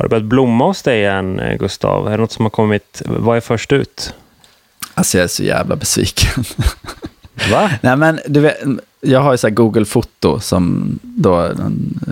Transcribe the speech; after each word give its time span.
Har 0.00 0.04
det 0.04 0.08
börjat 0.08 0.24
blomma 0.24 0.66
hos 0.66 0.82
dig 0.82 1.04
än, 1.06 1.40
eh, 1.40 1.58
Gustav? 1.58 2.06
Är 2.06 2.10
det 2.10 2.16
något 2.16 2.32
som 2.32 2.44
har 2.44 2.50
kommit? 2.50 3.02
Vad 3.06 3.36
är 3.36 3.40
först 3.40 3.72
ut? 3.72 4.14
Alltså 4.94 5.18
jag 5.18 5.24
är 5.24 5.28
så 5.28 5.42
jävla 5.42 5.76
besviken. 5.76 6.44
Va? 7.50 7.70
Nej 7.80 7.96
men 7.96 8.20
du 8.26 8.40
vet, 8.40 8.56
jag 9.00 9.20
har 9.20 9.32
ju 9.32 9.38
så 9.38 9.46
här 9.46 9.54
Google 9.54 9.84
Foto 9.84 10.40
som 10.40 10.98
då... 11.02 11.50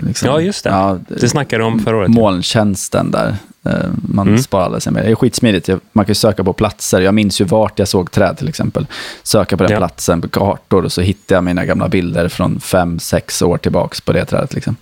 Liksom, 0.07 0.27
Ja, 0.29 0.41
just 0.41 0.63
det. 0.63 0.69
Ja, 0.69 0.99
Det 1.07 1.29
snackade 1.29 1.63
du 1.63 1.67
om 1.67 1.79
förra 1.79 1.97
året. 1.97 2.09
molntjänsten 2.09 3.11
där. 3.11 3.35
Eh, 3.69 3.89
Man 4.01 4.27
Mm. 4.27 4.39
sparar 4.41 4.65
alla 4.65 4.79
sina 4.79 5.01
Det 5.01 5.11
är 5.11 5.15
skitsmidigt. 5.15 5.69
Man 5.91 6.05
kan 6.05 6.11
ju 6.11 6.15
söka 6.15 6.43
på 6.43 6.53
platser. 6.53 7.01
Jag 7.01 7.13
minns 7.13 7.41
ju 7.41 7.45
vart 7.45 7.79
jag 7.79 7.87
såg 7.87 8.11
träd 8.11 8.37
till 8.37 8.49
exempel. 8.49 8.87
Söka 9.23 9.57
på 9.57 9.63
den 9.63 9.71
Ja. 9.71 9.77
platsen 9.77 10.21
på 10.21 10.27
kartor 10.29 10.85
och 10.85 10.91
så 10.91 11.01
hittar 11.01 11.35
jag 11.35 11.43
mina 11.43 11.65
gamla 11.65 11.89
bilder 11.89 12.27
från 12.27 12.59
fem, 12.59 12.99
sex 12.99 13.41
år 13.41 13.57
tillbaks 13.57 14.01
på 14.01 14.13
det 14.13 14.25
trädet. 14.25 14.53
Liksom. 14.53 14.75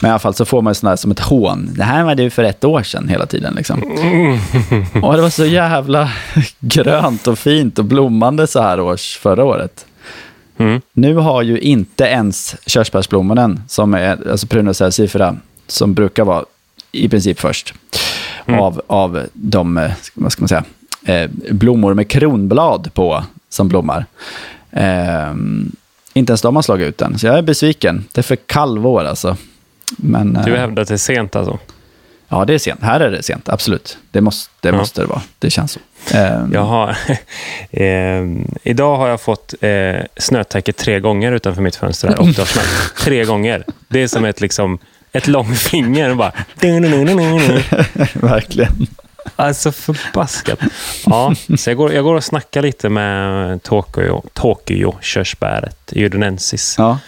Men 0.00 0.08
i 0.08 0.12
alla 0.12 0.18
fall 0.18 0.34
så 0.34 0.44
får 0.44 0.62
man 0.62 0.70
ju 0.70 0.74
sån 0.74 0.88
här 0.88 0.96
som 0.96 1.10
ett 1.10 1.20
hån. 1.20 1.68
Det 1.76 1.84
här 1.84 2.04
var 2.04 2.14
du 2.14 2.30
för 2.30 2.44
ett 2.44 2.64
år 2.64 2.82
sedan 2.82 3.08
hela 3.08 3.26
tiden. 3.26 3.54
Liksom. 3.54 3.82
Och 5.02 5.16
det 5.16 5.22
var 5.22 5.30
så 5.30 5.44
jävla 5.44 6.10
grönt 6.60 7.26
och 7.26 7.38
fint 7.38 7.78
och 7.78 7.84
blommande 7.84 8.46
så 8.46 8.62
här 8.62 8.80
års 8.80 9.16
förra 9.18 9.44
året. 9.44 9.86
Mm. 10.58 10.80
Nu 10.92 11.14
har 11.14 11.42
ju 11.42 11.58
inte 11.58 12.04
ens 12.04 12.56
körsbärsblommonen, 12.66 13.62
som 13.68 13.94
är 13.94 14.30
alltså 14.30 14.46
Prunus 14.46 14.76
salsifera, 14.78 15.36
som 15.66 15.94
brukar 15.94 16.24
vara 16.24 16.44
i 16.92 17.08
princip 17.08 17.40
först, 17.40 17.74
Mm. 18.46 18.60
av, 18.60 18.82
av 18.86 19.22
de 19.32 19.78
eh, 19.78 19.90
vad 20.14 20.32
ska 20.32 20.42
man 20.42 20.48
säga, 20.48 20.64
eh, 21.04 21.30
blommor 21.50 21.94
med 21.94 22.08
kronblad 22.08 22.90
på 22.94 23.24
som 23.48 23.68
blommar. 23.68 24.06
Eh, 24.70 25.34
inte 26.14 26.30
ens 26.30 26.42
de 26.42 26.56
har 26.56 26.62
slagit 26.62 26.88
ut 26.88 26.98
den, 26.98 27.18
så 27.18 27.26
jag 27.26 27.38
är 27.38 27.42
besviken. 27.42 28.04
Det 28.12 28.20
är 28.20 28.22
för 28.22 28.36
kalvår 28.36 29.04
alltså. 29.04 29.36
Men, 29.96 30.36
eh, 30.36 30.44
Du 30.44 30.56
hävdar 30.56 30.82
att 30.82 30.88
det 30.88 30.94
är 30.94 30.98
sent 30.98 31.36
alltså? 31.36 31.58
Ja, 32.28 32.44
det 32.44 32.54
är 32.54 32.58
sent. 32.58 32.82
Här 32.82 33.00
är 33.00 33.10
det 33.10 33.22
sent, 33.22 33.48
absolut. 33.48 33.98
Det 34.10 34.20
måste 34.20 34.50
det, 34.60 34.68
Ja. 34.68 34.76
måste 34.76 35.00
det 35.00 35.06
vara. 35.06 35.20
Det 35.38 35.50
känns 35.50 35.72
så. 35.72 35.80
Eh, 36.16 36.40
Jag 36.52 36.64
har, 36.64 36.96
eh, 37.70 38.22
idag 38.62 38.96
har 38.96 39.08
jag 39.08 39.20
fått 39.20 39.54
eh, 39.60 39.96
snötäcke 40.16 40.72
tre 40.72 41.00
gånger 41.00 41.32
utanför 41.32 41.62
mitt 41.62 41.76
fönster. 41.76 42.08
Här, 42.08 42.20
och 42.20 42.26
det 42.26 42.38
har 42.38 42.44
snöat. 42.46 42.66
Tre 43.00 43.24
gånger. 43.24 43.64
Det 43.88 44.02
är 44.02 44.08
som 44.08 44.24
ett, 44.24 44.40
liksom, 44.40 44.78
ett 45.14 45.26
långfinger. 45.28 46.10
och 46.10 46.16
Bara, 46.16 46.32
Verkligen. 48.14 48.86
alltså 49.36 49.72
förbaskat. 49.72 50.58
Ja, 51.06 51.34
så 51.58 51.70
jag 51.70 51.76
går, 51.76 51.92
jag 51.92 52.04
går 52.04 52.14
och 52.14 52.24
snackar 52.24 52.62
lite 52.62 52.88
med 52.88 53.62
Tokyo, 53.62 54.22
Tokyo 54.32 54.94
körsbäret, 55.00 55.76
judonensis. 55.92 56.74
Ja. 56.78 56.98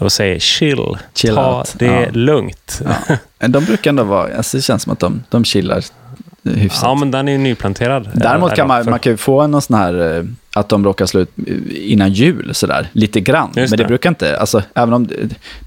Och 0.00 0.12
säger 0.12 0.38
chill, 0.38 0.96
Chill 1.14 1.34
ta 1.34 1.58
out. 1.58 1.74
det 1.78 1.86
Ja. 1.86 2.06
lugnt. 2.12 2.82
Ja. 3.08 3.16
Ja. 3.38 3.48
De 3.48 3.64
brukar 3.64 3.90
ändå 3.90 4.02
vara, 4.02 4.36
alltså 4.36 4.56
det 4.56 4.62
känns 4.62 4.82
som 4.82 4.92
att 4.92 4.98
de, 5.00 5.22
de 5.28 5.44
chillar 5.44 5.84
hyfsat. 6.42 6.98
men 6.98 7.10
den 7.10 7.28
är 7.28 7.32
ju 7.32 7.38
nyplanterad. 7.38 8.08
Däremot 8.14 8.54
kan 8.54 8.68
man, 8.68 8.90
man 8.90 8.98
kan 8.98 9.12
ju 9.12 9.16
få 9.16 9.46
någon 9.46 9.62
sån 9.62 9.76
här, 9.76 10.16
eh, 10.18 10.24
att 10.54 10.68
de 10.68 10.84
råkar 10.84 11.06
slå 11.06 11.20
ut 11.20 11.30
innan 11.70 12.12
jul 12.12 12.50
sådär, 12.54 12.88
lite 12.92 13.20
grann. 13.20 13.50
Just 13.56 13.70
Men 13.70 13.76
det 13.78 13.84
det. 13.84 13.88
brukar 13.88 14.08
inte, 14.08 14.38
alltså 14.38 14.62
även 14.74 14.94
om 14.94 15.06
det, 15.06 15.14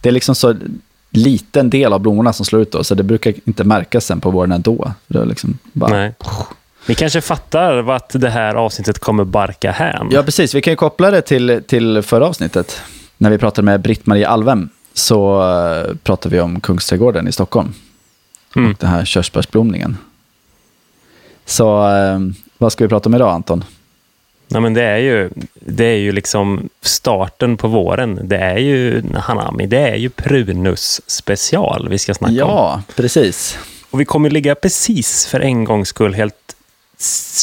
det 0.01 0.09
är 0.09 0.13
liksom 0.13 0.35
så 0.35 0.55
liten 1.09 1.69
del 1.69 1.93
av 1.93 1.99
blommorna 1.99 2.33
som 2.33 2.45
slår 2.45 2.61
ut 2.61 2.71
då, 2.71 2.83
så 2.83 2.95
det 2.95 3.03
brukar 3.03 3.33
inte 3.45 3.63
märkas 3.63 4.05
sen 4.05 4.21
på 4.21 4.31
våren 4.31 4.51
ändå. 4.51 4.91
Det 5.07 5.25
liksom 5.25 5.57
bara, 5.73 5.91
Nej. 5.91 6.13
Ni 6.85 6.95
kanske 6.95 7.21
fattar 7.21 7.81
vart 7.81 8.09
det 8.13 8.29
här 8.29 8.55
avsnittet 8.55 8.99
kommer 8.99 9.23
barka 9.23 9.71
hän. 9.71 10.07
Ja, 10.11 10.23
precis. 10.23 10.55
Vi 10.55 10.61
kan 10.61 10.71
ju 10.71 10.77
koppla 10.77 11.11
det 11.11 11.21
till, 11.21 11.63
till 11.67 12.01
förra 12.01 12.27
avsnittet. 12.27 12.81
När 13.17 13.29
vi 13.29 13.37
pratade 13.37 13.65
med 13.65 13.81
Britt-Marie 13.81 14.27
Alvem 14.27 14.69
så 14.93 15.41
uh, 15.41 15.95
pratade 16.03 16.35
vi 16.35 16.41
om 16.41 16.59
Kungsträdgården 16.59 17.27
i 17.27 17.31
Stockholm. 17.31 17.73
Mm. 18.55 18.71
Och 18.71 18.77
den 18.79 18.89
här 18.89 19.05
körsbärsblomningen. 19.05 19.97
Så 21.45 21.89
eh, 21.89 22.19
vad 22.57 22.71
ska 22.71 22.83
vi 22.83 22.89
prata 22.89 23.09
om 23.09 23.15
idag, 23.15 23.29
Anton? 23.29 23.63
Nej, 24.47 24.61
men 24.61 24.73
det 24.73 24.83
är 24.83 24.97
ju, 24.97 25.29
det 25.53 25.85
är 25.85 25.97
ju 25.97 26.11
liksom 26.11 26.69
starten 26.81 27.57
på 27.57 27.67
våren. 27.67 28.19
Det 28.23 28.37
är 28.37 28.57
ju 28.57 29.03
Hanami, 29.15 29.67
det 29.67 29.79
är 29.79 29.95
ju 29.95 30.09
Prunus 30.09 31.01
special 31.07 31.89
vi 31.89 31.97
ska 31.97 32.13
snacka 32.13 32.45
om. 32.45 32.51
Ja, 32.51 32.81
precis. 32.95 33.57
Och 33.89 33.99
vi 33.99 34.05
kommer 34.05 34.29
ligga 34.29 34.55
precis 34.55 35.25
för 35.25 35.39
en 35.39 35.63
gångs 35.63 35.89
skull 35.89 36.13
helt 36.13 36.55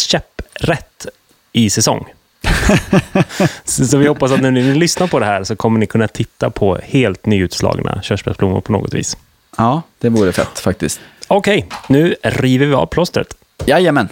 käpprätt 0.09 1.07
i 1.53 1.71
säsong. 1.71 2.07
så, 3.65 3.87
så 3.87 3.97
vi 3.97 4.07
hoppas 4.07 4.33
att 4.33 4.41
när 4.41 4.51
ni 4.51 4.75
lyssnar 4.75 5.07
på 5.07 5.19
det 5.19 5.27
här 5.27 5.45
så 5.45 5.57
kommer 5.57 5.81
ni 5.81 5.87
kunna 5.87 6.09
titta 6.09 6.51
på 6.51 6.79
helt 6.83 7.27
nyutslagna 7.27 8.03
körsbärsblommor 8.03 8.61
på 8.61 8.73
något 8.73 8.95
vis. 8.95 9.17
Ja, 9.57 9.83
det 9.99 10.09
vore 10.09 10.33
fett 10.33 10.59
faktiskt. 10.59 11.01
Okej, 11.29 11.69
nu 11.89 12.15
river 12.23 12.67
vi 12.67 12.75
av 12.75 12.87
plåstret. 12.87 13.37
Jajamän. 13.67 14.09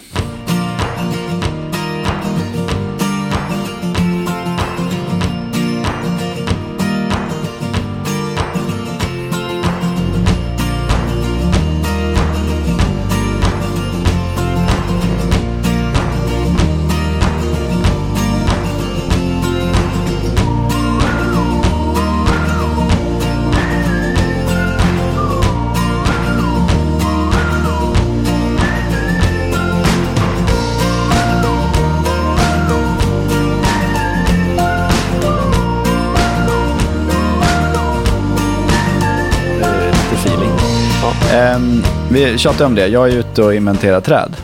Vi 42.31 42.39
tjatar 42.39 42.65
om 42.67 42.75
det. 42.75 42.87
Jag 42.89 43.09
är 43.09 43.17
ute 43.17 43.43
och 43.43 43.55
inventerar 43.55 44.01
träd 44.01 44.37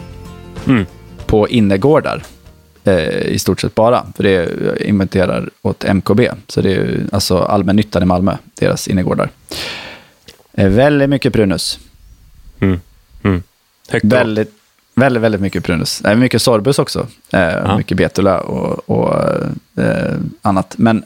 Mm. 0.66 0.87
på 1.27 1.49
innergårdar. 1.49 2.22
Eh, 2.84 2.99
I 3.27 3.39
stort 3.39 3.61
sett 3.61 3.75
bara. 3.75 4.06
För 4.16 4.22
det 4.22 4.31
är, 4.37 4.83
inventerar 4.83 5.50
åt 5.62 5.84
MKB. 5.84 6.31
Så 6.49 6.61
det 6.61 6.75
är 6.75 7.00
alltså 7.12 7.38
allmännyttan 7.38 8.03
i 8.03 8.06
Malmö, 8.06 8.37
deras 8.55 8.88
innergårdar. 8.88 9.31
Eh, 10.53 10.69
väldigt 10.69 11.11
mycket 11.11 11.33
prunus. 11.33 11.78
Mm. 12.61 12.81
Mm. 13.22 13.43
Väldigt, 14.03 14.50
väldigt, 14.94 15.22
väldigt 15.22 15.41
mycket 15.41 15.65
prunus. 15.65 16.00
Eh, 16.00 16.17
mycket 16.17 16.43
sorbus 16.43 16.78
också. 16.78 17.06
Eh, 17.33 17.77
Mycket 17.77 17.97
betula 17.97 18.41
och, 18.41 18.91
och 18.91 19.25
eh, 19.84 20.15
annat. 20.43 20.75
Men 20.78 21.05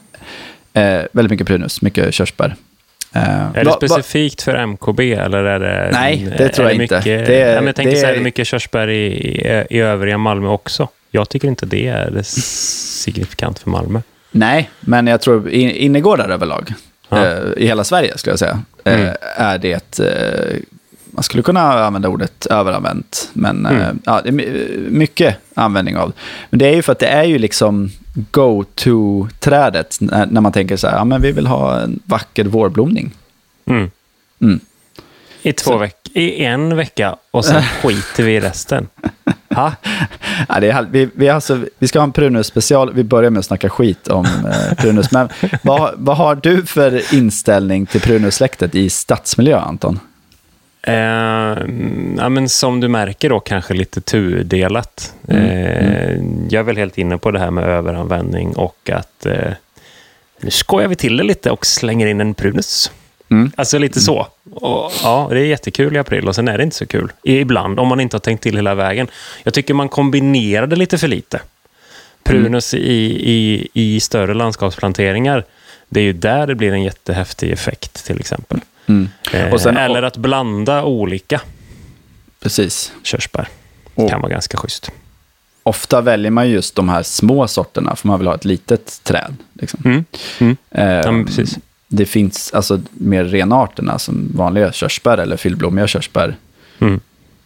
eh, 0.73 1.01
väldigt 1.11 1.31
mycket 1.31 1.47
prunus, 1.47 1.81
mycket 1.81 2.13
körsbär. 2.13 2.55
Eh, 3.15 3.45
Är 3.55 3.63
det 3.63 3.71
specifikt 3.71 4.41
för 4.41 4.55
MKB 4.65 5.13
eller 5.13 5.43
är 5.43 5.59
det... 5.59 5.89
Nej, 5.93 6.33
det 6.37 6.49
tror 6.49 6.65
är 6.65 6.69
jag 6.73 6.81
inte. 6.81 6.95
Mycket, 6.97 7.25
Det 7.27 7.41
är- 7.41 7.61
jag 7.63 7.75
tänker 7.75 7.91
det 7.91 7.97
så 7.99 8.05
här, 8.05 8.11
är- 8.13 8.15
är 8.15 8.17
det 8.17 8.23
mycket 8.23 8.47
körsbär 8.47 8.87
i, 8.89 9.05
i, 9.05 9.65
i 9.69 9.79
övriga 9.79 10.17
Malmö 10.17 10.47
också? 10.47 10.87
Jag 11.11 11.29
tycker 11.29 11.47
inte 11.47 11.65
det 11.65 11.87
är 11.87 12.11
det 12.11 12.23
signifikant 12.23 13.59
för 13.59 13.69
Malmö. 13.69 14.01
Nej, 14.31 14.69
men 14.79 15.07
jag 15.07 15.21
tror 15.21 15.49
in- 15.49 15.69
innergårdar 15.69 16.29
överlag, 16.29 16.73
Ja. 17.09 17.25
eh, 17.25 17.39
i 17.57 17.65
hela 17.67 17.83
Sverige 17.83 18.17
skulle 18.17 18.31
jag 18.31 18.39
säga, 18.39 18.61
eh, 18.83 18.99
Mm. 19.01 19.13
är 19.37 19.57
det, 19.57 19.99
eh, 19.99 20.55
man 21.15 21.23
skulle 21.23 21.43
kunna 21.43 21.61
använda 21.85 22.09
ordet 22.09 22.45
överanvänt, 22.45 23.29
men 23.33 23.65
eh, 23.65 23.71
Mm. 23.71 23.99
ja, 24.05 24.21
det 24.23 24.29
är 24.29 24.33
my- 24.33 24.77
mycket 24.89 25.35
användning 25.53 25.97
av. 25.97 26.13
Men 26.49 26.59
det 26.59 26.67
är 26.67 26.75
ju 26.75 26.81
för 26.81 26.91
att 26.91 26.99
det 26.99 27.07
är 27.07 27.23
ju 27.23 27.37
liksom 27.37 27.89
go-to-trädet 28.31 29.97
när, 30.01 30.25
när 30.25 30.41
man 30.41 30.51
tänker 30.51 30.77
så 30.77 30.87
här, 30.87 30.97
ja 30.97 31.05
men 31.05 31.21
vi 31.21 31.31
vill 31.31 31.47
ha 31.47 31.79
en 31.79 31.99
vacker 32.05 32.43
vårblomning. 32.45 33.11
Mm. 33.65 33.91
Mm. 34.41 34.59
I, 35.41 35.53
två 35.53 35.77
veck 35.77 35.95
I 36.13 36.43
en 36.45 36.75
vecka 36.75 37.15
och 37.31 37.45
sen 37.45 37.63
skiter 37.81 38.23
vi 38.23 38.35
i 38.35 38.39
resten. 38.39 38.87
Ha? 39.55 39.71
Ja, 40.49 40.59
det 40.59 40.69
är, 40.71 40.87
vi, 40.91 41.09
vi, 41.15 41.29
alltså, 41.29 41.59
vi 41.79 41.87
ska 41.87 41.99
ha 41.99 42.03
en 42.03 42.11
Prunus 42.11 42.47
special. 42.47 42.93
Vi 42.93 43.03
börjar 43.03 43.29
med 43.29 43.39
att 43.39 43.45
snacka 43.45 43.69
skit 43.69 44.07
om 44.07 44.25
eh, 44.25 44.75
Prunus. 44.77 45.11
Men 45.11 45.29
vad, 45.63 45.93
vad 45.97 46.17
har 46.17 46.35
du 46.35 46.65
för 46.65 47.13
inställning 47.15 47.85
till 47.85 48.01
Prunus-släktet 48.01 48.75
i 48.75 48.89
stadsmiljö, 48.89 49.59
Anton? 49.59 49.99
Eh, 50.87 51.57
ja, 52.17 52.29
men 52.29 52.49
som 52.49 52.79
du 52.79 52.87
märker 52.87 53.29
då 53.29 53.39
kanske 53.39 53.73
lite 53.73 54.01
tudelat. 54.01 55.13
Eh, 55.27 56.11
jag 56.49 56.53
är 56.53 56.63
väl 56.63 56.77
helt 56.77 56.97
inne 56.97 57.17
på 57.17 57.31
det 57.31 57.39
här 57.39 57.51
med 57.51 57.63
överanvändning 57.63 58.55
och 58.55 58.89
att 58.89 59.25
eh, 59.25 59.53
nu 60.39 60.51
skojar 60.51 60.87
vi 60.87 60.95
till 60.95 61.17
det 61.17 61.23
lite 61.23 61.51
och 61.51 61.65
slänger 61.65 62.07
in 62.07 62.21
en 62.21 62.33
prunus. 62.33 62.91
Mm. 63.31 63.51
Alltså 63.55 63.77
lite 63.77 63.99
så. 63.99 64.27
Och, 64.53 64.91
ja, 65.03 65.27
det 65.31 65.39
är 65.39 65.45
jättekul 65.45 65.95
i 65.95 65.99
april 65.99 66.27
och 66.27 66.35
sen 66.35 66.47
är 66.47 66.57
det 66.57 66.63
inte 66.63 66.75
så 66.75 66.85
kul. 66.85 67.11
Ibland, 67.23 67.79
om 67.79 67.87
man 67.87 67.99
inte 67.99 68.15
har 68.15 68.21
tänkt 68.21 68.43
till 68.43 68.55
hela 68.55 68.75
vägen. 68.75 69.07
Jag 69.43 69.53
tycker 69.53 69.73
man 69.73 69.89
kombinerar 69.89 70.67
det 70.67 70.75
lite 70.75 70.97
för 70.97 71.07
lite. 71.07 71.41
Prunus 72.23 72.73
i, 72.73 72.79
i, 73.31 73.67
i 73.73 73.99
större 73.99 74.33
landskapsplanteringar, 74.33 75.45
det 75.89 75.99
är 75.99 76.03
ju 76.03 76.13
där 76.13 76.47
det 76.47 76.55
blir 76.55 76.73
en 76.73 76.83
jättehäftig 76.83 77.51
effekt 77.51 78.05
till 78.05 78.19
exempel. 78.19 78.59
Mm. 78.87 79.09
Eh, 79.33 79.53
Och 79.53 79.61
sen- 79.61 79.77
eller 79.77 80.03
att 80.03 80.17
blanda 80.17 80.83
olika. 80.83 81.41
Precis. 82.39 82.91
körsbär. 83.03 83.47
Och- 83.95 84.09
kan 84.09 84.21
vara 84.21 84.31
ganska 84.31 84.57
schysst. 84.57 84.91
Ofta 85.63 86.01
väljer 86.01 86.31
man 86.31 86.49
just 86.49 86.75
de 86.75 86.89
här 86.89 87.03
små 87.03 87.47
sorterna, 87.47 87.95
för 87.95 88.07
man 88.07 88.19
vill 88.19 88.27
ha 88.27 88.35
ett 88.35 88.45
litet 88.45 88.99
träd. 89.03 89.35
Liksom. 89.53 89.79
Mm. 89.85 90.05
Mm. 90.39 90.57
Eh, 90.71 90.83
Ja, 90.85 91.23
precis. 91.25 91.57
Det 91.87 92.05
finns 92.05 92.53
alltså 92.53 92.81
mer 92.91 93.23
renarterna, 93.23 93.99
som 93.99 94.31
vanliga 94.35 94.71
körsbär 94.71 95.17
eller 95.17 95.37
fyllblommiga 95.37 95.87
körsbär, 95.87 96.35
Mm. 96.79 96.99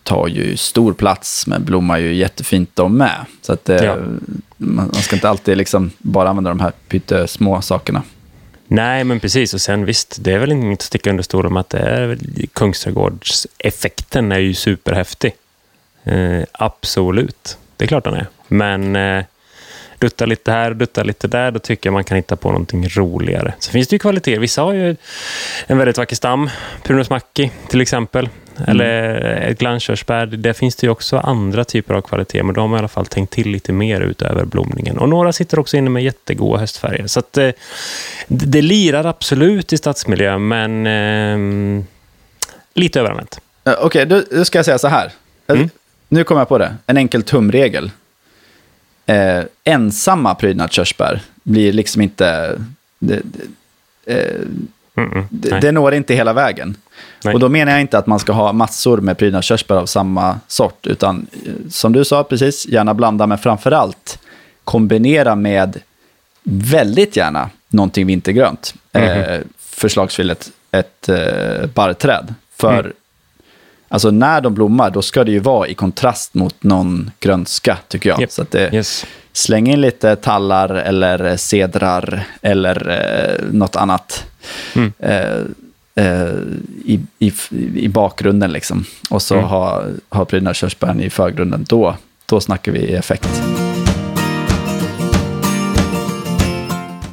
tar 0.04 0.28
ju 0.28 0.58
stor 0.58 0.94
plats, 0.94 1.48
men 1.48 1.66
blommar 1.66 1.98
ju 1.98 2.14
jättefint 2.16 2.70
de 2.74 2.98
med. 2.98 3.26
Så 3.42 3.54
att 3.54 3.66
det, 3.66 3.84
Ja. 3.86 3.96
man, 4.58 4.76
man 4.76 4.94
ska 4.94 5.16
inte 5.16 5.30
alltid 5.30 5.58
liksom 5.58 5.92
bara 5.98 6.30
använda 6.30 6.50
de 6.50 6.60
här 6.60 6.72
pyttesmå 6.88 7.62
sakerna. 7.62 8.04
Nej, 8.68 9.04
men 9.04 9.20
precis. 9.20 9.54
Och 9.54 9.62
sen 9.62 9.86
visst, 9.86 10.18
det 10.20 10.34
är 10.34 10.38
väl 10.40 10.52
inget 10.52 10.80
att 10.80 10.86
sticka 10.86 11.10
under 11.10 11.24
stol 11.24 11.46
om 11.46 11.58
att 11.58 11.70
det 11.70 11.80
är 11.80 12.18
Kungsträdgårdseffekten 12.54 14.32
är 14.32 14.40
ju 14.40 14.54
superhäftig. 14.54 15.36
Eh, 16.04 16.44
absolut. 16.52 17.58
Det 17.78 17.86
är 17.86 17.88
klart 17.88 18.04
den 18.04 18.14
är. 18.14 18.28
Men 18.48 18.96
eh, 18.96 19.24
dutta 19.98 20.26
lite 20.26 20.52
här 20.52 20.72
och 20.72 20.78
dutta 20.78 21.04
lite 21.04 21.28
där, 21.28 21.52
då 21.52 21.60
tycker 21.60 21.88
jag 21.88 21.94
man 21.94 22.04
kan 22.04 22.18
hitta 22.18 22.36
på 22.36 22.50
någonting 22.52 22.90
roligare. 22.90 23.54
Så 23.60 23.72
finns 23.72 23.88
det 23.88 23.96
ju 23.96 24.00
kvaliteter. 24.00 24.40
Vissa 24.40 24.62
har 24.62 24.74
ju 24.74 24.96
en 25.68 25.78
väldigt 25.78 25.98
vacker 25.98 26.16
stam. 26.16 26.50
Prunus 26.84 27.10
Macchi 27.10 27.52
till 27.70 27.82
exempel. 27.82 28.30
Eller 28.68 29.16
ett 29.24 29.60
glanskörsbär. 29.60 30.26
Där 30.26 30.54
finns 30.54 30.76
det 30.76 30.88
ju 30.88 30.92
också 30.92 31.18
andra 31.18 31.64
typer 31.64 31.94
av 31.94 32.02
kvaliteter. 32.02 32.44
Men 32.44 32.56
de 32.56 32.72
har 32.72 32.78
i 32.78 32.80
alla 32.80 32.88
fall 32.88 33.06
tänkt 33.06 33.34
till 33.34 33.50
lite 33.50 33.74
mer 33.74 34.02
utöver 34.02 34.46
blomningen. 34.46 34.98
Och 34.98 35.10
några 35.10 35.34
sitter 35.34 35.60
också 35.60 35.78
inne 35.78 35.90
med 35.90 36.04
jättegoda 36.04 36.60
höstfärger. 36.60 37.08
Så 37.08 37.20
att, 37.20 37.38
eh, 37.38 37.50
det, 38.28 38.62
lirar 38.62 39.06
absolut 39.06 39.74
i 39.74 39.78
stadsmiljö, 39.78 40.38
men 40.38 40.88
eh, 40.88 41.84
lite 42.74 43.00
överanvänt. 43.00 43.40
Okej, 43.82 44.06
då, 44.06 44.22
då 44.32 44.46
ska 44.46 44.58
jag 44.58 44.66
säga 44.66 44.78
så 44.78 44.88
här. 44.88 45.12
Eh, 45.48 45.56
Mm. 45.56 45.70
Nu 46.10 46.24
kommer 46.24 46.42
jag 46.42 46.50
på 46.50 46.58
det. 46.58 46.76
En 46.86 46.98
enkel 46.98 47.24
tumregel. 47.24 47.92
Eh, 49.06 49.44
ensamma 49.64 50.36
prydnadskörsbär 50.36 51.22
blir 51.44 51.74
liksom 51.74 52.02
inte... 52.02 52.58
Det, 53.00 53.22
det, 53.24 54.14
eh, 54.14 54.42
Mm, 54.98 55.12
mm. 55.12 55.26
det, 55.30 55.60
det 55.60 55.72
når 55.72 55.94
inte 55.94 56.14
hela 56.14 56.34
vägen. 56.34 56.76
Nej. 57.24 57.34
Och 57.34 57.40
då 57.40 57.50
menar 57.50 57.72
jag 57.72 57.82
inte 57.82 57.98
att 57.98 58.08
man 58.08 58.20
ska 58.20 58.34
ha 58.34 58.54
massor 58.54 58.98
med 58.98 59.18
prydnadskörsbär 59.18 59.76
av 59.76 59.86
samma 59.86 60.40
sort, 60.48 60.88
utan 60.88 61.28
eh, 61.46 61.52
som 61.70 61.94
du 61.94 62.06
sa 62.06 62.24
precis, 62.24 62.66
gärna 62.68 62.94
blanda, 62.94 63.28
men 63.28 63.38
framför 63.38 63.72
allt 63.72 64.20
kombinera 64.64 65.36
med 65.36 65.80
väldigt 66.44 67.16
gärna 67.16 67.50
någonting 67.70 68.06
vintergrönt. 68.08 68.74
Eh, 68.94 69.40
förslagsvis 69.60 70.30
ett, 70.32 70.52
ett 70.72 71.10
eh, 71.10 71.68
barrträd. 71.74 72.34
För 72.58 72.80
Mm. 72.80 72.92
alltså 73.90 74.12
när 74.12 74.42
de 74.42 74.54
blommar, 74.54 74.90
då 74.90 75.02
ska 75.02 75.24
det 75.24 75.32
ju 75.32 75.40
vara 75.40 75.68
i 75.68 75.74
kontrast 75.74 76.34
mot 76.34 76.64
någon 76.64 77.12
grönska, 77.20 77.78
tycker 77.88 78.10
jag. 78.10 78.22
Japp. 78.22 78.32
Så 78.32 78.42
att 78.42 78.52
det, 78.52 78.74
Yes. 78.74 79.06
Släng 79.34 79.68
in 79.68 79.82
lite 79.82 80.16
tallar 80.16 80.70
eller 80.70 81.38
cedrar 81.38 82.24
eller 82.42 82.90
eh, 82.90 83.46
något 83.54 83.76
annat 83.76 84.24
Mm. 84.76 84.94
eh, 85.00 85.44
i, 86.86 87.00
i, 87.20 87.32
i 87.76 87.88
bakgrunden. 87.88 88.52
Liksom. 88.52 88.86
Och 89.10 89.22
så 89.22 89.34
Mm. 89.36 89.46
ha, 89.46 89.84
ha 90.10 90.26
prydnadskörsbären 90.26 91.02
i 91.02 91.10
förgrunden. 91.10 91.66
Då, 91.70 91.96
då 92.26 92.40
snackar 92.40 92.72
vi 92.72 92.94
effekt. 92.94 93.42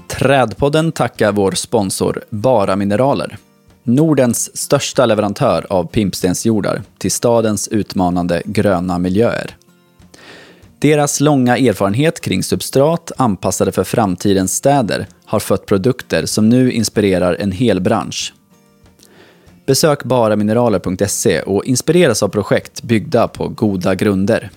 Trädpodden 0.08 0.92
tackar 0.92 1.32
vår 1.32 1.52
sponsor 1.52 2.24
Bara 2.30 2.76
Mineraler. 2.76 3.36
Nordens 3.82 4.56
största 4.56 5.06
leverantör 5.06 5.66
av 5.70 5.84
pimpstensjordar 5.84 6.82
till 6.98 7.12
stadens 7.12 7.68
utmanande 7.68 8.42
gröna 8.44 8.98
miljöer. 8.98 9.56
Deras 10.78 11.20
långa 11.20 11.56
erfarenhet 11.56 12.20
kring 12.20 12.42
substrat 12.42 13.12
anpassade 13.16 13.72
för 13.72 13.84
framtidens 13.84 14.54
städer 14.56 15.06
har 15.24 15.40
fött 15.40 15.66
produkter 15.66 16.26
som 16.26 16.48
nu 16.48 16.72
inspirerar 16.72 17.34
en 17.40 17.52
hel 17.52 17.80
bransch. 17.80 18.32
Besök 19.66 20.04
baramineraler.se 20.04 21.42
och 21.42 21.64
inspireras 21.64 22.22
av 22.22 22.28
projekt 22.28 22.82
byggda 22.82 23.28
på 23.28 23.48
goda 23.48 23.94
grunder. 23.94 24.50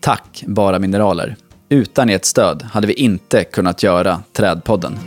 Tack 0.00 0.44
Bara 0.46 0.78
Mineraler. 0.78 1.36
Utan 1.68 2.10
ert 2.10 2.24
stöd 2.24 2.62
hade 2.62 2.86
vi 2.86 2.92
inte 2.92 3.44
kunnat 3.44 3.82
göra 3.82 4.22
Trädpodden. 4.32 4.98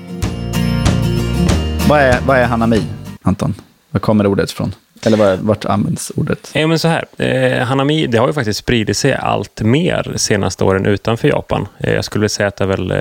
Vad 1.90 2.00
är, 2.00 2.22
vad 2.28 2.38
är 2.38 2.46
hanami, 2.46 2.84
Anton? 3.22 3.54
Var 3.92 4.00
kommer 4.00 4.28
ordet 4.28 4.52
ifrån? 4.52 4.76
Eller 5.06 5.18
var, 5.18 5.36
vart 5.42 5.66
används 5.66 6.12
ordet? 6.16 6.52
Ja, 6.54 6.68
men 6.68 6.80
så 6.80 6.88
här. 6.88 7.06
Eh, 7.18 7.64
hanami, 7.66 8.08
det 8.08 8.18
har 8.18 8.28
ju 8.28 8.34
faktiskt 8.34 8.60
spridit 8.60 8.98
sig 8.98 9.14
allt 9.14 9.62
mer 9.62 10.14
senaste 10.16 10.64
åren 10.64 10.86
utanför 10.86 11.28
Japan. 11.28 11.68
Eh, 11.80 11.94
jag 11.94 12.06
skulle 12.06 12.30
säga 12.30 12.48
att 12.48 12.56
det 12.56 12.64
är 12.64 12.68
väl 12.68 12.92
eh, 12.92 12.98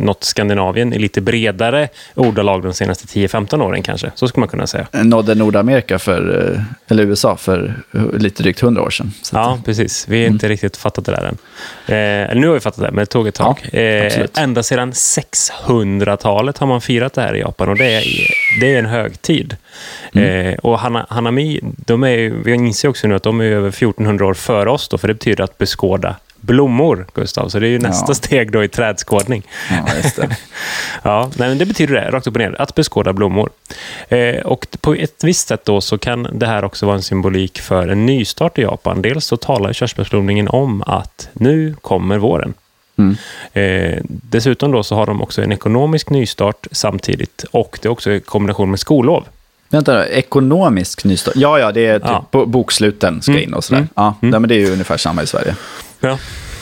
något 0.00 0.24
Skandinavien 0.24 0.92
i 0.92 0.98
lite 0.98 1.20
bredare 1.20 1.88
ordalag 2.14 2.62
de 2.62 2.72
senaste 2.74 3.06
10-15 3.06 3.62
åren 3.62 3.82
kanske. 3.82 4.10
Så 4.14 4.28
skulle 4.28 4.40
man 4.40 4.48
kunna 4.48 4.66
säga. 4.66 4.86
Nådde 4.92 5.34
Nordamerika 5.34 5.98
för, 5.98 6.52
eh, 6.54 6.62
eller 6.88 7.02
USA 7.02 7.36
för 7.36 7.74
eh, 7.94 8.18
lite 8.18 8.42
drygt 8.42 8.60
hundra 8.60 8.82
år 8.82 8.90
sedan. 8.90 9.12
Att- 9.22 9.30
Ja, 9.32 9.58
precis. 9.64 10.08
Vi 10.08 10.20
har 10.22 10.26
inte 10.30 10.48
riktigt 10.48 10.76
fattat 10.76 11.04
det 11.04 11.12
där 11.12 11.24
än. 11.24 11.36
Eh, 12.30 12.36
nu 12.40 12.46
har 12.46 12.54
vi 12.54 12.60
fattat 12.60 12.80
det, 12.80 12.90
men 12.90 12.96
det 13.02 13.06
tog 13.06 13.28
ett 13.28 13.34
tag. 13.34 13.68
Ja, 13.72 13.78
eh, 13.78 14.26
ända 14.38 14.62
sedan 14.62 14.92
600-talet 14.92 16.58
har 16.58 16.66
man 16.66 16.80
firat 16.80 17.12
det 17.14 17.22
här 17.22 17.36
i 17.36 17.40
Japan 17.40 17.68
och 17.68 17.76
det 17.76 17.92
är, 17.94 18.02
det 18.60 18.74
är 18.74 18.78
en 18.78 18.86
högtid. 18.86 19.56
Mm. 20.14 20.46
Eh, 20.46 20.54
och 20.58 20.78
hana, 20.78 21.06
Hanami, 21.08 21.60
de 21.62 22.04
är, 22.04 22.30
vi 22.44 22.52
inser 22.54 22.88
också 22.88 23.08
nu 23.08 23.14
att 23.14 23.22
de 23.22 23.40
är 23.40 23.44
över 23.44 23.68
1400 23.68 24.26
år 24.26 24.34
före 24.34 24.70
oss, 24.70 24.88
då, 24.88 24.98
för 24.98 25.08
det 25.08 25.14
betyder 25.14 25.44
att 25.44 25.58
beskåda 25.58 26.16
blommor, 26.40 27.06
Gustav. 27.14 27.48
Så 27.48 27.58
det 27.58 27.66
är 27.66 27.70
ju 27.70 27.78
nästa 27.78 28.10
Ja. 28.10 28.14
steg 28.14 28.52
då 28.52 28.64
i 28.64 28.68
trädskådning. 28.68 29.42
Ja, 29.70 29.94
just 30.02 30.16
det. 30.16 30.28
Ja, 31.02 31.30
nej, 31.36 31.48
men 31.48 31.58
det 31.58 31.66
betyder 31.66 31.94
det, 31.94 32.10
rakt 32.10 32.26
upp 32.26 32.34
och 32.34 32.40
ner, 32.40 32.56
att 32.60 32.74
beskåda 32.74 33.12
blommor. 33.12 33.50
Eh, 34.08 34.36
och 34.42 34.66
på 34.80 34.94
ett 34.94 35.24
visst 35.24 35.48
sätt 35.48 35.64
då 35.64 35.80
så 35.80 35.98
kan 35.98 36.28
det 36.32 36.46
här 36.46 36.64
också 36.64 36.86
vara 36.86 36.96
en 36.96 37.02
symbolik 37.02 37.60
för 37.60 37.88
en 37.88 38.06
nystart 38.06 38.58
i 38.58 38.62
Japan. 38.62 39.02
Dels 39.02 39.24
så 39.24 39.36
talar 39.36 39.72
körsbärsblomningen 39.72 40.48
om 40.48 40.82
att 40.86 41.28
nu 41.32 41.74
kommer 41.80 42.18
våren. 42.18 42.54
Mm. 43.00 43.16
Eh, 43.94 43.98
dessutom 44.08 44.72
då 44.72 44.82
så 44.82 44.94
har 44.94 45.06
de 45.06 45.22
också 45.22 45.42
en 45.42 45.52
ekonomisk 45.52 46.10
nystart 46.10 46.66
samtidigt 46.72 47.44
och 47.50 47.78
det 47.82 47.88
är 47.88 47.90
också 47.90 48.10
i 48.12 48.20
kombination 48.20 48.70
med 48.70 48.80
skollov. 48.80 49.24
Vänta 49.68 50.06
ekonomisk 50.08 51.04
nystart? 51.04 51.34
Ja, 51.36 51.58
ja, 51.58 51.72
det 51.72 51.86
är 51.86 51.98
typ 51.98 52.08
Ja. 52.08 52.24
bo- 52.30 52.46
boksluten 52.46 53.22
ska 53.22 53.32
Mm, 53.32 53.42
in 53.44 53.54
och 53.54 53.64
sådär. 53.64 53.78
mm, 53.78 53.88
Ja, 53.96 54.14
mm. 54.22 54.42
men 54.42 54.48
det 54.48 54.54
är 54.54 54.58
ju 54.58 54.72
ungefär 54.72 54.96
samma 54.96 55.22
i 55.22 55.26
Sverige. 55.26 55.56
Ja. 56.00 56.18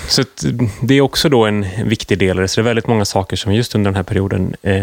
Så 0.08 0.20
att 0.20 0.44
det 0.82 0.94
är 0.94 1.00
också 1.00 1.28
då 1.28 1.44
en 1.46 1.66
viktig 1.84 2.18
del. 2.18 2.48
Så 2.48 2.60
det 2.60 2.62
är 2.62 2.64
väldigt 2.64 2.86
många 2.86 3.04
saker 3.04 3.36
som 3.36 3.54
just 3.54 3.74
under 3.74 3.90
den 3.90 3.96
här 3.96 4.02
perioden, 4.02 4.54
eh, 4.62 4.74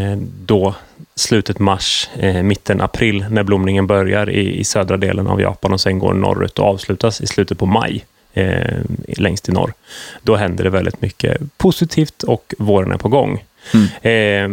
då 0.46 0.76
slutet 1.16 1.60
mars, 1.60 2.10
eh, 2.20 2.44
mitten 2.44 2.82
april, 2.82 3.26
när 3.30 3.44
blomningen 3.44 3.88
börjar 3.88 4.30
i, 4.30 4.60
i 4.60 4.64
södra 4.64 4.98
delen 4.98 5.28
av 5.28 5.42
Japan 5.42 5.74
och 5.74 5.82
sen 5.82 6.00
går 6.00 6.14
norrut 6.14 6.60
och 6.60 6.66
avslutas 6.66 7.22
i 7.22 7.28
slutet 7.28 7.58
på 7.58 7.66
maj, 7.66 8.06
eh, 8.36 8.77
längst 9.18 9.50
i 9.50 9.51
norr. 9.51 9.74
Då 10.22 10.36
händer 10.36 10.63
det 10.63 10.70
väldigt 10.70 11.01
mycket 11.01 11.38
positivt 11.58 12.24
och 12.24 12.54
våren 12.58 12.92
är 12.92 12.98
på 12.98 13.10
gång. 13.10 13.44
Eh, 14.01 14.50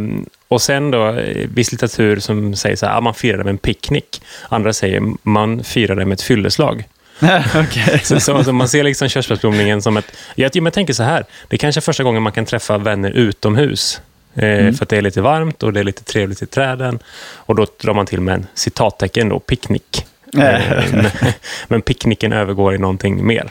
och 0.49 0.63
sen 0.63 0.91
då, 0.91 1.09
eh, 1.09 1.49
viss 1.55 1.73
litteratur 1.73 2.21
som 2.21 2.57
säger 2.57 2.77
så 2.77 2.87
här, 2.87 2.97
ah, 2.97 3.01
man 3.01 3.15
firar 3.15 3.39
det 3.39 3.45
med 3.45 3.51
en 3.51 3.59
picknick. 3.59 4.23
Andra 4.49 4.73
säger 4.73 5.03
man 5.23 5.65
firar 5.65 5.97
det 5.97 6.05
med 6.05 6.15
ett 6.15 6.23
fylleslag. 6.23 6.85
Så, 8.03 8.21
så, 8.21 8.45
så 8.45 8.53
man 8.53 8.69
ser 8.69 8.83
liksom 8.85 9.09
körsbärsblomningen 9.09 9.83
som 9.83 9.97
ett... 9.97 10.17
Jag, 10.35 10.57
jag 10.57 10.73
tänker 10.73 10.95
så 10.95 11.03
här, 11.03 11.25
det 11.49 11.57
är 11.57 11.59
kanske 11.59 11.79
är 11.79 11.83
första 11.83 12.03
gången 12.03 12.23
man 12.23 12.33
kan 12.33 12.45
träffa 12.45 12.79
vänner 12.79 13.11
utomhus. 13.11 14.01
Eh, 14.35 14.73
För 14.73 14.83
att 14.83 14.89
det 14.89 14.97
är 14.97 15.03
lite 15.03 15.21
varmt 15.21 15.63
och 15.63 15.73
det 15.73 15.81
är 15.81 15.85
lite 15.85 16.05
trevligt 16.05 16.43
i 16.43 16.47
träden. 16.47 16.99
Och 17.35 17.55
då 17.55 17.67
drar 17.83 17.95
man 17.95 18.07
till 18.07 18.21
med 18.21 18.35
en 18.35 18.47
citattecken 18.55 19.29
då, 19.29 19.39
picknick. 19.39 20.07
Eh, 20.37 20.85
men, 20.93 21.07
men 21.69 21.83
picknicken 21.83 22.33
övergår 22.33 22.75
i 22.75 22.79
någonting 22.79 23.27
mer. 23.27 23.51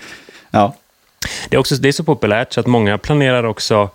Ja. 0.52 0.76
Det 1.50 1.56
är, 1.56 1.60
också, 1.60 1.76
det 1.76 1.88
är 1.88 1.92
så 1.92 2.04
populärt 2.04 2.54
så 2.54 2.60
att 2.60 2.68
många 2.68 2.98
planerar 2.98 3.44
också 3.44 3.90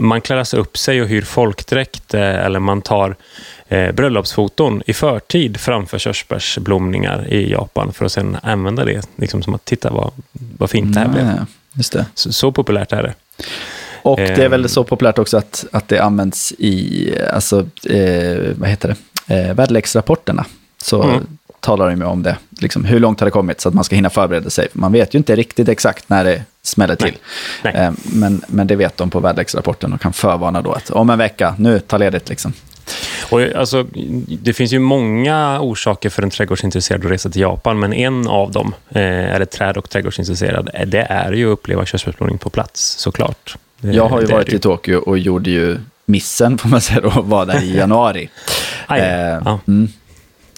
man 0.00 0.20
klär 0.20 0.44
sig 0.44 0.60
upp 0.60 0.78
sig 0.78 1.02
och 1.02 1.08
hyr 1.08 1.22
folkdräkt 1.22 2.14
eh, 2.14 2.44
eller 2.44 2.58
man 2.58 2.82
tar 2.82 3.16
eh, 3.68 3.92
bröllopsfoton 3.92 4.82
i 4.86 4.92
förtid 4.92 5.60
framför 5.60 5.98
körsbärsblomningar 5.98 7.32
i 7.32 7.50
Japan 7.50 7.92
för 7.92 8.04
att 8.04 8.12
sen 8.12 8.36
använda 8.42 8.84
det 8.84 9.08
liksom 9.16 9.42
som 9.42 9.54
att 9.54 9.64
titta 9.64 9.90
vad, 9.90 10.12
vad 10.32 10.70
fint 10.70 10.94
det 10.94 11.00
här 11.00 11.08
blev. 11.08 11.26
Ja, 11.26 11.46
just 11.72 11.92
det. 11.92 12.06
Så, 12.14 12.32
så 12.32 12.52
populärt 12.52 12.92
är 12.92 13.02
det. 13.02 13.14
Och 14.02 14.18
det 14.18 14.44
är 14.44 14.48
väl 14.48 14.68
så 14.68 14.84
populärt 14.84 15.18
också 15.18 15.36
att, 15.36 15.64
att 15.72 15.88
det 15.88 15.98
används 15.98 16.52
i, 16.58 17.10
alltså, 17.32 17.66
eh, 17.90 18.36
vad 18.56 18.68
heter 18.68 18.96
det, 19.26 19.34
eh, 19.34 19.54
väderleksrapporterna. 19.54 20.44
Så 20.78 21.02
Mm. 21.02 21.26
Talar 21.64 21.90
de 21.90 22.00
ju 22.00 22.06
om 22.06 22.22
det, 22.22 22.36
liksom, 22.60 22.84
hur 22.84 23.00
långt 23.00 23.20
har 23.20 23.24
det 23.24 23.30
kommit 23.30 23.60
så 23.60 23.68
att 23.68 23.74
man 23.74 23.84
ska 23.84 23.96
hinna 23.96 24.10
förbereda 24.10 24.50
sig. 24.50 24.68
Man 24.72 24.92
vet 24.92 25.14
ju 25.14 25.18
inte 25.18 25.36
riktigt 25.36 25.68
exakt 25.68 26.08
när 26.08 26.24
det 26.24 26.42
smäller 26.62 26.94
till. 26.96 27.16
Nej. 27.62 27.72
Nej. 27.74 27.86
Eh, 27.86 27.92
men, 28.04 28.42
men 28.48 28.66
det 28.66 28.76
vet 28.76 28.96
de 28.96 29.10
på 29.10 29.20
väderleksrapporten 29.20 29.92
och 29.92 30.00
kan 30.00 30.12
förvarna 30.12 30.62
då 30.62 30.72
att 30.72 30.90
om 30.90 31.10
en 31.10 31.18
vecka, 31.18 31.54
nu 31.58 31.80
ta 31.80 31.98
ledigt 31.98 32.28
liksom. 32.28 32.52
Och, 33.30 33.40
alltså, 33.42 33.86
det 34.42 34.52
finns 34.52 34.72
ju 34.72 34.78
många 34.78 35.60
orsaker 35.60 36.10
för 36.10 36.22
en 36.22 36.30
trädgårdsintresserad 36.30 37.04
att 37.04 37.10
resa 37.10 37.30
till 37.30 37.40
Japan, 37.40 37.78
men 37.78 37.92
en 37.92 38.28
av 38.28 38.52
dem, 38.52 38.74
eh, 38.90 39.34
eller 39.34 39.44
träd 39.44 39.76
och 39.76 39.90
trädgårdsintresserad, 39.90 40.70
eh, 40.74 40.86
det 40.86 41.02
är 41.02 41.32
ju 41.32 41.46
att 41.46 41.58
uppleva 41.58 41.86
körsbärsblomning 41.86 42.38
på 42.38 42.50
plats, 42.50 42.96
såklart. 42.98 43.56
Det, 43.80 43.92
Jag 43.92 44.08
har 44.08 44.20
ju 44.20 44.26
varit 44.26 44.52
i 44.52 44.58
Tokyo 44.58 44.96
och 44.96 45.18
gjorde 45.18 45.50
ju 45.50 45.78
missen, 46.06 46.58
får 46.58 46.68
man 46.68 46.80
säga 46.80 47.00
då, 47.00 47.22
var 47.22 47.46
där 47.46 47.62
i 47.62 47.76
januari. 47.76 48.28
Aj, 48.86 49.00
Eh, 49.00 49.40
ja. 49.44 49.58
mm. 49.68 49.88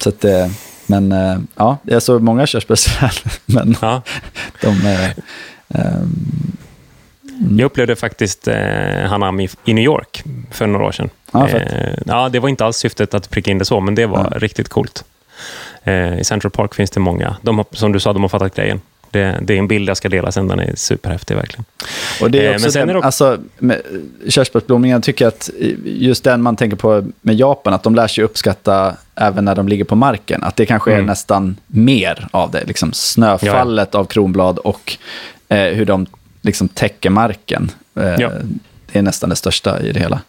Så 0.01 0.09
att, 0.09 0.25
eh, 0.25 0.47
men 0.87 1.13
eh, 1.13 1.39
ja, 1.57 1.79
jag 1.83 2.03
såg 2.03 2.23
många 2.23 2.47
körsbärsträd, 2.47 3.11
men 3.47 3.77
Ja. 3.83 4.03
de... 4.63 4.69
Eh, 4.87 5.11
ehm, 5.69 6.57
Jag 7.59 7.67
upplevde 7.67 7.97
faktiskt 7.97 8.49
eh, 8.49 9.01
Hanami 9.09 9.49
i 9.65 9.75
New 9.75 9.85
York 9.85 10.23
för 10.51 10.67
några 10.67 10.87
år 10.87 10.93
sedan. 10.93 11.11
Ja, 11.33 11.49
fett. 11.49 11.73
eh, 11.73 11.99
ja, 12.07 12.29
det 12.29 12.41
var 12.41 12.49
inte 12.49 12.65
alls 12.65 12.77
syftet 12.77 13.15
att 13.15 13.31
pricka 13.31 13.51
in 13.51 13.59
det 13.59 13.65
så, 13.65 13.81
men 13.81 13.95
det 13.95 14.07
var 14.07 14.31
riktigt 14.37 14.69
coolt. 14.69 15.05
Eh, 15.85 16.19
I 16.19 16.25
Central 16.25 16.51
Park 16.51 16.75
finns 16.75 16.91
det 16.91 17.01
många. 17.01 17.37
De 17.43 17.65
som 17.73 17.93
du 17.93 18.01
sa, 18.01 18.13
de 18.13 18.23
har 18.23 18.29
fattat 18.29 18.55
grejen. 18.55 18.81
Det, 19.11 19.39
det 19.43 19.55
är 19.55 19.59
en 19.59 19.69
bild 19.69 19.89
jag 19.89 19.97
ska 19.97 20.09
dela 20.09 20.33
sen, 20.33 20.49
den 20.49 20.61
är 20.61 20.73
superhäftig 20.77 21.35
verkligen. 21.35 21.65
Och 22.21 22.31
det 22.31 22.39
är 22.47 22.51
Eh, 22.51 22.55
också 22.55 22.63
men 22.65 22.73
sen 22.73 22.89
är 22.89 22.93
det 22.95 22.99
också- 22.99 23.07
alltså, 23.27 23.39
körsbärsblomningen, 24.29 24.95
jag 24.95 25.03
tycker 25.03 25.27
att 25.27 25.51
just 25.85 26.25
den 26.25 26.43
man 26.43 26.57
tänker 26.57 26.77
på 26.77 27.05
med 27.21 27.35
Japan, 27.35 27.75
att 27.75 27.83
de 27.83 27.95
lär 27.95 28.07
sig 28.07 28.25
uppskatta 28.25 28.97
även 29.15 29.45
när 29.45 29.55
de 29.55 29.69
ligger 29.69 29.85
på 29.85 29.97
marken. 29.97 30.43
Att 30.43 30.57
det 30.57 30.67
kanske 30.67 30.91
är 30.91 30.95
Mm. 30.95 31.07
nästan 31.07 31.57
mer 31.67 32.29
av 32.31 32.51
det. 32.51 32.65
Liksom 32.65 32.93
snöfallet 32.93 33.95
av 33.95 34.05
kronblad 34.05 34.59
och 34.59 34.97
eh, 35.49 35.59
hur 35.75 35.85
de 35.85 36.07
liksom 36.43 36.69
täcker 36.69 37.11
marken. 37.11 37.71
Eh, 38.01 38.15
Ja. 38.19 38.31
Är 38.97 39.03
nästan 39.03 39.31
det 39.31 39.37
största 39.37 39.81
i 39.81 39.93
det 39.93 40.01
hela. 40.01 40.21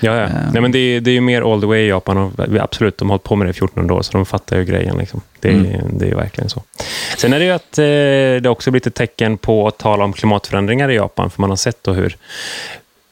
Ja, 0.00 0.16
ja. 0.16 0.22
Eh. 0.22 0.30
Nej, 0.52 0.62
men 0.62 0.72
det, 0.72 0.78
är, 0.78 1.00
det 1.00 1.10
är 1.10 1.14
ju 1.14 1.20
mer 1.20 1.52
all 1.52 1.60
the 1.60 1.66
way 1.66 1.80
i 1.80 1.88
Japan. 1.88 2.32
Absolut, 2.60 2.98
de 2.98 3.10
har 3.10 3.12
hållit 3.12 3.22
på 3.22 3.36
med 3.36 3.46
det 3.46 3.48
i 3.48 3.50
1400 3.50 3.94
år, 3.94 4.02
så 4.02 4.12
de 4.12 4.26
fattar 4.26 4.56
ju 4.58 4.64
grejen. 4.64 4.98
Liksom. 4.98 5.20
Det, 5.40 5.48
är, 5.48 5.54
Mm. 5.54 5.98
det 5.98 6.04
är 6.04 6.08
ju 6.08 6.16
verkligen 6.16 6.50
så. 6.50 6.62
Sen 7.18 7.32
är 7.32 7.38
det 7.38 7.44
ju 7.44 7.50
att 7.50 7.78
eh, 7.78 8.42
det 8.42 8.48
också 8.48 8.70
blivit 8.70 8.86
ett 8.86 8.94
tecken 8.94 9.38
på 9.38 9.68
att 9.68 9.78
tala 9.78 10.04
om 10.04 10.12
klimatförändringar 10.12 10.90
i 10.90 10.94
Japan, 10.94 11.30
för 11.30 11.40
man 11.40 11.50
har 11.50 11.56
sett 11.56 11.78
då 11.82 11.92
hur 11.92 12.16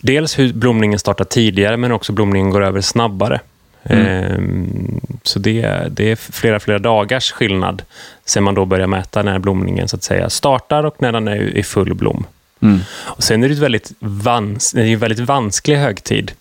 dels 0.00 0.38
hur 0.38 0.52
blomningen 0.52 0.98
startar 0.98 1.24
tidigare, 1.24 1.76
men 1.76 1.92
också 1.92 2.12
blomningen 2.12 2.50
går 2.50 2.64
över 2.64 2.80
snabbare. 2.80 3.40
Mm. 3.84 4.06
Ehm, 4.06 5.00
så 5.22 5.38
det, 5.38 5.86
det 5.90 6.10
är 6.10 6.16
flera, 6.16 6.60
flera 6.60 6.78
dagars 6.78 7.32
skillnad 7.32 7.82
sen 8.24 8.42
man 8.44 8.54
då 8.54 8.64
börjar 8.64 8.86
mäta 8.86 9.22
när 9.22 9.38
blomningen 9.38 9.88
så 9.88 9.96
att 9.96 10.02
säga 10.02 10.30
startar 10.30 10.84
och 10.84 10.94
när 10.98 11.12
den 11.12 11.28
är 11.28 11.56
i 11.56 11.62
full 11.62 11.94
blom. 11.94 12.24
Mm. 12.62 12.80
Och 12.92 13.22
sen 13.22 13.44
är 13.44 13.48
det 13.48 13.54
ett 13.54 13.60
väldigt, 13.60 13.92
vans, 13.98 14.72
det 14.72 14.80
är 14.82 14.86
en 14.86 14.98
väldigt 14.98 15.20
vansklig 15.20 15.76
högtid. 15.76 16.32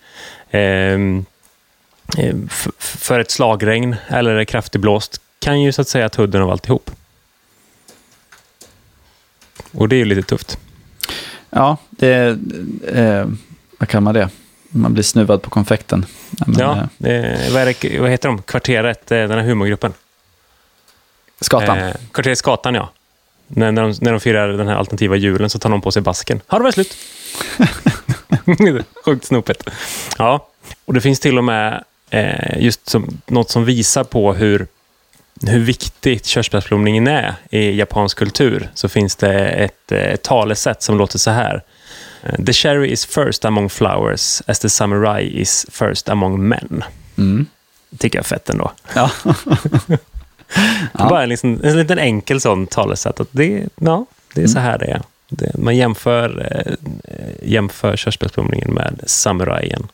Ehm, 0.51 1.25
eh, 2.17 2.35
för 2.77 3.19
ett 3.19 3.31
slagregn 3.31 3.95
eller 4.07 4.35
en 4.35 4.45
kraftig 4.45 4.81
blåst 4.81 5.21
kan 5.39 5.61
ju 5.61 5.71
så 5.71 5.81
att 5.81 5.87
säga 5.87 6.09
ta 6.09 6.23
udden 6.23 6.41
av 6.41 6.49
alltihop. 6.49 6.91
Och 9.71 9.89
det 9.89 9.95
är 9.95 9.97
ju 9.97 10.05
lite 10.05 10.21
tufft. 10.23 10.57
Ja, 11.49 11.77
det 11.89 12.37
eh, 12.87 13.27
vad 13.79 13.89
kan 13.89 14.03
man 14.03 14.13
det? 14.13 14.29
Man 14.69 14.93
blir 14.93 15.03
snuvad 15.03 15.41
på 15.41 15.49
konfekten. 15.49 16.05
Ja, 16.39 16.45
men, 16.47 16.59
Ja, 16.59 17.09
eh, 17.09 17.53
vad, 17.53 17.67
det, 17.67 17.99
vad 17.99 18.09
heter 18.09 18.29
de? 18.29 18.41
Kvarteret, 18.41 19.11
eh, 19.11 19.17
den 19.17 19.31
här 19.31 19.41
humorgruppen. 19.41 19.93
skatan. 21.41 21.77
Eh, 21.77 21.95
kvarteret 22.11 22.37
Skatan, 22.37 22.75
ja. 22.75 22.89
När, 23.53 23.72
när, 23.72 23.81
de, 23.81 23.93
när 24.01 24.12
de 24.12 24.20
firar 24.20 24.48
den 24.48 24.67
här 24.67 24.75
alternativa 24.75 25.15
julen 25.15 25.50
så 25.50 25.60
tar 25.60 25.70
de 25.70 25.81
på 25.81 25.91
sig 25.91 26.01
basken. 26.01 26.41
Har 26.48 26.60
det 26.60 26.63
varit 26.63 26.74
slut? 26.74 26.98
Sjukt 29.05 29.25
snopet. 29.25 29.70
Ja, 30.17 30.48
och 30.86 30.93
det 30.93 31.01
finns 31.01 31.20
till 31.20 31.38
och 31.38 31.43
med 31.43 31.84
eh, 32.10 32.60
just 32.60 32.89
som, 32.89 33.22
något 33.25 33.50
som 33.50 33.65
visar 33.65 34.03
på 34.03 34.34
hur, 34.34 34.67
hur 35.48 35.60
viktigt 35.60 36.25
körsbärsblomningen 36.25 37.08
är 37.08 37.36
i 37.50 37.77
japansk 37.77 38.17
kultur. 38.17 38.70
Så 38.74 38.89
finns 38.89 39.15
det 39.15 39.50
ett, 39.50 39.91
eh, 39.91 40.00
ett 40.00 40.24
talesätt 40.24 40.81
som 40.81 40.98
låter 40.98 41.20
så 41.20 41.31
här. 41.31 41.63
Eh, 42.24 42.46
The 42.46 42.53
cherry 42.53 42.91
is 42.91 43.05
first 43.05 43.46
among 43.46 43.70
flowers 43.70 44.41
as 44.48 44.60
the 44.60 44.70
samurai 44.70 45.41
is 45.41 45.65
first 45.72 46.10
among 46.10 46.48
men. 46.48 46.84
Mm. 47.17 47.46
Tycker 47.98 48.17
jag 48.17 48.24
är 48.24 48.27
fett 48.27 48.50
ändå. 48.50 48.72
Ja. 48.93 49.12
Ja. 50.98 51.10
Bara 51.10 51.24
en, 51.24 51.29
liksom, 51.29 51.60
en 51.63 51.77
liten 51.77 52.00
enkel 52.00 52.41
sån 52.41 52.67
talesätt. 52.67 53.20
Att 53.20 53.27
det, 53.31 53.63
ja, 53.81 54.05
det 54.36 54.43
är 54.43 54.48
så 54.48 54.60
här 54.60 54.77
det 54.77 54.86
är. 54.86 55.01
Det, 55.29 55.58
man 55.58 55.75
jämför, 55.75 56.48
eh, 56.51 56.74
jämför 57.51 57.96
körsbärsblomningen 57.98 58.74
med 58.74 59.00
samurajen. 59.05 59.88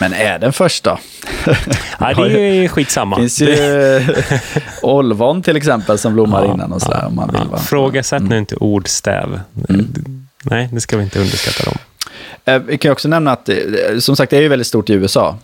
Men 0.00 0.12
är 0.12 0.38
den 0.38 0.52
första? 0.52 0.98
Nej, 1.98 2.14
det 2.14 2.40
är 2.40 2.68
skitsamma. 2.68 3.16
Det 3.16 3.22
finns 3.22 3.40
ju 3.40 4.00
olvon 4.82 5.42
till 5.42 5.56
exempel 5.56 5.98
som 5.98 6.14
blommar 6.14 6.44
Ja, 6.44 6.54
innan 6.54 6.72
och 6.72 6.82
sådär. 6.82 6.98
ja, 7.02 7.06
om 7.06 7.14
man 7.16 7.28
vill, 7.32 7.40
ja. 7.52 7.58
Frågasätt 7.58 8.22
nu 8.22 8.38
inte 8.38 8.56
ordstäv. 8.56 9.40
Nej, 10.42 10.68
det 10.72 10.80
ska 10.80 10.96
vi 10.96 11.02
inte 11.02 11.20
underskatta 11.20 11.70
dem. 11.70 11.78
Eh, 12.44 12.58
Vi 12.58 12.78
kan 12.78 12.88
ju 12.88 12.92
också 12.92 13.08
nämna 13.08 13.32
att, 13.32 13.48
eh, 13.48 13.56
som 13.98 14.16
sagt, 14.16 14.30
det 14.30 14.36
är 14.36 14.40
ju 14.42 14.48
väldigt 14.48 14.66
stort 14.66 14.90
i 14.90 14.92
USA. 14.92 15.36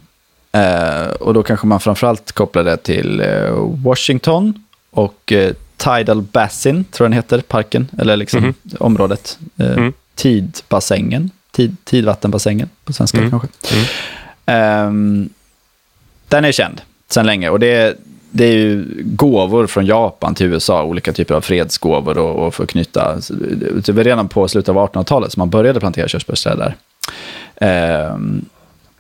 Eh, 0.53 1.07
och 1.11 1.35
då 1.35 1.43
kanske 1.43 1.67
man 1.67 1.81
framförallt 1.81 2.33
kopplar 2.33 2.65
det 2.65 2.77
till 2.77 3.21
eh, 3.21 3.51
Washington 3.85 4.65
och 4.91 5.33
eh, 5.33 5.53
Tidal 5.77 6.23
Basin, 6.23 6.85
tror 6.85 7.05
jag 7.05 7.11
den 7.11 7.17
heter, 7.17 7.41
parken, 7.41 7.89
eller 7.99 8.17
liksom 8.17 8.41
Mhm. 8.43 8.55
området. 8.81 9.39
Eh, 9.59 9.73
Mm. 9.73 9.93
Tidbassängen, 10.15 11.31
tid, 11.53 11.77
tidvattenbassängen 11.85 12.69
på 12.85 12.93
svenska 12.93 13.19
Mm. 13.19 13.31
kanske. 13.31 13.49
Mm. 13.75 13.87
Ehm, 14.47 15.29
den 16.29 16.45
är 16.45 16.53
känd 16.53 16.81
sedan 17.09 17.27
länge 17.27 17.49
och 17.51 17.61
det 17.61 17.67
är, 17.75 17.95
det 18.31 18.45
är 18.45 18.53
ju 18.53 18.85
gåvor 19.05 19.67
från 19.67 19.87
Japan 19.87 20.35
till 20.35 20.47
USA, 20.47 20.83
olika 20.85 21.13
typer 21.13 21.35
av 21.35 21.41
fredsgåvor 21.41 22.19
och, 22.19 22.47
och 22.47 22.55
för 22.55 22.65
att 22.65 22.71
knyta. 22.71 23.17
Det 23.85 23.89
var 23.93 24.05
redan 24.05 24.29
på 24.29 24.49
slutet 24.49 24.69
av 24.69 24.77
1800-talet 24.77 25.33
som 25.33 25.41
man 25.41 25.51
började 25.51 25.81
plantera 25.81 26.09
körsbärsträd 26.09 26.59
där. 26.59 26.75
Ehm, 27.57 28.45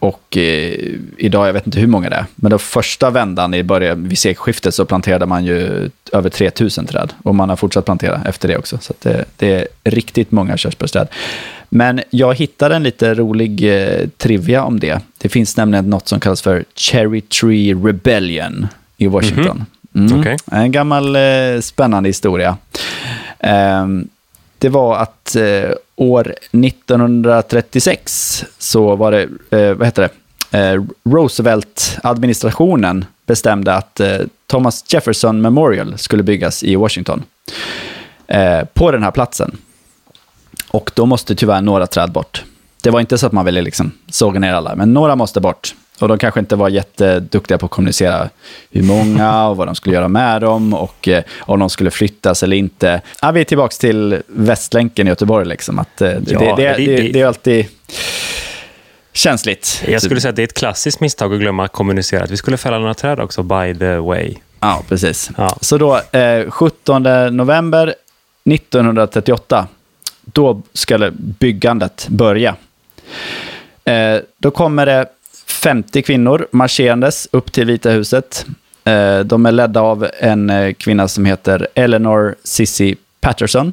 och 0.00 0.37
eh, 0.37 0.75
idag, 1.16 1.49
jag 1.49 1.52
vet 1.52 1.66
inte 1.66 1.80
hur 1.80 1.87
många 1.87 2.11
det 2.11 2.16
är, 2.16 2.25
men 2.37 2.50
då 2.50 2.59
första 2.59 3.11
vändan 3.11 3.54
i 3.54 3.62
början, 3.62 4.09
vid 4.09 4.19
sekelskiftet 4.19 4.75
så 4.75 4.85
planterade 4.85 5.26
man 5.26 5.45
ju 5.45 5.90
över 6.12 6.30
3000 6.30 6.87
träd. 6.87 7.12
Och 7.23 7.35
man 7.35 7.49
har 7.49 7.57
fortsatt 7.57 7.85
plantera 7.85 8.23
efter 8.26 8.49
det 8.49 8.57
också. 8.57 8.78
Så 8.80 8.95
det, 9.02 9.25
det 9.37 9.54
är 9.54 9.66
riktigt 9.85 10.30
många 10.30 10.57
körsbärsträd. 10.57 11.09
Men 11.69 12.00
jag 12.11 12.35
hittade 12.35 12.76
en 12.76 12.83
lite 12.83 13.14
rolig 13.14 13.83
eh, 13.83 14.09
trivia 14.16 14.64
om 14.64 14.80
det. 14.80 15.00
Det 15.19 15.28
finns 15.28 15.57
nämligen 15.57 15.90
något 15.90 16.09
som 16.09 16.21
kallas 16.21 16.42
för 16.42 16.64
Cherry 16.75 17.21
Tree 17.21 17.75
Rebellion 17.75 18.66
i 18.97 19.07
Washington. 19.07 19.64
Mm. 19.95 20.21
Okej. 20.21 20.37
En 20.52 20.73
gammal 20.73 21.16
eh, 21.16 21.61
spännande 21.61 22.09
historia. 22.09 22.57
Ehm, 23.38 24.09
det 24.60 24.68
var 24.68 24.96
att 24.96 25.36
eh, 25.36 25.70
år 25.96 26.34
1936 26.52 28.44
så 28.58 28.96
var 28.96 29.12
det, 29.12 29.28
eh, 29.50 29.74
vad 29.74 29.86
heter 29.86 30.02
det, 30.02 30.10
eh, 30.58 30.82
Roosevelt-administrationen 31.04 33.04
bestämde 33.26 33.74
att 33.74 34.00
eh, 34.00 34.18
Thomas 34.46 34.84
Jefferson 34.88 35.40
Memorial 35.40 35.98
skulle 35.98 36.22
byggas 36.22 36.64
i 36.64 36.76
Washington. 36.76 37.22
Eh, 38.26 38.64
på 38.64 38.90
den 38.90 39.02
här 39.02 39.10
platsen. 39.10 39.56
Och 40.70 40.90
då 40.94 41.06
måste 41.06 41.34
tyvärr 41.34 41.60
några 41.60 41.86
träd 41.86 42.12
bort. 42.12 42.44
Det 42.82 42.90
var 42.90 43.00
inte 43.00 43.18
så 43.18 43.26
att 43.26 43.32
man 43.32 43.44
ville 43.44 43.60
liksom 43.60 43.92
såga 44.10 44.40
ner 44.40 44.52
alla, 44.52 44.76
men 44.76 44.94
några 44.94 45.16
måste 45.16 45.40
bort. 45.40 45.74
Och 46.02 46.09
de 46.09 46.19
kanske 46.19 46.40
inte 46.40 46.57
var 46.57 46.69
jätteduktiga 46.69 47.59
på 47.59 47.66
att 47.66 47.73
kommunicera 47.73 48.28
hur 48.71 48.83
många 48.83 49.47
och 49.49 49.57
vad 49.57 49.69
de 49.69 49.75
skulle 49.75 49.95
göra 49.95 50.09
med 50.09 50.40
dem 50.40 50.75
och 50.75 51.09
eh, 51.09 51.23
om 51.40 51.61
de 51.61 51.71
skulle 51.71 51.90
flyttas 51.90 52.42
eller 52.42 52.57
inte. 52.57 53.00
Ja, 53.23 53.30
vi 53.30 53.40
är 53.40 53.45
tillbaka 53.45 53.73
till 53.80 54.23
Västlänken 54.26 55.07
i 55.07 55.11
Göteborg. 55.11 55.47
Liksom, 55.47 55.78
att, 55.78 56.00
eh, 56.00 56.09
det, 56.11 56.33
Ja, 56.33 56.38
det, 56.57 56.62
det, 56.62 56.73
det- 56.76 56.87
det, 56.87 56.97
det- 57.02 57.12
det 57.12 57.21
är 57.21 57.26
alltid 57.26 57.66
känsligt. 59.12 59.83
Jag 59.88 60.02
skulle 60.02 60.21
säga 60.21 60.30
att 60.30 60.37
det 60.37 60.42
är 60.42 60.45
ett 60.45 60.54
klassiskt 60.54 61.00
misstag 61.00 61.35
att 61.35 61.40
glömma 61.40 61.64
att 61.64 61.73
kommunicera 61.73 62.25
att 62.25 62.30
vi 62.30 62.37
skulle 62.37 62.57
fälla 62.57 62.78
några 62.78 62.95
träd 62.95 63.21
också, 63.21 63.42
by 63.42 63.75
the 63.78 63.95
way. 63.97 64.35
Ja, 64.61 64.83
precis. 64.88 65.30
Ja. 65.37 65.57
Så 65.61 65.78
då, 65.78 66.00
eh, 66.19 66.50
17 66.50 67.02
november 67.37 67.95
1938, 68.45 69.66
då 70.25 70.62
skulle 70.73 71.11
byggandet 71.11 72.07
börja. 72.09 72.54
Eh, 73.85 74.16
då 74.38 74.50
kommer 74.50 74.87
det 74.87 75.07
50 75.60 76.02
kvinnor 76.02 76.46
marscherandes 76.52 77.28
upp 77.30 77.52
till 77.52 77.66
Vita 77.66 77.90
huset. 77.90 78.46
Eh, 78.84 79.18
de 79.20 79.46
är 79.46 79.52
ledda 79.52 79.80
av 79.80 80.08
en 80.18 80.50
eh, 80.50 80.72
kvinna 80.72 81.08
som 81.08 81.24
heter 81.24 81.68
Eleanor 81.74 82.34
Sissy 82.44 82.94
Patterson. 83.20 83.72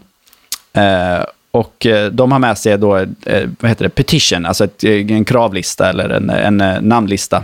Eh, 0.74 1.24
och 1.52 1.88
de 2.12 2.32
har 2.32 2.40
med 2.40 2.58
sig 2.58 2.78
då, 2.78 2.88
vad 3.60 3.70
heter 3.70 3.84
det, 3.84 3.90
petition, 3.90 4.46
alltså 4.46 4.64
ett, 4.64 4.84
en 4.84 5.26
kravlista 5.26 5.90
eller 5.90 6.10
en, 6.10 6.30
en 6.30 6.88
namnlista. 6.88 7.44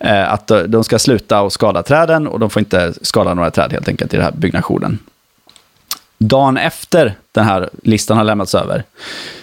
Eh, 0.00 0.32
att 0.32 0.50
de 0.68 0.84
ska 0.84 0.98
sluta 0.98 1.40
och 1.40 1.52
skada 1.52 1.82
träden 1.82 2.26
och 2.26 2.40
de 2.40 2.50
får 2.50 2.60
inte 2.60 2.92
skada 3.02 3.34
några 3.34 3.50
träd 3.50 3.72
helt 3.72 3.88
enkelt 3.88 4.14
i 4.14 4.16
den 4.16 4.24
här 4.24 4.32
byggnationen. 4.32 4.98
Dagen 6.18 6.56
efter 6.56 7.14
den 7.32 7.44
här 7.44 7.68
listan 7.82 8.16
har 8.16 8.24
lämnats 8.24 8.54
över 8.54 8.84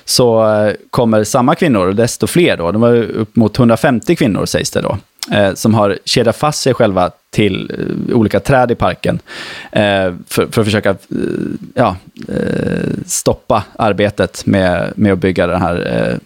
så 0.06 0.54
eh, 0.54 0.74
kommer 0.90 1.24
samma 1.24 1.56
kvinnor, 1.56 1.94
desto 1.94 2.28
fler 2.28 2.58
då, 2.58 2.72
det 2.72 2.78
var 2.78 2.96
upp 2.96 3.36
mot 3.36 3.60
150 3.60 4.16
kvinnor 4.16 4.46
sägs 4.46 4.72
det 4.72 4.82
då, 4.82 4.98
eh, 5.32 5.54
som 5.54 5.74
har 5.74 5.98
kedjat 6.06 6.38
fast 6.38 6.62
sig 6.62 6.74
själva 6.74 7.12
till 7.30 7.72
eh, 8.10 8.16
olika 8.16 8.40
träd 8.40 8.72
i 8.72 8.76
parken 8.76 9.20
eh, 9.72 10.14
för, 10.28 10.48
för 10.52 10.62
att 10.62 10.66
försöka 10.66 10.90
eh, 10.90 10.96
ja, 11.74 11.96
eh, 12.28 12.90
stoppa 13.06 13.64
arbetet 13.76 14.46
med, 14.46 14.94
med 14.96 15.14
att 15.14 15.20
bygga 15.20 15.48
den 15.48 15.62
här 15.62 16.20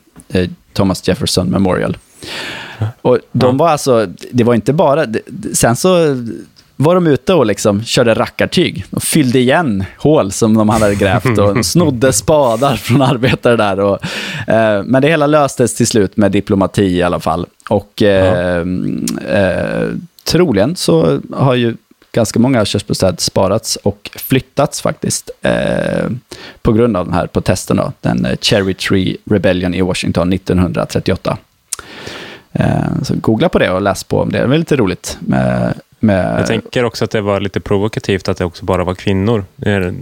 Thomas 0.74 1.08
Jefferson 1.08 1.50
Memorial. 1.50 1.98
Och 3.02 3.20
de 3.32 3.58
var 3.58 3.70
alltså, 3.70 4.08
det 4.32 4.44
var 4.44 4.54
inte 4.54 4.74
bara, 4.74 5.06
sen 5.54 5.76
så 5.76 5.98
var 6.78 6.96
de 6.96 7.08
ute 7.08 7.34
och 7.34 7.46
liksom 7.46 7.84
körde 7.84 8.14
rackartyg. 8.14 8.86
De 8.90 9.02
fyllde 9.02 9.40
igen 9.40 9.84
hål 9.98 10.32
som 10.32 10.54
de 10.54 10.70
hade 10.70 10.96
grävt 10.96 11.38
och 11.38 11.66
snodde 11.66 12.14
spadar 12.14 12.76
från 12.76 13.02
arbetare 13.02 13.56
där. 13.56 13.80
Och, 13.80 14.00
eh, 14.50 14.84
men 14.84 15.02
det 15.02 15.08
hela 15.08 15.28
löstes 15.28 15.76
till 15.76 15.88
slut 15.88 16.18
med 16.18 16.32
diplomati 16.32 16.86
i 16.86 17.04
alla 17.04 17.20
fall. 17.20 17.46
Och 17.70 18.02
eh, 18.02 18.66
eh, 19.28 19.90
troligen 20.24 20.76
så 20.76 21.20
har 21.34 21.56
ju 21.56 21.76
ganska 22.12 22.40
många 22.40 22.66
körsbärsträd 22.66 23.20
sparats 23.20 23.76
och 23.76 24.10
flyttats 24.16 24.82
faktiskt 24.82 25.30
eh, 25.42 26.10
på 26.62 26.74
grund 26.74 26.98
av 26.98 27.06
den 27.06 27.14
här 27.14 27.28
protesten, 27.28 27.78
då, 27.78 27.92
den 28.02 28.26
eh, 28.26 28.38
Cherry 28.42 28.74
Tree 28.74 29.18
Rebellion 29.26 29.74
i 29.74 29.82
Washington 29.82 30.34
1938. 30.34 31.38
Eh, 32.52 33.04
så 33.04 33.16
googla 33.16 33.50
på 33.50 33.60
det 33.60 33.72
och 33.72 33.82
läs 33.82 34.04
på 34.04 34.22
om 34.22 34.32
det. 34.32 34.48
Det 34.48 34.56
är 34.56 34.58
lite 34.58 34.76
roligt. 34.76 35.18
Med, 35.20 35.74
med... 36.00 36.40
Jag 36.40 36.48
tänker 36.48 36.84
också 36.84 37.06
att 37.06 37.12
det 37.12 37.22
var 37.22 37.40
lite 37.40 37.60
provokativt 37.60 38.28
att 38.28 38.38
det 38.38 38.46
också 38.46 38.66
bara 38.66 38.84
var 38.84 38.96
kvinnor. 38.96 39.46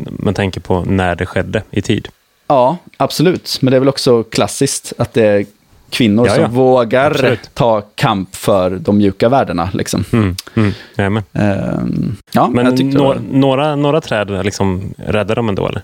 Man 0.09 0.33
tänker 0.33 0.61
på 0.61 0.83
när 0.87 1.15
det 1.15 1.25
skedde 1.25 1.63
i 1.71 1.81
tid. 1.81 2.07
Ja, 2.47 2.77
absolut. 2.97 3.57
Men 3.61 3.71
det 3.71 3.77
är 3.77 3.79
väl 3.79 3.89
också 3.89 4.23
klassiskt 4.23 4.93
att 4.97 5.13
det 5.13 5.25
är 5.27 5.45
kvinnor 5.89 6.27
ja, 6.27 6.35
som 6.35 6.51
vågar 6.51 7.11
absolut. 7.11 7.49
ta 7.53 7.81
kamp 7.81 8.35
för 8.35 8.69
de 8.69 8.97
mjuka 8.97 9.29
värdena. 9.29 9.69
Liksom. 9.73 10.03
Mm, 10.13 10.35
mm, 10.55 11.23
um, 11.33 12.17
ja, 12.31 12.47
men 12.47 12.75
några, 12.75 13.19
några, 13.31 13.75
några 13.75 14.01
träd 14.01 14.45
liksom 14.45 14.93
räddade 14.97 15.35
de 15.35 15.49
ändå, 15.49 15.67
eller? 15.67 15.81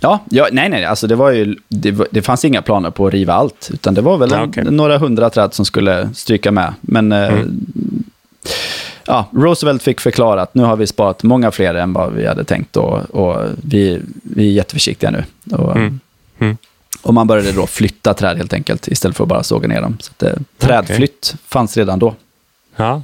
Ja, 0.00 0.20
ja, 0.30 0.48
nej, 0.52 0.68
nej, 0.68 0.84
alltså 0.84 1.06
det, 1.06 1.14
var 1.14 1.30
ju, 1.30 1.56
det, 1.68 1.98
det 2.10 2.22
fanns 2.22 2.44
inga 2.44 2.62
planer 2.62 2.90
på 2.90 3.06
att 3.06 3.12
riva 3.12 3.32
allt, 3.32 3.70
utan 3.72 3.94
det 3.94 4.00
var 4.00 4.18
väl 4.18 4.30
ja, 4.30 4.44
okay. 4.44 4.64
några 4.64 4.98
hundra 4.98 5.30
träd 5.30 5.54
som 5.54 5.64
skulle 5.64 6.10
stryka 6.14 6.50
med. 6.50 6.74
Men 6.80 7.12
eh, 7.12 7.28
mm. 7.28 7.38
eh, 7.38 8.50
ja, 9.08 9.28
Roosevelt 9.32 9.82
fick 9.82 10.00
förklara 10.00 10.42
att 10.42 10.54
nu 10.54 10.62
har 10.62 10.76
vi 10.76 10.86
sparat 10.86 11.22
många 11.22 11.50
fler 11.50 11.74
än 11.74 11.92
vad 11.92 12.12
vi 12.12 12.26
hade 12.26 12.44
tänkt 12.44 12.76
och, 12.76 13.10
och 13.10 13.46
vi, 13.62 14.00
vi 14.22 14.48
är 14.48 14.52
jätteförsiktiga 14.52 15.10
nu. 15.10 15.24
Och, 15.56 15.76
mm. 15.76 16.00
Mm. 16.38 16.56
och 17.02 17.14
man 17.14 17.26
började 17.26 17.52
då 17.52 17.66
flytta 17.66 18.14
träd 18.14 18.36
helt 18.36 18.52
enkelt, 18.52 18.88
istället 18.88 19.16
för 19.16 19.24
att 19.24 19.28
bara 19.28 19.42
såga 19.42 19.68
ner 19.68 19.82
dem. 19.82 19.96
Så 20.00 20.12
att, 20.16 20.22
eh, 20.22 20.32
trädflytt 20.58 21.30
okay. 21.32 21.38
fanns 21.48 21.76
redan 21.76 21.98
då. 21.98 22.14
Ja, 22.76 23.02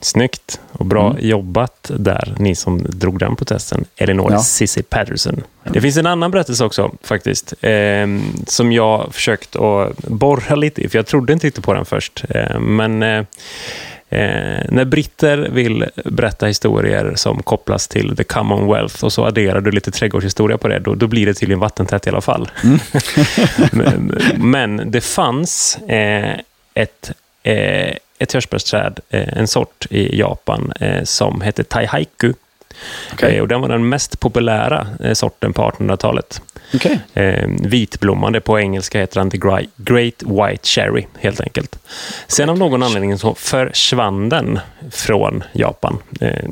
Snyggt 0.00 0.60
och 0.72 0.86
bra 0.86 1.10
mm. 1.10 1.28
jobbat 1.28 1.90
där, 1.96 2.34
ni 2.38 2.54
som 2.54 2.82
drog 2.88 3.18
den 3.18 3.36
protesten. 3.36 3.84
Elinor 3.96 4.32
ja. 4.32 4.38
Cissi 4.38 4.82
Patterson. 4.82 5.42
Det 5.62 5.80
finns 5.80 5.96
en 5.96 6.06
annan 6.06 6.30
berättelse 6.30 6.64
också, 6.64 6.94
faktiskt, 7.02 7.54
eh, 7.60 8.06
som 8.46 8.72
jag 8.72 9.14
försökt 9.14 9.56
att 9.56 9.98
borra 9.98 10.54
lite 10.54 10.80
i, 10.80 10.88
för 10.88 10.98
jag 10.98 11.06
trodde 11.06 11.32
inte 11.32 11.46
riktigt 11.46 11.64
på 11.64 11.74
den 11.74 11.84
först. 11.84 12.24
Eh, 12.28 12.60
men 12.60 13.02
eh, 13.02 13.24
Eh, 14.14 14.64
när 14.68 14.84
britter 14.84 15.38
vill 15.38 15.84
berätta 16.04 16.46
historier 16.46 17.12
som 17.14 17.42
kopplas 17.42 17.88
till 17.88 18.16
the 18.16 18.24
Commonwealth 18.24 19.04
och 19.04 19.12
så 19.12 19.24
adderar 19.24 19.60
du 19.60 19.70
lite 19.70 19.90
trädgårdshistoria 19.90 20.58
på 20.58 20.68
det, 20.68 20.78
då, 20.78 20.94
då 20.94 21.06
blir 21.06 21.26
det 21.26 21.34
tydligen 21.34 21.60
vattentätt 21.60 22.06
i 22.06 22.10
alla 22.10 22.20
fall. 22.20 22.50
Mm. 22.64 22.78
men, 23.72 24.18
men, 24.36 24.90
det 24.90 25.00
fanns 25.00 25.78
eh, 25.88 26.36
ett 26.74 27.12
eh, 27.42 27.94
ett 28.18 28.32
körsbärsträd, 28.32 29.00
eh, 29.10 29.38
en 29.38 29.48
sort 29.48 29.86
i 29.90 30.18
Japan 30.18 30.72
eh, 30.80 31.04
som 31.04 31.40
hette 31.40 31.64
Taihaiku. 31.64 32.32
Okay. 33.12 33.36
Eh, 33.36 33.42
och 33.42 33.48
den 33.48 33.60
var 33.60 33.68
den 33.68 33.88
mest 33.88 34.20
populära 34.20 34.86
sorten 35.14 35.52
på 35.52 35.62
1800-talet. 35.62 36.40
Okay. 36.74 36.98
vitblommande, 37.46 38.40
på 38.40 38.60
engelska 38.60 39.00
heter 39.00 39.20
den 39.20 39.30
The 39.30 39.38
Great 39.76 40.22
White 40.22 40.68
Cherry, 40.68 41.06
helt 41.18 41.40
enkelt. 41.40 41.78
Sen 42.26 42.48
av 42.48 42.58
någon 42.58 42.82
anledning 42.82 43.18
så 43.18 43.34
försvann 43.34 44.28
den 44.28 44.60
från 44.90 45.44
Japan. 45.52 45.98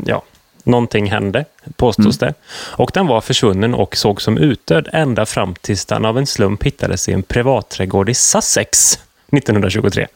ja, 0.06 0.22
någonting 0.64 1.10
hände, 1.10 1.44
påstås 1.76 2.22
mm. 2.22 2.32
det. 2.32 2.34
Och 2.82 2.90
den 2.94 3.06
var 3.06 3.20
försvunnen 3.20 3.74
och 3.74 3.96
såg 3.96 4.22
som 4.22 4.38
utdöd 4.38 4.88
ända 4.92 5.26
fram 5.26 5.54
tills 5.60 5.84
den 5.84 6.04
av 6.04 6.18
en 6.18 6.26
slump 6.26 6.62
hittades 6.62 7.08
i 7.08 7.12
en 7.12 7.22
privatträdgård 7.22 8.08
i 8.08 8.14
Sussex 8.14 8.98
1923. 9.32 10.06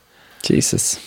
Jesus. 0.42 1.00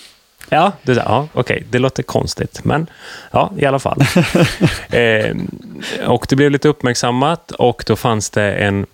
Ja, 0.49 0.71
det, 0.81 0.93
ja 0.93 1.27
okej, 1.33 1.55
okay. 1.55 1.67
det 1.69 1.79
låter 1.79 2.03
konstigt, 2.03 2.61
men 2.63 2.87
ja, 3.31 3.51
i 3.57 3.65
alla 3.65 3.79
fall. 3.79 4.01
eh, 4.89 5.35
och 6.07 6.25
det 6.29 6.35
blev 6.35 6.51
lite 6.51 6.67
uppmärksammat 6.67 7.51
och 7.51 7.83
då 7.87 7.95
fanns 7.95 8.29
det 8.29 8.53
en 8.53 8.85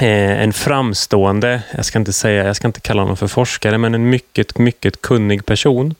eh, 0.00 0.42
en 0.42 0.52
framstående, 0.52 1.62
jag 1.76 1.84
ska 1.84 1.98
inte 1.98 2.12
säga, 2.12 2.46
jag 2.46 2.56
ska 2.56 2.66
inte 2.66 2.80
kalla 2.80 3.02
honom 3.02 3.16
för 3.16 3.26
forskare, 3.26 3.78
men 3.78 3.94
en 3.94 4.10
mycket, 4.10 4.58
mycket 4.58 5.02
kunnig 5.02 5.46
person 5.46 5.94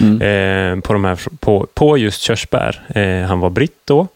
mm. 0.00 0.22
eh, 0.22 0.80
på, 0.80 0.92
de 0.92 1.04
här, 1.04 1.18
på, 1.38 1.66
på 1.74 1.98
just 1.98 2.20
körsbär. 2.20 2.82
Eh, 2.88 3.28
han 3.28 3.40
var 3.40 3.50
britt 3.50 3.80
då. 3.84 4.08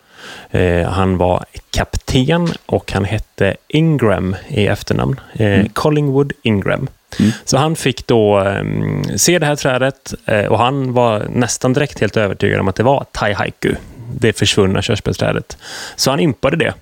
Eh, 0.51 0.89
han 0.89 1.17
var 1.17 1.45
kapten 1.71 2.49
och 2.67 2.93
han 2.93 3.05
hette 3.05 3.57
Ingram 3.69 4.37
i 4.49 4.67
efternamn. 4.67 5.21
Eh, 5.33 5.47
mm. 5.47 5.69
Collingwood 5.69 6.33
Ingram. 6.43 6.89
Mm. 7.19 7.33
Så 7.45 7.57
han 7.57 7.77
fick 7.77 8.07
då 8.07 8.41
um, 8.41 9.05
se 9.17 9.39
det 9.39 9.47
här 9.47 9.57
trädet 9.57 10.15
uh, 10.33 10.45
och 10.45 10.59
han 10.59 10.93
var 10.93 11.27
nästan 11.31 11.73
direkt 11.73 12.01
helt 12.01 12.17
övertygad 12.17 12.61
om 12.61 12.69
att 12.69 12.77
det 12.77 12.83
var 12.83 13.07
Tai 13.13 13.33
Haiku, 13.33 13.75
det 14.21 14.33
försvunna 14.33 14.83
körsbärsträdet. 14.83 15.59
Så 15.97 16.11
han 16.11 16.21
impade 16.21 16.57
det, 16.57 16.75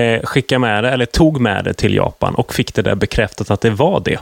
uh, 0.00 0.26
skickade 0.26 0.58
med 0.58 0.84
det, 0.84 0.90
eller 0.90 1.06
tog 1.06 1.40
med 1.40 1.64
det 1.64 1.74
till 1.74 1.94
Japan 1.94 2.34
och 2.34 2.54
fick 2.54 2.74
det 2.74 2.82
där 2.82 2.94
bekräftat 2.94 3.50
att 3.50 3.60
det 3.60 3.70
var 3.70 4.00
det. 4.04 4.18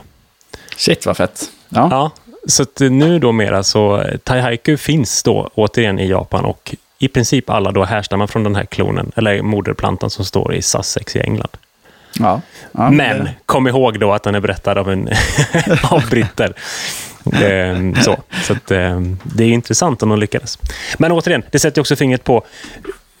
Shit 0.77 1.05
vad 1.05 1.17
fett. 1.17 1.45
Ja. 1.69 1.87
ja 1.91 2.11
så 2.47 2.65
nu 2.79 3.19
då 3.19 3.31
mera 3.31 3.63
så, 3.63 4.03
Tai 4.23 4.39
Haiku 4.39 4.77
finns 4.77 5.23
då 5.23 5.49
återigen 5.55 5.99
i 5.99 6.07
Japan 6.07 6.45
och 6.45 6.75
i 7.03 7.07
princip 7.07 7.49
alla 7.49 7.71
då 7.71 7.83
härstammar 7.83 8.27
från 8.27 8.43
den 8.43 8.55
här 8.55 8.65
klonen, 8.65 9.11
eller 9.15 9.41
moderplantan 9.41 10.09
som 10.09 10.25
står 10.25 10.53
i 10.53 10.61
Sussex 10.61 11.15
i 11.15 11.19
England. 11.19 11.57
Ja, 12.19 12.41
ja, 12.71 12.91
men 12.91 13.23
det... 13.23 13.33
kom 13.45 13.67
ihåg 13.67 13.99
då 13.99 14.13
att 14.13 14.23
den 14.23 14.35
är 14.35 14.39
berättad 14.39 14.77
av, 14.77 14.91
en 14.91 15.09
av 15.83 16.09
britter. 16.09 16.53
Ehm, 17.33 17.95
så 17.95 18.17
så 18.43 18.53
att, 18.53 18.71
ehm, 18.71 19.19
det 19.23 19.43
är 19.43 19.47
intressant 19.47 20.03
om 20.03 20.09
de 20.09 20.19
lyckades. 20.19 20.59
Men 20.97 21.11
återigen, 21.11 21.43
det 21.51 21.59
sätter 21.59 21.81
också 21.81 21.95
fingret 21.95 22.23
på 22.23 22.45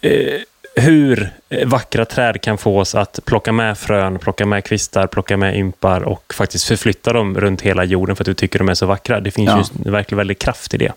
eh, 0.01 0.39
hur 0.75 1.29
vackra 1.65 2.05
träd 2.05 2.41
kan 2.41 2.57
få 2.57 2.79
oss 2.79 2.95
att 2.95 3.19
plocka 3.25 3.51
med 3.51 3.77
frön, 3.77 4.19
plocka 4.19 4.45
med 4.45 4.63
kvistar, 4.63 5.07
plocka 5.07 5.37
med 5.37 5.57
ympar 5.57 6.01
och 6.01 6.33
faktiskt 6.33 6.67
förflytta 6.67 7.13
dem 7.13 7.39
runt 7.39 7.61
hela 7.61 7.83
jorden 7.83 8.15
för 8.15 8.23
att 8.23 8.25
du 8.25 8.33
tycker 8.33 8.59
de 8.59 8.69
är 8.69 8.73
så 8.73 8.85
vackra. 8.85 9.19
Det 9.19 9.31
finns 9.31 9.49
ja. 9.49 9.65
ju 9.85 9.91
verkligen 9.91 10.17
väldigt 10.17 10.39
kraft 10.39 10.73
i 10.73 10.77
det. 10.77 10.91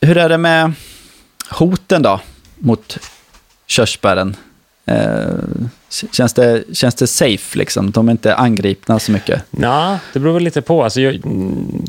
Hur 0.00 0.16
är 0.16 0.28
det 0.28 0.38
med 0.38 0.72
hoten 1.50 2.02
då 2.02 2.20
mot 2.58 2.98
körsbären? 3.66 4.36
Eh, 4.86 5.26
känns, 6.12 6.34
det, 6.34 6.64
känns 6.72 6.94
det 6.94 7.06
safe 7.06 7.58
liksom? 7.58 7.90
De 7.90 8.08
är 8.08 8.12
inte 8.12 8.34
angripna 8.34 8.98
så 8.98 9.12
mycket? 9.12 9.42
Ja, 9.50 9.98
det 10.12 10.20
beror 10.20 10.34
väl 10.34 10.42
lite 10.42 10.62
på. 10.62 10.84
Alltså, 10.84 11.00
jag, 11.00 11.20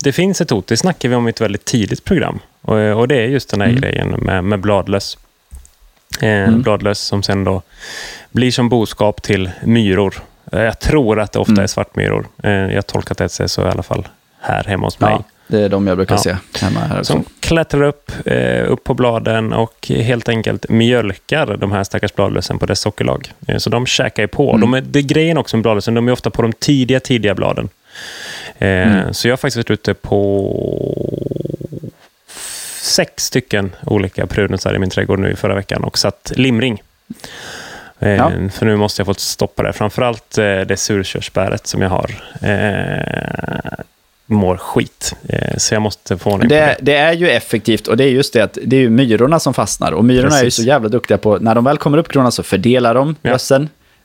det 0.02 0.12
finns 0.12 0.42
ett 0.42 0.50
hot, 0.50 0.68
det 0.68 0.78
snackar 0.78 1.10
vi 1.10 1.16
om 1.16 1.28
i 1.28 1.30
ett 1.30 1.42
väldigt 1.42 1.66
tidigt 1.66 2.04
program. 2.04 2.40
Och, 2.62 2.78
och 2.78 3.08
det 3.08 3.16
är 3.16 3.28
just 3.28 3.50
den 3.50 3.62
här 3.62 3.68
mm. 3.68 3.82
grejen 3.82 4.10
med, 4.10 4.44
med 4.44 4.60
bladlöss. 4.60 5.18
Eh, 6.22 6.30
mm. 6.30 6.62
Bladlöss 6.62 7.00
som 7.00 7.24
sen 7.24 7.44
då 7.44 7.62
blir 8.32 8.52
som 8.52 8.70
boskap 8.70 9.22
till 9.22 9.52
myror. 9.64 10.16
Eh, 10.52 10.62
jag 10.62 10.80
tror 10.80 11.20
att 11.20 11.32
det 11.32 11.40
ofta 11.40 11.52
mm. 11.52 11.64
är 11.64 11.68
svartmyror. 11.68 12.28
Eh, 12.44 12.52
jag 12.52 12.76
har 12.76 12.82
tolkat 12.82 13.18
det 13.18 13.50
så 13.50 13.62
i 13.62 13.70
alla 13.70 13.84
fall 13.84 14.08
här 14.40 14.64
hemma 14.64 14.88
hos 14.88 15.00
mig. 15.00 15.12
Ja. 15.12 15.24
Det 15.48 15.60
är 15.60 15.70
de 15.70 15.88
jag 15.88 15.98
brukar 15.98 16.16
ja. 16.16 16.20
se 16.20 16.36
hemma 16.62 16.80
här 16.80 17.00
också. 17.00 17.14
Som 17.14 17.26
klättrar 17.40 17.84
upp, 17.84 18.12
eh, 18.26 18.72
upp 18.72 18.84
på 18.84 18.94
bladen 18.94 19.54
och 19.54 19.88
helt 19.88 20.30
enkelt 20.30 20.70
mjölkar 20.70 21.58
de 21.58 21.72
här 21.72 21.84
stackars 21.84 22.14
bladlösen 22.14 22.60
på 22.60 22.66
dess 22.66 22.80
sockerlag. 22.80 23.34
Eh, 23.48 23.58
så 23.58 23.70
de 23.70 23.86
käkar 23.86 24.24
ju 24.24 24.28
på. 24.28 24.50
Mm. 24.50 24.62
De 24.62 24.74
är, 24.74 24.82
det 24.82 25.00
är 25.00 25.04
grejen 25.04 25.38
också 25.38 25.58
med 25.58 25.62
bladlösen, 25.62 25.94
de 25.94 26.08
är 26.08 26.12
ofta 26.12 26.30
på 26.30 26.42
de 26.42 26.54
tidiga, 26.54 27.00
tidiga 27.00 27.36
bladen. 27.36 27.70
Eh, 28.58 28.68
mm. 28.68 29.14
Så 29.14 29.28
jag 29.28 29.32
har 29.32 29.38
faktiskt 29.38 29.58
varit 29.58 29.72
ute 29.72 29.94
på 29.94 30.54
sex 32.82 33.24
stycken 33.26 33.72
olika 33.86 34.28
prunusar 34.28 34.76
i 34.76 34.80
min 34.80 34.90
trädgård 34.90 35.20
nu 35.20 35.32
i 35.32 35.36
förra 35.36 35.56
veckan 35.56 35.84
och 35.84 35.98
satt 35.98 36.32
limring. 36.36 36.82
Ja. 38.00 38.32
För 38.52 38.66
nu 38.66 38.76
måste 38.76 39.00
jag 39.00 39.06
få 39.06 39.14
stoppa 39.14 39.64
det. 39.64 39.74
Framförallt 39.74 40.36
det 40.36 40.80
surkörsbäret 40.80 41.68
som 41.68 41.82
jag 41.82 41.90
har. 41.90 42.12
Mår 44.30 44.58
skit. 44.58 45.16
Eh, 45.30 45.58
så 45.58 45.74
jag 45.76 45.82
måste 45.82 46.18
få 46.18 46.32
ordning 46.32 46.50
det, 46.50 46.76
på 46.78 46.84
det. 46.84 46.92
Det 46.92 46.98
är 46.98 47.14
ju 47.14 47.30
effektivt 47.30 47.88
och 47.88 47.98
det 47.98 48.04
är 48.04 48.10
just 48.10 48.34
det 48.34 48.42
att 48.42 48.58
det 48.66 48.76
är 48.76 48.80
ju 48.80 48.90
myrorna 48.90 49.40
som 49.40 49.54
fastnar. 49.54 49.92
Och 49.92 50.06
myrorna 50.06 50.30
Precis. 50.30 50.42
är 50.42 50.46
ju 50.46 50.52
så 50.52 50.64
jävla 50.64 50.90
duktiga 50.90 51.18
på, 51.18 51.38
när 51.38 51.56
de 51.56 51.64
väl 51.64 51.78
kommer 51.78 51.98
upp 51.98 52.08
kronorna 52.08 52.32
så 52.32 52.44
fördelar 52.44 52.96
de 52.96 53.16
ja. 53.22 53.38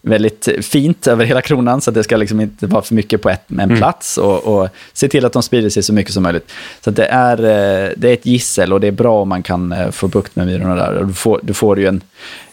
väldigt 0.02 0.48
fint 0.61 1.06
över 1.06 1.24
hela 1.24 1.42
kronan 1.42 1.80
så 1.80 1.90
att 1.90 1.94
det 1.94 2.04
ska 2.04 2.16
liksom 2.16 2.40
inte 2.40 2.66
vara 2.66 2.82
för 2.82 2.94
mycket 2.94 3.22
på 3.22 3.30
ett, 3.30 3.50
en 3.50 3.61
Mm. 3.61 3.76
plats 3.76 4.18
och, 4.18 4.44
och 4.44 4.68
se 4.92 5.08
till 5.08 5.24
att 5.24 5.32
de 5.32 5.42
sprider 5.42 5.70
sig 5.70 5.82
så 5.82 5.92
mycket 5.92 6.12
som 6.12 6.22
möjligt. 6.22 6.52
Så 6.85 6.90
det, 6.90 7.06
är, 7.06 7.38
eh, 7.38 7.90
det 7.96 8.08
är 8.08 8.12
ett 8.12 8.26
gissel 8.26 8.72
och 8.72 8.80
det 8.80 8.87
är 8.87 8.92
bra 8.92 9.20
om 9.22 9.28
man 9.28 9.42
kan 9.42 9.72
eh, 9.72 9.90
få 9.90 10.08
bukt 10.08 10.37
med 10.37 10.46
myrorna 10.46 10.74
där. 10.74 10.94
Och 10.94 11.06
du 11.06 11.12
får, 11.12 11.40
du 11.42 11.54
får 11.54 11.78
ju 11.80 11.87
en, 11.87 12.00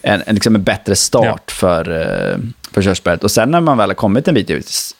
en, 0.02 0.22
en, 0.26 0.34
liksom 0.34 0.54
en 0.54 0.62
bättre 0.62 0.96
start 0.96 1.50
för, 1.50 2.00
eh, 2.00 2.38
för 2.72 2.82
körsbäret. 2.82 3.24
Och 3.24 3.30
sen 3.30 3.50
när 3.50 3.60
man 3.60 3.78
väl 3.78 3.90
har 3.90 3.94
kommit 3.94 4.28
en 4.28 4.34
bit 4.34 4.50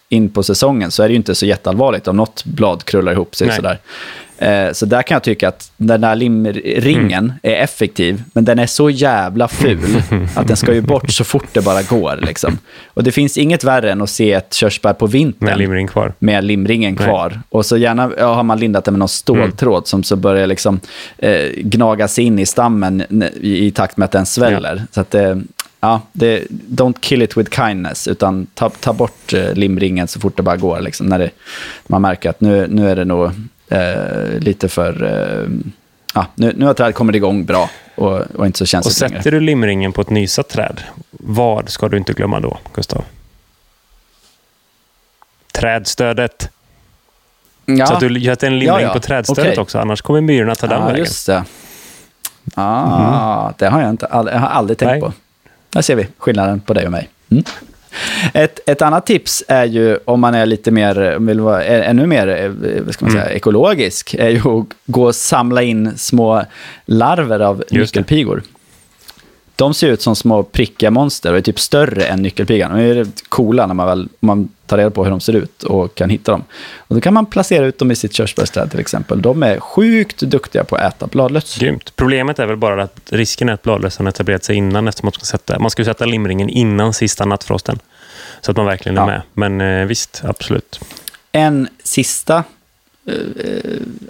in 0.08 0.28
på 0.30 0.42
säsongen 0.42 0.90
så 0.90 1.02
är 1.02 1.08
det 1.08 1.12
ju 1.12 1.16
inte 1.16 1.34
så 1.34 1.46
jätteallvarligt 1.46 2.08
om 2.08 2.16
något 2.16 2.44
blad 2.44 2.84
krullar 2.84 3.12
ihop 3.12 3.34
sig 3.36 3.46
Nej. 3.46 3.56
sådär. 3.56 3.78
Eh, 4.38 4.72
Så 4.72 4.86
där 4.86 5.02
kan 5.02 5.14
jag 5.14 5.22
tycka 5.22 5.48
att 5.48 5.72
den 5.76 6.00
där 6.00 6.14
limringen 6.16 7.24
Mm. 7.24 7.32
är 7.42 7.54
effektiv, 7.64 8.22
men 8.32 8.44
den 8.44 8.58
är 8.58 8.66
så 8.66 8.90
jävla 8.90 9.48
ful 9.48 10.02
att 10.34 10.46
den 10.48 10.56
ska 10.56 10.74
ju 10.74 10.80
bort 10.80 11.10
så 11.10 11.24
fort 11.24 11.46
det 11.52 11.60
bara 11.64 11.82
går. 11.82 12.18
Liksom. 12.22 12.58
Och 12.86 13.04
det 13.04 13.12
finns 13.12 13.38
inget 13.38 13.64
värre 13.64 13.92
än 13.92 14.02
att 14.02 14.10
se 14.10 14.32
ett 14.32 14.54
körsbär 14.54 14.92
på 14.92 15.06
vintern 15.06 15.46
Med 15.48 15.58
limring 15.58 15.86
kvar. 15.88 16.12
med 16.18 16.44
limringen 16.44 16.94
Nej. 16.94 17.04
kvar. 17.04 17.40
Och 17.48 17.66
så 17.66 17.76
gärna 17.76 18.10
ja, 18.18 18.34
har 18.34 18.42
man 18.42 18.58
lindat 18.58 18.84
det 18.84 18.90
med 18.90 18.98
någon 18.98 19.08
ståltråd 19.08 19.86
som 19.86 20.02
så 20.02 20.16
börjar 20.16 20.46
liksom, 20.46 20.80
eh, 21.18 21.42
gnaga 21.56 22.08
sig 22.08 22.24
in 22.24 22.38
i 22.38 22.46
stammen 22.46 23.22
i, 23.40 23.66
i 23.66 23.70
takt 23.70 23.96
med 23.96 24.04
att 24.04 24.12
den 24.12 24.26
sväller. 24.26 24.82
Så 24.92 25.00
att 25.00 25.10
det, 25.10 25.42
ja, 25.80 26.00
det, 26.12 26.44
don't 26.50 27.00
kill 27.00 27.22
it 27.22 27.36
with 27.36 27.50
kindness, 27.56 28.08
utan 28.08 28.46
ta, 28.54 28.70
ta 28.70 28.92
bort 28.92 29.32
eh, 29.32 29.52
limringen 29.54 30.08
så 30.08 30.20
fort 30.20 30.36
det 30.36 30.42
bara 30.42 30.56
går. 30.56 30.80
Liksom, 30.80 31.06
när 31.06 31.18
det, 31.18 31.30
man 31.86 32.02
märker 32.02 32.30
att 32.30 32.40
nu, 32.40 32.66
nu 32.66 32.90
är 32.90 32.96
det 32.96 33.04
nog 33.04 33.30
eh, 33.68 34.38
lite 34.38 34.68
för... 34.68 35.04
Eh, 35.04 35.48
ja, 36.14 36.26
nu, 36.34 36.52
nu 36.56 36.66
har 36.66 36.74
trädet 36.74 36.94
kommit 36.94 37.16
igång 37.16 37.44
bra 37.44 37.70
och, 37.94 38.18
och 38.20 38.46
inte 38.46 38.58
så 38.58 38.64
Och 38.64 38.68
känsligt 38.68 39.00
längre. 39.00 39.16
sätter 39.18 39.30
du 39.30 39.40
limringen 39.40 39.92
på 39.92 40.00
ett 40.00 40.10
nysat 40.10 40.48
träd, 40.48 40.80
vad 41.10 41.68
ska 41.68 41.88
du 41.88 41.96
inte 41.96 42.12
glömma 42.12 42.40
då, 42.40 42.58
Gustav? 42.74 43.04
Trädstödet. 45.52 46.50
Ja. 47.64 47.86
Så 47.86 47.94
att 47.94 48.00
du 48.00 48.20
sätter 48.24 48.46
en 48.46 48.52
limring 48.58 48.68
Ja, 48.68 48.80
ja. 48.80 48.92
på 48.92 49.00
trädstödet 49.00 49.50
Okej. 49.52 49.62
också, 49.62 49.78
annars 49.78 50.02
kommer 50.02 50.20
myrorna 50.20 50.54
ta 50.54 50.66
den 50.66 50.80
Ja, 50.80 50.86
vägen. 50.86 50.98
just 50.98 51.26
det. 51.26 51.44
Ah, 52.54 53.52
Det 53.58 53.66
har 53.68 53.80
jag, 53.80 53.90
inte, 53.90 54.08
jag 54.10 54.38
har 54.38 54.48
aldrig 54.48 54.78
tänkt 54.78 54.90
Nej. 54.90 55.00
på. 55.00 55.12
Där 55.70 55.82
ser 55.82 55.96
vi 55.96 56.06
skillnaden 56.18 56.60
på 56.60 56.74
dig 56.74 56.86
och 56.86 56.92
mig. 56.92 57.08
Mm. 57.30 57.44
Ett, 58.34 58.60
ett 58.66 58.82
annat 58.82 59.06
tips 59.06 59.44
är 59.48 59.64
ju, 59.64 59.98
om 60.04 60.20
man 60.20 60.34
är 60.34 60.46
lite 60.46 60.70
mer, 60.70 61.18
vill 61.18 61.40
vara 61.40 61.64
ännu 61.64 62.06
mer 62.06 62.28
eh, 62.28 62.50
vad 62.84 62.94
ska 62.94 63.04
man 63.04 63.12
Mm. 63.14 63.24
säga, 63.24 63.36
ekologisk, 63.36 64.14
är 64.14 64.28
ju 64.28 64.38
att 64.48 64.66
gå 64.86 65.04
och 65.04 65.14
samla 65.14 65.62
in 65.62 65.98
små 65.98 66.44
larver 66.86 67.40
av 67.40 67.64
nyckelpigor. 67.70 68.42
De 69.60 69.74
ser 69.74 69.88
ut 69.88 70.02
som 70.02 70.16
små 70.16 70.42
prickiga 70.42 70.90
monster 70.90 71.32
och 71.32 71.38
är 71.38 71.42
typ 71.42 71.60
större 71.60 72.04
än 72.04 72.22
nyckelpigan. 72.22 72.76
De 72.76 72.82
är 72.82 73.06
coola 73.28 73.66
när 73.66 73.74
man, 73.74 73.86
väl, 73.86 74.08
man 74.20 74.48
tar 74.66 74.76
reda 74.78 74.90
på 74.90 75.04
hur 75.04 75.10
de 75.10 75.20
ser 75.20 75.32
ut 75.32 75.62
och 75.62 75.94
kan 75.94 76.10
hitta 76.10 76.32
dem. 76.32 76.44
Och 76.78 76.94
då 76.94 77.00
kan 77.00 77.14
man 77.14 77.26
placera 77.26 77.66
ut 77.66 77.78
dem 77.78 77.90
i 77.90 77.96
sitt 77.96 78.12
körsbärsträd 78.12 78.70
till 78.70 78.80
exempel. 78.80 79.22
De 79.22 79.42
är 79.42 79.60
sjukt 79.60 80.20
duktiga 80.20 80.64
på 80.64 80.76
att 80.76 80.94
äta 80.94 81.06
bladlöss. 81.06 81.58
Grymt. 81.58 81.92
Problemet 81.96 82.38
är 82.38 82.46
väl 82.46 82.56
bara 82.56 82.82
att 82.82 83.00
risken 83.08 83.48
är 83.48 83.52
att 83.52 83.62
bladlössen 83.62 84.06
etablerat 84.06 84.44
sig 84.44 84.56
innan 84.56 84.88
eftersom 84.88 85.06
man 85.06 85.12
ska 85.12 85.24
sätta, 85.24 85.58
man 85.58 85.70
ska 85.70 85.84
sätta 85.84 86.04
limringen 86.04 86.48
innan 86.48 86.92
sista 86.92 87.24
nattfrosten. 87.24 87.78
Så 88.40 88.50
att 88.50 88.56
man 88.56 88.66
verkligen 88.66 88.98
är 88.98 89.02
Ja. 89.02 89.06
med. 89.06 89.22
Men 89.34 89.80
eh, 89.80 89.86
visst, 89.86 90.22
absolut. 90.24 90.80
En 91.32 91.68
sista 91.82 92.44
eh, 93.06 93.14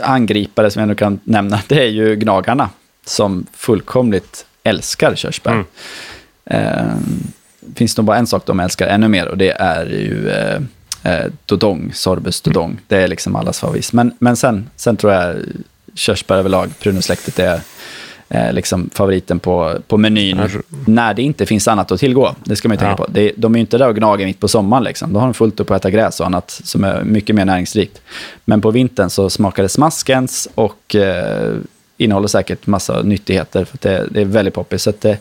angripare 0.02 0.70
som 0.70 0.80
jag 0.80 0.88
nu 0.88 0.94
kan 0.94 1.20
nämna, 1.24 1.60
det 1.68 1.82
är 1.82 1.88
ju 1.88 2.16
gnagarna 2.16 2.68
som 3.06 3.46
fullkomligt 3.56 4.46
älskar 4.62 5.14
körsbär. 5.14 5.52
Mm. 5.52 5.66
Eh, 6.44 6.94
finns 7.74 7.96
nog 7.96 8.06
bara 8.06 8.16
en 8.16 8.26
sak 8.26 8.46
de 8.46 8.60
älskar 8.60 8.86
ännu 8.86 9.08
mer 9.08 9.28
och 9.28 9.38
det 9.38 9.50
är 9.50 9.86
ju 9.86 10.30
eh, 10.30 10.60
eh, 11.12 11.26
dodong, 11.46 11.90
sorbus 11.94 12.40
dodong. 12.40 12.78
Det 12.88 12.96
är 12.96 13.08
liksom 13.08 13.36
allas 13.36 13.60
favorit. 13.60 13.92
Men, 13.92 14.12
men 14.18 14.36
sen, 14.36 14.70
sen 14.76 14.96
tror 14.96 15.12
jag 15.12 15.36
körsbär 15.94 16.36
överlag, 16.36 16.70
prunusläktet 16.80 17.38
är 17.38 17.60
eh, 18.28 18.52
liksom 18.52 18.90
favoriten 18.94 19.38
på, 19.38 19.78
på 19.88 19.96
menyn. 19.96 20.38
R- 20.40 20.62
När 20.86 21.14
det 21.14 21.22
inte 21.22 21.46
finns 21.46 21.68
annat 21.68 21.92
att 21.92 22.00
tillgå. 22.00 22.34
Det 22.44 22.56
ska 22.56 22.68
man 22.68 22.74
ju 22.74 22.78
tänka 22.78 22.92
Ja. 22.92 22.96
på. 22.96 23.06
Det, 23.12 23.32
de 23.36 23.54
är 23.54 23.58
ju 23.58 23.60
inte 23.60 23.78
där 23.78 23.88
och 23.88 23.96
gnager 23.96 24.26
mitt 24.26 24.40
på 24.40 24.48
sommaren. 24.48 24.84
Liksom. 24.84 25.12
Då 25.12 25.20
har 25.20 25.26
de 25.26 25.34
fullt 25.34 25.60
upp 25.60 25.70
att 25.70 25.76
äta 25.80 25.90
gräs 25.90 26.20
och 26.20 26.26
annat 26.26 26.60
som 26.64 26.84
är 26.84 27.04
mycket 27.04 27.36
mer 27.36 27.44
näringsrikt. 27.44 28.00
Men 28.44 28.60
på 28.60 28.70
vintern 28.70 29.10
så 29.10 29.30
smakar 29.30 29.62
det 29.62 29.68
smaskens 29.68 30.48
och 30.54 30.94
eh, 30.94 31.54
innehåller 32.00 32.28
säkert 32.28 32.66
massa 32.66 33.02
nyttigheter. 33.02 33.64
För 33.64 33.78
det, 33.80 34.06
det 34.10 34.20
är 34.20 34.24
väldigt 34.24 34.54
poppis. 34.54 34.82
Så 34.82 34.90
att 34.90 35.00
det, 35.00 35.18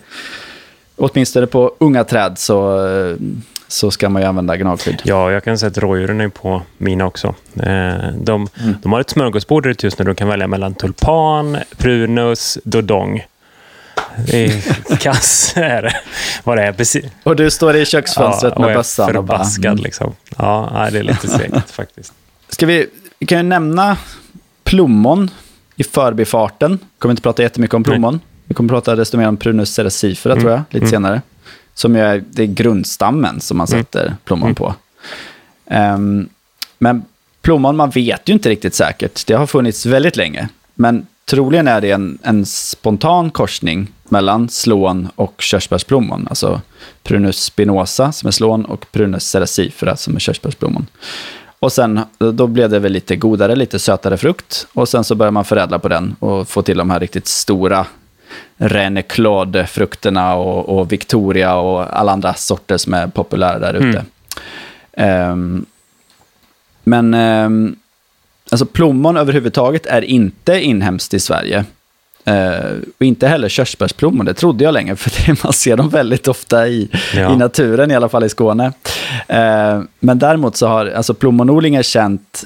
åtminstone 0.96 1.48
på 1.48 1.76
unga 1.78 2.04
träd 2.04 2.39
så, 2.39 2.80
så 3.68 3.92
ska 3.92 4.10
man 4.10 4.22
ju 4.22 4.28
använda 4.28 4.58
gnagskydd. 4.58 5.02
Ja, 5.06 5.32
jag 5.32 5.44
kan 5.44 5.58
säga 5.60 5.68
att 5.70 5.78
rådjuren 5.78 6.22
är 6.22 6.28
på 6.30 6.62
mina 6.78 7.06
också. 7.06 7.28
Eh, 7.63 8.08
De, 8.22 8.48
Mm. 8.62 8.76
de 8.84 8.92
har 8.94 9.00
ett 9.02 9.10
smörgåsbord 9.10 9.63
där 9.63 9.76
just 9.80 10.00
nu. 10.00 10.06
Du 10.06 10.15
kan 10.15 10.28
välja 10.28 10.48
mellan 10.48 10.74
tulpan, 10.76 11.58
prunus, 11.78 12.58
dodong. 12.63 13.26
Det 14.28 14.46
är 14.46 14.96
kass 15.00 15.54
är 15.56 15.82
det. 15.82 15.96
Vad 16.44 16.58
det 16.58 16.63
är. 16.63 16.72
Precis. 16.74 17.06
Och 17.24 17.36
du 17.36 17.52
står 17.52 17.76
i 17.76 17.86
köksfönstret 17.86 18.54
och 18.54 18.62
med 18.62 18.70
är 18.70 18.76
bössan 18.76 19.15
och 19.18 19.24
bara... 19.24 19.38
förbaskad 19.38 19.65
Mm. 19.72 19.84
liksom. 19.84 20.13
Ja, 20.38 20.88
det 20.92 21.00
är 21.00 21.04
lite 21.04 21.28
segt 21.28 21.70
faktiskt. 21.72 22.13
Ska 22.50 22.65
vi, 22.65 22.88
vi 23.20 23.26
kan 23.26 23.38
ju 23.38 23.44
nämna 23.44 23.98
plommon 24.63 25.30
i 25.80 25.84
förbifarten. 25.84 26.80
Kommer 26.98 27.12
inte 27.12 27.22
prata 27.22 27.42
jättemycket 27.42 27.74
om 27.74 27.84
plommon. 27.84 28.20
Vi 28.46 28.54
kommer 28.54 28.70
prata 28.70 28.96
desto 28.96 29.18
mer 29.18 29.28
om 29.28 29.38
Prunus 29.38 29.74
cerasifera 29.74 30.36
tror 30.36 30.52
jag, 30.52 30.62
lite 30.70 30.88
senare. 30.88 31.22
Som 31.74 31.96
är, 31.96 32.24
det 32.30 32.44
är 32.44 32.48
grundstammen 32.48 33.42
som 33.42 33.58
man 33.58 33.68
sätter 33.68 34.15
plommon 34.24 34.56
på. 34.56 34.76
Ehm, 35.65 36.30
men 36.78 37.04
plommon, 37.42 37.76
man 37.76 37.89
vet 37.89 38.30
ju 38.30 38.34
inte 38.34 38.50
riktigt 38.50 38.76
säkert. 38.76 39.28
Det 39.28 39.34
har 39.34 39.48
funnits 39.48 39.86
väldigt 39.86 40.15
länge. 40.15 40.50
Men 40.76 41.08
troligen 41.26 41.68
är 41.68 41.82
det 41.82 41.92
en, 41.92 42.18
en 42.24 42.46
spontan 42.46 43.32
korsning 43.32 43.88
mellan 44.04 44.50
slån 44.50 45.08
och 45.15 45.42
körsbärsplommon. 45.42 46.28
Alltså 46.30 46.62
Prunus 47.04 47.44
spinosa 47.44 48.12
som 48.12 48.28
är 48.28 48.32
slån 48.32 48.65
och 48.65 48.92
Prunus 48.92 49.30
cerasifera 49.30 49.96
som 49.96 50.15
är 50.15 50.20
körsbärsplommon. 50.20 50.88
Och 51.60 51.72
sen 51.72 52.00
då 52.17 52.48
blev 52.48 52.69
det 52.69 52.80
väl 52.80 52.91
lite 52.91 53.15
godare, 53.15 53.56
lite 53.56 53.80
sötare 53.80 54.17
frukt. 54.17 54.67
Och 54.74 54.89
sen 54.89 55.04
så 55.04 55.15
börjar 55.15 55.32
man 55.32 55.45
förädla 55.45 55.80
på 55.80 55.88
den 55.88 56.15
och 56.19 56.48
få 56.48 56.62
till 56.62 56.78
de 56.78 56.89
här 56.89 57.00
riktigt 57.00 57.28
stora 57.28 57.86
René 58.58 59.02
Claude-frukterna 59.02 60.36
och, 60.36 60.80
och 60.80 60.91
Victoria 60.91 61.56
och 61.56 62.00
alla 62.00 62.12
andra 62.12 62.34
sorter 62.34 62.78
som 62.78 62.93
är 62.93 63.08
populära 63.08 63.60
där 63.60 63.74
ute. 63.74 64.06
Ehm, 64.93 65.65
men 66.84 67.13
ehm, 67.13 67.76
alltså 68.52 68.65
plommon 68.65 69.17
överhuvudtaget 69.17 69.86
är 69.86 70.02
inte 70.02 70.62
inhemskt 70.62 71.13
i 71.13 71.19
Sverige. 71.19 71.65
Eh, 72.30 72.76
och 72.98 73.06
inte 73.06 73.28
heller 73.28 73.50
körsbärsplommon, 73.50 74.26
det 74.26 74.34
trodde 74.34 74.63
jag 74.63 74.74
länge, 74.74 74.96
för 74.96 75.12
det, 75.26 75.44
man 75.44 75.54
ser 75.54 75.78
dem 75.78 75.89
väldigt 75.89 76.28
ofta 76.28 76.68
i, 76.68 76.89
Ja. 77.15 77.34
i 77.34 77.38
naturen, 77.38 77.92
i 77.92 77.96
alla 77.96 78.10
fall 78.10 78.24
i 78.24 78.30
Skåne. 78.30 78.74
Eh, 79.28 79.82
men 80.00 80.20
däremot 80.20 80.56
så 80.56 80.68
har 80.68 80.86
alltså 80.86 81.13
plommonodling 81.13 81.76
är 81.76 81.84
känt 81.84 82.44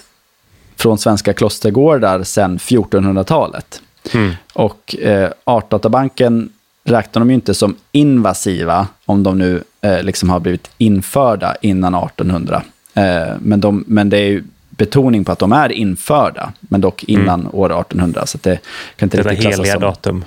från 0.75 0.97
svenska 0.97 1.33
klostergårdar 1.33 2.23
sedan 2.23 2.57
1400-talet. 2.57 3.81
Mm. 4.13 4.31
Och 4.53 4.95
eh, 4.95 5.29
Artdatabanken 5.43 6.49
räknar 6.83 7.19
de 7.19 7.29
ju 7.29 7.35
inte 7.35 7.53
som 7.53 7.75
invasiva 7.91 8.87
om 9.05 9.23
de 9.23 9.37
nu 9.37 9.63
eh, 9.81 10.03
liksom 10.03 10.29
har 10.29 10.39
blivit 10.39 10.69
införda 10.77 11.55
innan 11.61 11.95
1800. 11.95 12.63
Eh, 12.93 13.03
men, 13.39 13.61
de, 13.61 13.83
men 13.87 14.09
det 14.09 14.17
är 14.17 14.27
ju 14.27 14.43
betoning 14.85 15.25
på 15.25 15.31
att 15.31 15.39
de 15.39 15.51
är 15.51 15.71
införda, 15.71 16.53
men 16.59 16.81
dock 16.81 17.03
innan 17.03 17.47
år 17.47 17.65
1800. 17.81 18.25
Så 18.25 18.37
det 18.41 18.59
kan 18.95 19.05
inte 19.05 19.17
Detta 19.17 19.29
riktigt 19.29 19.45
klassas 19.45 19.59
heliga 19.59 19.73
som... 19.73 19.81
datum. 19.81 20.25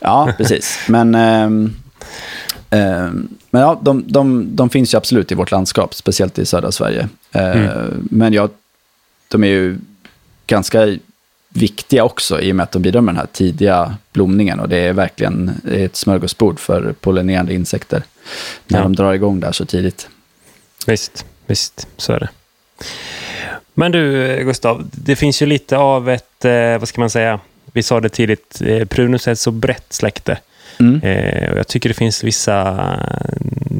Ja, 0.00 0.32
precis. 0.36 0.78
Men, 0.88 1.14
ehm, 1.14 1.74
ehm, 2.70 3.28
men 3.50 3.62
ja, 3.62 3.80
de, 3.82 4.04
de, 4.06 4.46
de 4.56 4.70
finns 4.70 4.94
ju 4.94 4.98
absolut 4.98 5.32
i 5.32 5.34
vårt 5.34 5.50
landskap, 5.50 5.94
speciellt 5.94 6.38
i 6.38 6.46
södra 6.46 6.72
Sverige. 6.72 7.08
Eh, 7.32 7.84
Men 8.10 8.32
ja, 8.32 8.48
de 9.28 9.44
är 9.44 9.48
ju 9.48 9.78
ganska 10.46 10.96
viktiga 11.48 12.04
också 12.04 12.40
i 12.40 12.52
och 12.52 12.56
med 12.56 12.64
att 12.64 12.72
de 12.72 12.82
bidrar 12.82 13.00
med 13.00 13.14
den 13.14 13.20
här 13.20 13.28
tidiga 13.32 13.94
blomningen. 14.12 14.60
Och 14.60 14.68
det 14.68 14.76
är 14.76 14.92
verkligen 14.92 15.50
ett 15.70 15.96
smörgåsbord 15.96 16.60
för 16.60 16.92
pollinerande 17.00 17.54
insekter 17.54 18.02
när 18.66 18.78
Ja. 18.78 18.82
de 18.82 18.96
drar 18.96 19.12
igång 19.14 19.40
där 19.40 19.52
så 19.52 19.64
tidigt. 19.64 20.08
Visst, 20.86 21.24
visst, 21.46 21.88
så 21.96 22.12
är 22.12 22.20
det. 22.20 22.28
Men 23.78 23.92
du, 23.92 24.36
Gustav, 24.44 24.88
det 24.92 25.16
finns 25.16 25.42
ju 25.42 25.46
lite 25.46 25.76
av 25.76 26.10
ett, 26.10 26.44
eh, 26.44 26.78
vad 26.78 26.88
ska 26.88 27.00
man 27.00 27.10
säga, 27.10 27.40
vi 27.72 27.82
sa 27.82 28.00
det 28.00 28.08
tidigt, 28.08 28.60
eh, 28.64 28.84
Prunus 28.84 29.28
är 29.28 29.32
ett 29.32 29.38
så 29.38 29.50
brett 29.50 29.86
släkte. 29.92 30.38
Mm. 30.78 31.00
Eh, 31.02 31.52
och 31.52 31.58
jag 31.58 31.68
tycker 31.68 31.88
det 31.88 31.94
finns 31.94 32.24
vissa 32.24 32.60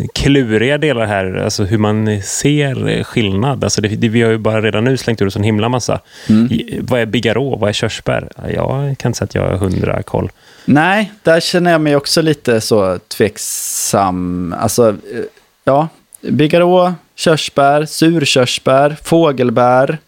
eh, 0.00 0.06
kluriga 0.14 0.78
delar 0.78 1.06
här, 1.06 1.34
alltså 1.34 1.64
hur 1.64 1.78
man 1.78 2.22
ser 2.22 3.02
skillnad. 3.02 3.64
Alltså 3.64 3.80
det, 3.80 3.88
det, 3.88 4.08
vi 4.08 4.22
har 4.22 4.30
ju 4.30 4.38
bara 4.38 4.62
redan 4.62 4.84
nu 4.84 4.96
slängt 4.96 5.22
ur 5.22 5.26
oss 5.26 5.36
en 5.36 5.42
himla 5.42 5.68
massa. 5.68 6.00
Mm. 6.28 6.46
I, 6.52 6.78
vad 6.82 7.00
är 7.00 7.06
bigarå? 7.06 7.56
Vad 7.56 7.68
är 7.68 7.72
körsbär? 7.72 8.28
Jag 8.54 8.98
kan 8.98 9.08
inte 9.08 9.18
säga 9.18 9.26
att 9.26 9.34
jag 9.34 9.42
har 9.42 9.56
hundra 9.56 10.02
koll. 10.02 10.30
Nej, 10.64 11.12
där 11.22 11.40
känner 11.40 11.72
jag 11.72 11.80
mig 11.80 11.96
också 11.96 12.22
lite 12.22 12.60
så 12.60 12.98
tveksam. 12.98 14.54
Alltså, 14.58 14.88
eh, 14.88 15.24
ja, 15.64 15.88
bigarå, 16.20 16.94
körsbär, 17.16 17.86
surkörsbär, 17.86 18.96
fågelbär. 19.04 19.98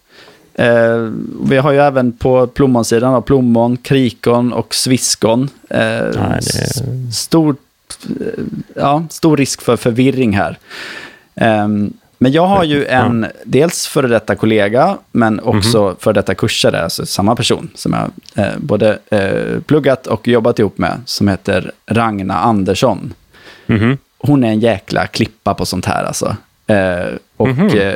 Eh, 0.55 1.11
vi 1.43 1.57
har 1.57 1.73
ju 1.73 1.79
även 1.79 2.13
på 2.13 2.47
plommonsidan 2.47 3.13
då, 3.13 3.21
plommon, 3.21 3.77
krikon 3.77 4.53
och 4.53 4.75
sviskon. 4.75 5.51
Eh, 5.71 5.79
Nej, 5.79 6.41
det 6.41 7.13
stor, 7.13 7.57
eh, 8.07 8.45
ja, 8.75 9.05
stor 9.11 9.37
risk 9.37 9.63
för 9.63 9.77
förvirring 9.77 10.33
här. 10.33 10.59
Ehm, 11.35 11.93
men 12.19 12.33
jag 12.33 12.47
har 12.47 12.65
ju 12.65 12.87
en, 12.87 13.27
dels 13.45 13.87
före 13.87 14.09
detta 14.09 14.35
kollega, 14.35 14.99
men 15.13 15.41
också 15.41 15.97
före 16.01 16.15
detta 16.15 16.35
kursare, 16.35 16.83
alltså 16.83 17.07
samma 17.07 17.37
person 17.37 17.71
som 17.75 17.93
jag 17.93 18.45
eh, 18.45 18.53
både 18.59 18.99
eh, 19.11 19.61
pluggat 19.61 20.07
och 20.07 20.29
jobbat 20.29 20.59
ihop 20.59 20.79
med, 20.79 21.01
som 21.05 21.29
heter 21.29 21.73
Ragna 21.87 22.39
Andersson. 22.39 23.15
Mhm. 23.67 23.99
Hon 24.19 24.45
är 24.45 24.49
en 24.49 24.61
jäkla 24.61 25.07
klippa 25.07 25.55
på 25.55 25.67
sånt 25.67 25.87
här 25.87 26.05
alltså. 26.05 26.37
Eh, 26.77 27.15
och 27.37 27.49
Mhm. 27.49 27.69
eh, 27.79 27.95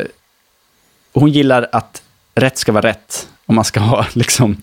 hon 1.13 1.31
gillar 1.31 1.69
att 1.73 2.03
rätt 2.35 2.59
ska 2.59 2.73
vara 2.73 2.87
rätt. 2.89 3.29
Och 3.47 3.55
man 3.55 3.65
ska 3.65 3.81
ha 3.81 4.07
liksom... 4.13 4.57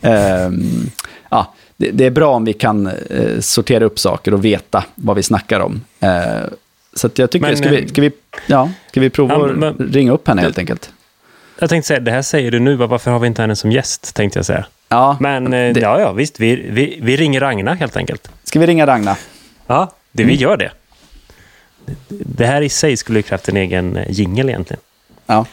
ehm, 0.00 0.90
ja, 1.30 1.54
det, 1.76 1.90
det 1.90 2.04
är 2.06 2.10
bra 2.10 2.34
om 2.34 2.44
vi 2.44 2.52
kan 2.52 2.86
eh, 2.86 3.40
sortera 3.40 3.84
upp 3.84 3.98
saker 3.98 4.34
och 4.34 4.44
veta 4.44 4.84
vad 4.94 5.16
vi 5.16 5.22
snackar 5.22 5.60
om. 5.60 5.80
Så 6.94 7.06
att 7.06 7.18
jag 7.18 7.30
tycker, 7.30 7.46
Men, 7.46 7.56
ska, 7.56 7.68
vi, 7.68 7.88
ska, 7.88 8.00
vi, 8.02 8.10
ja, 8.46 8.70
ska 8.90 9.00
vi 9.00 9.10
prova 9.10 9.34
Ja, 9.34 9.50
att 9.50 9.56
men- 9.56 9.74
ringa 9.92 10.12
upp 10.12 10.28
henne 10.28 10.42
helt 10.42 10.58
enkelt? 10.58 10.90
Jag 11.58 11.70
tänkte 11.70 11.86
säga, 11.88 12.00
det 12.00 12.10
här 12.10 12.22
säger 12.22 12.50
du 12.50 12.58
nu, 12.60 12.74
varför 12.76 13.10
har 13.10 13.18
vi 13.18 13.26
inte 13.26 13.42
henne 13.42 13.56
som 13.56 13.72
gäst, 13.72 14.14
tänkte 14.14 14.38
jag 14.38 14.46
säga. 14.46 14.66
Ja, 14.88 15.16
Men 15.20 15.50
det- 15.50 15.80
ja, 15.80 16.00
ja, 16.00 16.12
visst, 16.12 16.40
vi, 16.40 16.56
vi, 16.70 16.98
vi 17.02 17.16
ringer 17.16 17.40
Ragna 17.40 17.74
helt 17.74 17.96
enkelt. 17.96 18.30
ska 18.44 18.60
vi 18.60 18.66
ringa 18.66 18.86
Ragna? 18.86 19.16
Ja, 19.66 19.92
det, 20.12 20.24
vi 20.24 20.34
gör 20.34 20.56
det. 20.56 20.70
Det 22.08 22.46
här 22.46 22.62
i 22.62 22.68
sig 22.68 22.96
skulle 22.96 23.18
ju 23.18 23.22
krävt 23.22 23.48
en 23.48 23.56
egen 23.56 23.96
eh, 23.96 24.06
jingel 24.10 24.48
egentligen. 24.48 24.80
Ja, 25.26 25.46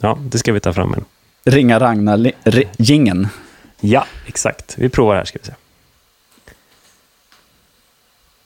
Ja, 0.00 0.18
det 0.20 0.38
ska 0.38 0.52
vi 0.52 0.60
ta 0.60 0.72
fram 0.72 0.94
en. 0.94 1.04
ringa 1.44 1.80
Ragna 1.80 2.16
li- 2.16 2.32
ri- 2.44 2.68
gingen. 2.78 3.28
Ja, 3.80 4.06
exakt. 4.26 4.74
Vi 4.78 4.88
provar 4.88 5.16
här 5.16 5.24
ska 5.24 5.38
vi 5.38 5.44
se. 5.44 5.52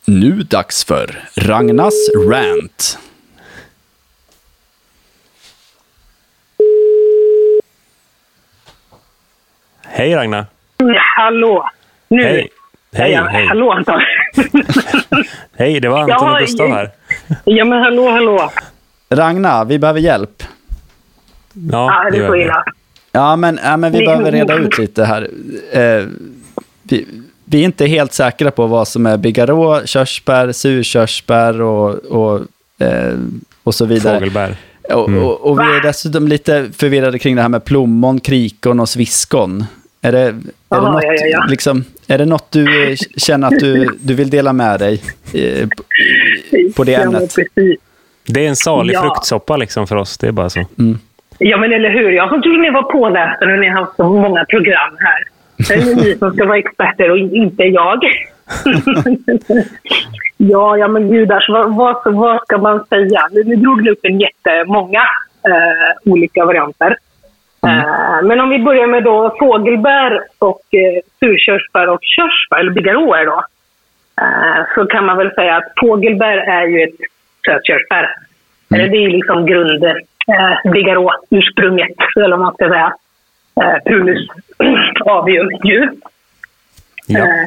Nu 0.05 0.43
dags 0.43 0.85
för 0.85 1.29
Ragnas 1.37 1.95
rant. 2.29 2.99
Hej 9.83 10.15
Ragna! 10.15 10.47
Hallå! 11.17 11.71
Nu. 12.09 12.23
Hej! 12.23 12.49
Hej, 12.93 13.13
ja, 13.13 13.23
hej. 13.31 13.47
Hallå 13.47 13.71
Anton. 13.73 14.01
Hej, 15.57 15.81
det 15.81 15.89
var 15.89 15.99
Anton 16.01 16.17
Ja, 16.29 16.33
och 16.35 16.41
Gustav 16.41 16.69
här. 16.69 16.91
ja 17.45 17.65
men 17.65 17.83
hallå 17.83 18.11
hallå. 18.11 18.51
Ragna, 19.11 19.65
vi 19.65 19.79
behöver 19.79 20.01
hjälp. 20.01 20.43
Ja, 21.73 22.09
det 22.13 22.19
är 22.19 22.27
så 22.29 22.37
illa. 22.37 22.65
Ja, 23.13 23.37
men, 23.37 23.61
ja, 23.65 23.77
men 23.77 23.93
vi 23.93 23.99
Nej, 23.99 24.07
behöver 24.07 24.33
reda 24.33 24.55
ut 24.55 24.79
lite 24.79 25.05
här. 25.05 25.29
Eh, 25.73 26.05
vi, 26.83 27.07
vi 27.45 27.61
är 27.61 27.65
inte 27.65 27.87
helt 27.87 28.13
säkra 28.13 28.51
på 28.51 28.67
vad 28.67 28.89
som 28.89 29.07
är 29.07 29.17
bigarå, 29.17 29.87
körsbär, 29.87 30.53
surkörsbär 30.53 31.61
och, 31.61 31.95
och, 31.95 32.41
eh, 32.79 33.15
och 33.63 33.75
så 33.75 33.85
vidare. 33.85 34.15
Fågelbär. 34.19 34.57
Och, 34.93 35.09
och, 35.09 35.41
och 35.51 35.59
vi 35.61 35.63
är 35.65 35.83
dessutom 35.83 36.29
lite 36.29 36.71
förvirrade 36.77 37.19
kring 37.19 37.37
det 37.37 37.43
här 37.43 37.49
med 37.49 37.65
plommon, 37.65 38.21
krikon 38.21 38.81
och 38.81 38.89
sviskon. 38.89 39.65
Är 40.03 40.13
det, 40.13 40.19
är, 40.21 40.33
det, 40.33 40.43
Ja, 40.69 40.81
något, 40.81 41.03
ja, 41.05 41.13
ja, 41.13 41.27
ja. 41.27 41.47
Liksom, 41.49 41.85
är 42.11 42.19
det 42.19 42.27
något 42.27 42.53
du 42.53 42.91
eh, 42.91 42.97
känner 43.17 43.47
att 43.47 43.59
du, 43.61 43.89
du 44.01 44.15
vill 44.15 44.31
dela 44.31 44.53
med 44.53 44.81
dig 44.81 45.01
eh, 45.35 45.69
på, 46.77 46.85
det 46.85 46.95
ämnet? 46.95 47.35
Det 48.27 48.45
är 48.45 48.49
en 48.49 48.57
salig 48.57 48.95
Ja. 48.95 49.01
fruktsoppa 49.03 49.57
liksom 49.57 49.87
för 49.87 49.97
oss, 49.97 50.19
det 50.19 50.27
är 50.29 50.33
bara 50.33 50.51
så. 50.51 50.65
Ja 51.39 51.57
men 51.57 51.73
eller 51.73 51.91
hur. 51.91 52.11
Jag 52.11 52.29
trodde 52.29 52.59
ni 52.59 52.71
var 52.71 52.83
pålästa 52.83 53.47
när 53.47 53.57
ni 53.57 53.69
har 53.69 53.81
haft 53.81 53.97
så 53.97 54.05
många 54.05 54.45
program 54.45 54.97
här. 54.99 55.25
Det 55.69 55.75
är 55.75 55.97
ni 55.97 56.19
som 56.19 56.33
ska 56.35 56.47
vara 56.47 56.59
experter 56.59 57.11
och 57.11 57.19
in- 57.19 57.35
inte 57.35 57.63
jag. 57.63 57.99
ja, 60.37 60.77
ja 60.77 60.89
men 60.89 61.11
gudars, 61.11 61.49
vad, 61.49 61.75
vad, 61.77 62.15
vad 62.15 62.43
ska 62.43 62.59
man 62.59 62.85
säga? 62.89 63.29
Nu, 63.33 63.45
nu 63.45 63.57
drog 63.57 63.83
ni 63.83 63.91
upp 63.91 63.99
en 64.03 64.21
jättemånga 64.21 65.03
eh, 65.47 66.13
olika 66.13 66.45
varianter. 66.45 66.97
Eh, 67.67 68.23
men 68.23 68.41
om 68.41 68.51
vi 68.51 68.59
börjar 68.59 68.87
med 68.87 69.05
då 69.05 69.37
fågelbär 69.39 70.23
och 70.39 70.63
eh, 70.75 71.03
surkörsbär 71.21 71.89
och 71.89 72.01
körsbär, 72.03 72.61
eller 72.61 72.71
bigarråer 72.71 73.27
då. 73.27 73.45
Eh, 74.21 74.65
så 74.75 74.87
kan 74.87 75.07
man 75.07 75.17
väl 75.17 75.35
säga 75.35 75.57
att 75.57 75.73
fågelbär 75.81 76.37
är 76.37 76.67
ju 76.67 76.83
ett 76.83 77.01
sötkörsbär. 77.47 78.17
Eller 78.75 78.89
det 78.89 79.05
är 79.05 79.09
liksom 79.09 79.47
grund, 79.47 79.85
eh, 79.85 80.73
bigarrå, 80.73 81.11
ursprunget, 81.31 81.97
eller 82.17 82.31
vad 82.31 82.41
man 82.41 82.55
ska 82.55 82.69
säga. 82.69 82.93
Eh, 83.63 83.83
prunus 83.85 84.29
avium 85.05 85.51
ju. 85.65 85.89
Ja. 87.07 87.19
Eh, 87.19 87.45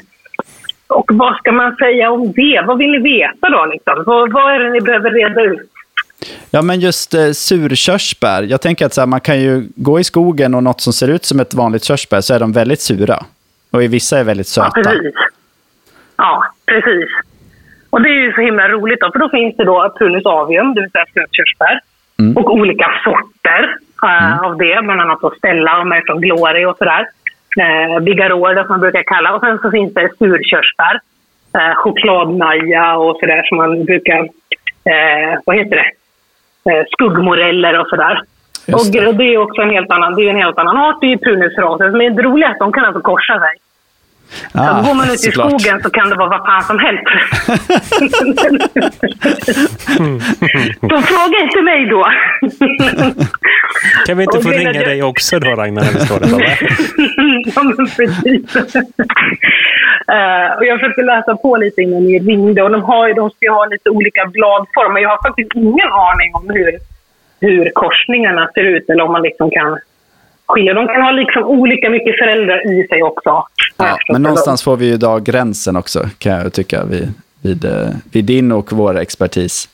och 0.88 1.12
vad 1.14 1.38
ska 1.38 1.52
man 1.52 1.76
säga 1.76 2.12
om 2.12 2.32
det? 2.32 2.64
Vad 2.66 2.78
vill 2.78 2.92
ni 2.92 3.00
veta 3.00 3.50
då? 3.50 3.66
Liksom? 3.66 4.04
Vad, 4.06 4.32
vad 4.32 4.54
är 4.54 4.60
det 4.60 4.70
ni 4.70 4.82
behöver 4.82 5.12
reda 5.12 5.42
ut? 5.42 5.73
Ja, 6.52 6.62
men 6.62 6.80
just 6.80 7.14
eh, 7.14 7.32
surkörsbär. 7.32 8.44
Jag 8.44 8.62
tänker 8.62 8.86
att 8.86 8.94
så 8.94 9.02
här, 9.02 9.08
man 9.08 9.22
kan 9.22 9.40
ju 9.42 9.68
gå 9.76 10.00
i 10.00 10.04
skogen 10.04 10.56
och 10.56 10.64
något 10.64 10.82
som 10.82 10.94
ser 10.94 11.08
ut 11.08 11.26
som 11.26 11.40
ett 11.40 11.54
vanligt 11.54 11.84
körsbär 11.84 12.22
så 12.22 12.34
är 12.34 12.40
de 12.40 12.52
väldigt 12.52 12.82
sura. 12.82 13.18
Och 13.72 13.84
i 13.84 13.88
vissa 13.88 14.20
är 14.20 14.24
väldigt 14.24 14.58
Ja, 14.58 14.64
söta. 14.74 14.90
precis. 14.90 15.16
Ja, 16.18 16.44
precis. 16.66 17.10
Och 17.90 18.02
det 18.02 18.10
är 18.10 18.22
ju 18.26 18.34
så 18.34 18.42
himla 18.42 18.68
roligt 18.70 19.00
då, 19.00 19.12
för 19.12 19.20
då 19.20 19.30
finns 19.30 19.58
det 19.58 19.64
då 19.66 19.94
Prunus 19.98 20.26
avium, 20.26 20.74
det 20.74 20.82
vill 20.82 20.92
säga 20.92 21.06
sötkörsbär. 21.14 21.80
Mm. 22.20 22.38
Och 22.38 22.54
olika 22.54 22.88
sorter 23.04 23.78
eh, 24.04 24.40
av 24.40 24.58
det, 24.58 24.80
bland 24.84 25.02
annat 25.02 25.22
då 25.22 25.34
Stella 25.38 25.80
och 25.80 25.88
Merton 25.88 26.22
Glory 26.22 26.66
och 26.66 26.78
sådär. 26.78 27.08
Eh, 27.60 28.00
Bigarråer, 28.00 28.56
det 28.56 28.62
som 28.62 28.70
man 28.74 28.80
brukar 28.80 29.04
kalla. 29.04 29.36
Och 29.36 29.42
sen 29.42 29.60
så 29.62 29.72
finns 29.72 29.94
det 29.94 30.10
surkörsbär. 30.20 31.00
Eh, 31.58 31.76
chokladmaja 31.76 32.96
och 32.98 33.18
sådär 33.20 33.44
som 33.44 33.58
man 33.58 33.86
brukar, 33.86 34.20
eh, 34.94 35.40
vad 35.46 35.56
heter 35.58 35.76
det? 35.76 35.92
Eh, 36.72 36.84
skuggmoreller 36.92 37.80
och 37.80 37.88
sådär. 37.88 38.22
Just 38.68 38.86
Och 38.86 38.92
det. 38.94 39.00
det. 39.06 39.12
det 39.12 39.24
är 39.34 39.38
också 39.38 39.62
en 39.62 39.70
helt 39.70 39.92
annan, 39.92 40.16
det 40.16 40.22
är 40.26 40.30
en 40.30 40.36
helt 40.46 40.58
annan 40.58 40.78
art, 40.78 40.98
det 41.02 41.08
är 41.08 41.10
ju 41.10 41.18
prunusrasen. 41.18 41.92
Men 41.98 42.16
det 42.16 42.22
roliga 42.24 42.48
är 42.48 42.52
att 42.52 42.60
de 42.60 42.72
kan 42.74 42.86
alltså 42.86 43.02
korsa 43.02 43.40
sig. 43.40 43.56
Så 44.52 44.60
Ah, 44.60 44.82
går 44.82 44.94
man 44.94 45.06
ut 45.08 45.14
i 45.14 45.18
såklart. 45.18 45.48
skogen 45.62 45.82
så 45.84 45.90
kan 45.90 46.10
det 46.10 46.16
vara 46.16 46.30
vad 46.30 46.46
fan 46.46 46.64
som 46.64 46.80
helst. 46.80 47.04
så 50.90 51.02
fråga 51.02 51.40
inte 51.44 51.62
mig 51.62 51.86
då. 51.90 52.06
Kan 54.06 54.18
vi 54.18 54.24
inte 54.24 54.38
Och 54.38 54.44
få 54.44 54.50
det- 54.50 54.58
ringa 54.58 54.72
det- 54.74 54.86
dig 54.86 55.04
också 55.04 55.40
då, 55.40 55.50
Ragnar, 55.50 55.82
när 55.84 55.92
vi 55.92 56.00
står 56.00 56.20
där? 56.20 56.30
Ja, 57.56 57.64
men 57.64 57.76
precis. 57.88 58.74
Eh, 60.08 60.58
och 60.58 60.66
jag 60.66 60.80
försökte 60.80 61.02
läsa 61.02 61.36
på 61.36 61.58
lite 61.58 61.82
innan 61.82 62.04
ni 62.04 62.20
ringde 62.20 62.64
och 62.64 62.72
de, 62.72 62.84
har, 62.84 63.14
de 63.14 63.30
ska 63.30 63.46
ju 63.46 63.52
ha 63.52 63.66
lite 63.66 63.90
olika 63.90 64.26
bladformer. 64.26 65.02
Jag 65.02 65.10
har 65.10 65.30
faktiskt 65.30 65.52
ingen 65.56 65.92
aning 65.92 66.36
om 66.36 66.50
hur, 66.50 66.80
hur 67.40 67.72
korsningarna 67.76 68.50
ser 68.54 68.64
ut 68.64 68.90
eller 68.90 69.04
om 69.04 69.12
man 69.12 69.22
liksom 69.22 69.52
kan 69.52 69.80
skilja. 70.46 70.74
De 70.74 70.88
kan 70.88 71.02
ha 71.02 71.12
liksom 71.12 71.44
olika 71.44 71.90
mycket 71.90 72.18
föräldrar 72.18 72.74
i 72.74 72.88
sig 72.88 73.04
också. 73.04 73.30
Ja, 73.30 73.46
förstått 73.78 74.14
men 74.14 74.22
någonstans 74.22 74.64
får 74.64 74.78
vi 74.78 74.86
ju 74.86 74.98
dra 74.98 75.20
gränsen 75.20 75.76
också, 75.76 76.00
kan 76.18 76.32
jag 76.32 76.54
tycka, 76.54 76.86
vid, 76.86 77.14
vid, 77.42 77.66
eh, 77.66 77.90
vid 78.12 78.26
din 78.26 78.52
och 78.52 78.72
vår 78.72 79.00
expertis. 79.00 79.70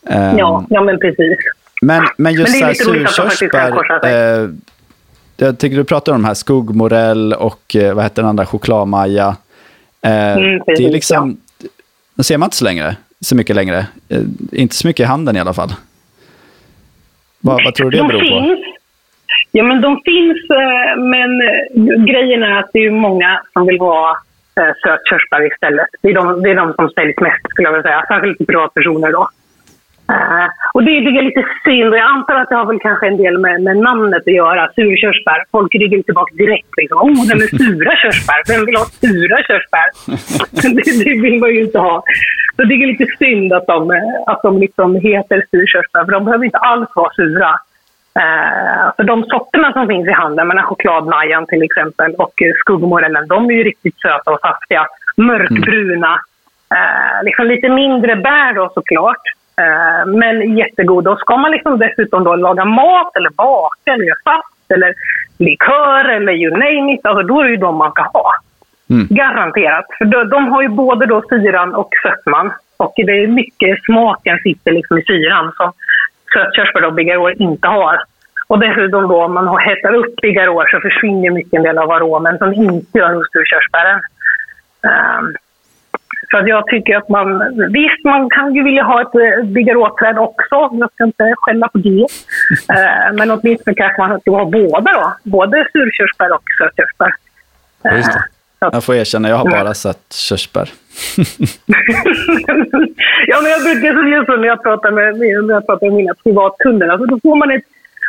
Då. 0.00 0.12
Ja, 0.38 0.64
ja, 0.70 0.82
men 0.82 0.98
precis. 0.98 1.38
Men, 1.82 2.04
men 2.16 2.34
just 2.34 2.60
Men 2.62 2.74
surkörsbär. 2.74 4.06
Eh, 4.06 4.48
jag 5.36 5.58
tycker 5.58 5.76
du 5.76 5.84
pratar 5.84 6.12
om 6.12 6.22
de 6.22 6.26
här 6.26 6.34
skuggmorell 6.34 7.32
och 7.32 7.76
eh, 7.76 7.94
vad 7.94 8.04
heter 8.04 8.22
den 8.22 8.28
andra, 8.28 8.46
chokladmaja. 8.46 9.36
Eh, 10.04 10.36
Mm, 10.36 10.62
det 10.66 10.72
är 10.84 10.92
liksom, 10.92 11.36
de 12.14 12.22
ser 12.24 12.38
man 12.38 12.46
inte 12.46 12.56
så, 12.56 12.64
längre, 12.64 12.96
så 13.20 13.36
mycket 13.36 13.56
längre. 13.56 13.78
Eh, 14.08 14.20
inte 14.52 14.74
så 14.74 14.86
mycket 14.86 15.04
i 15.04 15.06
handen 15.06 15.36
i 15.36 15.40
alla 15.40 15.54
fall. 15.54 15.68
Vad, 17.40 17.64
vad 17.64 17.74
tror 17.74 17.90
du 17.90 17.96
det 17.96 18.02
de 18.02 18.08
beror 18.08 18.20
på? 18.20 18.26
finns. 18.26 18.58
Ja, 19.52 19.62
men 19.64 19.80
de 19.80 20.00
finns, 20.04 20.50
eh, 20.50 20.96
men 21.02 21.30
grejen 22.06 22.42
är 22.42 22.58
att 22.58 22.70
det 22.72 22.78
är 22.78 22.90
många 22.90 23.40
som 23.52 23.66
vill 23.66 23.78
ha 23.80 24.18
eh, 24.56 24.72
sötkörsbär 24.82 25.46
istället. 25.52 25.86
Det 26.02 26.08
är, 26.08 26.14
de, 26.14 26.42
det 26.42 26.50
är 26.50 26.54
de 26.54 26.72
som 26.74 26.90
säljs 26.90 27.16
mest, 27.20 27.48
skulle 27.50 27.68
jag 27.68 27.72
vilja 27.72 27.82
säga. 27.82 28.04
Särskilt 28.08 28.46
privatpersoner 28.46 29.12
då. 29.12 29.28
Eh, 30.08 30.46
och 30.74 30.84
det 30.84 30.98
tycker 30.98 31.10
jag 31.10 31.24
är 31.24 31.32
lite 31.32 31.46
synd. 31.64 31.88
Och 31.92 31.98
jag 31.98 32.10
antar 32.16 32.34
att 32.34 32.48
det 32.48 32.54
har 32.54 32.66
väl 32.66 32.80
kanske 32.80 33.06
en 33.06 33.16
del 33.16 33.38
med, 33.38 33.62
med 33.62 33.76
namnet 33.76 34.22
att 34.26 34.34
göra. 34.42 34.70
Surkörsbär. 34.74 35.44
Folk 35.50 35.74
ryggar 35.74 36.02
tillbaka 36.02 36.34
direkt. 36.34 36.68
Liksom. 36.76 36.98
Oh, 36.98 37.26
nej, 37.28 37.36
men 37.38 37.48
sura 37.58 37.96
körsbär. 38.02 38.40
Vem 38.48 38.66
vill 38.66 38.76
ha 38.76 38.84
sura 38.84 39.38
körsbär? 39.48 39.88
det, 40.74 41.04
det 41.04 41.20
vill 41.20 41.40
man 41.40 41.50
ju 41.50 41.60
inte 41.60 41.78
ha. 41.78 42.04
Så 42.56 42.64
det 42.64 42.74
är 42.74 42.86
lite 42.86 43.06
synd 43.18 43.52
att 43.52 43.66
de, 43.66 44.00
att 44.26 44.42
de 44.42 44.58
liksom 44.58 44.96
heter 44.96 45.44
surkörsbär. 45.50 46.04
För 46.04 46.12
de 46.12 46.24
behöver 46.24 46.44
inte 46.44 46.58
alls 46.58 46.90
vara 46.94 47.14
sura. 47.14 47.60
Eh, 48.18 48.94
för 48.96 49.02
de 49.02 49.24
sorterna 49.24 49.72
som 49.72 49.88
finns 49.88 50.08
i 50.08 50.12
handeln, 50.12 50.48
menar 50.48 50.62
chokladmajan 50.62 51.46
till 51.46 51.62
exempel 51.62 52.14
och 52.14 52.32
skuggmorellen, 52.60 53.28
de 53.28 53.50
är 53.50 53.54
ju 53.54 53.64
riktigt 53.64 54.00
söta 54.00 54.30
och 54.30 54.40
saftiga. 54.40 54.86
Mörkbruna 55.16 56.20
Eh, 56.70 57.24
liksom 57.24 57.46
lite 57.46 57.68
mindre 57.68 58.16
bär 58.16 58.52
då 58.54 58.70
såklart. 58.74 59.22
Eh, 59.56 60.06
men 60.06 60.56
jättegoda. 60.56 61.10
Och 61.10 61.18
ska 61.18 61.36
man 61.36 61.50
liksom 61.50 61.78
dessutom 61.78 62.24
då 62.24 62.36
laga 62.36 62.64
mat 62.64 63.16
eller 63.16 63.30
baka 63.30 63.92
eller 63.92 64.04
göra 64.04 64.16
fast 64.24 64.70
eller 64.70 64.94
likör 65.38 66.04
eller 66.04 66.32
you 66.32 66.50
name 66.50 66.94
it, 66.94 67.06
alltså 67.06 67.22
då 67.22 67.40
är 67.40 67.44
det 67.44 67.50
ju 67.50 67.56
de 67.56 67.76
man 67.76 67.90
ska 67.90 68.02
ha. 68.02 68.30
Mm. 68.90 69.06
Garanterat. 69.10 69.86
För 69.98 70.04
de, 70.04 70.28
de 70.28 70.48
har 70.48 70.62
ju 70.62 70.68
både 70.68 71.06
då 71.06 71.22
syran 71.28 71.74
och 71.74 71.90
sötman. 72.02 72.52
Och 72.76 72.92
det 72.96 73.22
är 73.22 73.26
mycket 73.26 73.84
smaken 73.84 74.38
sitter 74.38 74.72
liksom 74.72 74.98
i 74.98 75.02
syran 75.02 75.52
som 75.56 75.72
sötkörsbär 76.32 76.84
och 76.84 76.92
bigarråer 76.92 77.42
inte 77.42 77.68
har. 77.68 77.98
Och 78.46 78.58
dessutom 78.58 79.08
då 79.08 79.24
om 79.24 79.34
man 79.34 79.48
har 79.48 79.60
hettar 79.60 79.94
upp 79.94 80.16
bigarråer 80.22 80.68
så 80.68 80.80
försvinner 80.80 81.30
mycket 81.30 81.54
en 81.54 81.62
del 81.62 81.78
av 81.78 81.90
aromen 81.90 82.38
som 82.38 82.54
inte 82.54 82.98
gör 82.98 83.14
hos 83.14 83.26
surkörsbären. 83.32 84.00
Um, 84.82 85.36
så 86.30 86.36
att 86.38 86.48
jag 86.48 86.66
tycker 86.66 86.96
att 86.96 87.08
man, 87.08 87.26
visst 87.72 88.04
man 88.04 88.30
kan 88.30 88.54
ju 88.54 88.62
vilja 88.62 88.82
ha 88.82 89.00
ett 89.00 89.14
eh, 89.14 89.44
bigarråträd 89.44 90.18
också, 90.18 90.56
jag 90.72 90.92
ska 90.94 91.04
inte 91.04 91.34
skälla 91.36 91.68
på 91.68 91.78
det. 91.78 92.06
Eh, 92.74 93.12
men 93.14 93.30
åtminstone 93.30 93.74
kanske 93.74 94.02
man 94.02 94.20
ska 94.20 94.30
ha 94.30 94.44
båda 94.44 94.92
då, 94.92 95.12
både 95.22 95.66
surkörsbär 95.72 96.32
och 96.34 96.42
sötkörsbär. 96.58 97.12
Ja, 97.82 97.96
just 97.96 98.12
det. 98.12 98.18
Eh, 98.66 98.68
Jag 98.72 98.84
får 98.84 98.94
erkänna, 98.94 99.28
jag 99.28 99.36
har 99.36 99.50
bara 99.50 99.74
sett 99.74 100.12
körsbär. 100.12 100.68
ja, 103.26 103.40
men 103.42 103.50
jag 103.50 103.62
brukar 103.62 103.92
så 103.94 104.08
just 104.08 104.28
när 104.28 104.46
jag 104.46 104.62
pratar 104.62 104.90
med, 104.90 105.16
när 105.18 105.54
jag 105.54 105.66
pratar 105.66 105.86
med 105.86 105.96
mina 105.96 106.14
privatkunder, 106.14 106.88
alltså 106.88 107.06
då 107.06 107.20
får 107.22 107.36
man 107.36 107.50
ett 107.50 107.64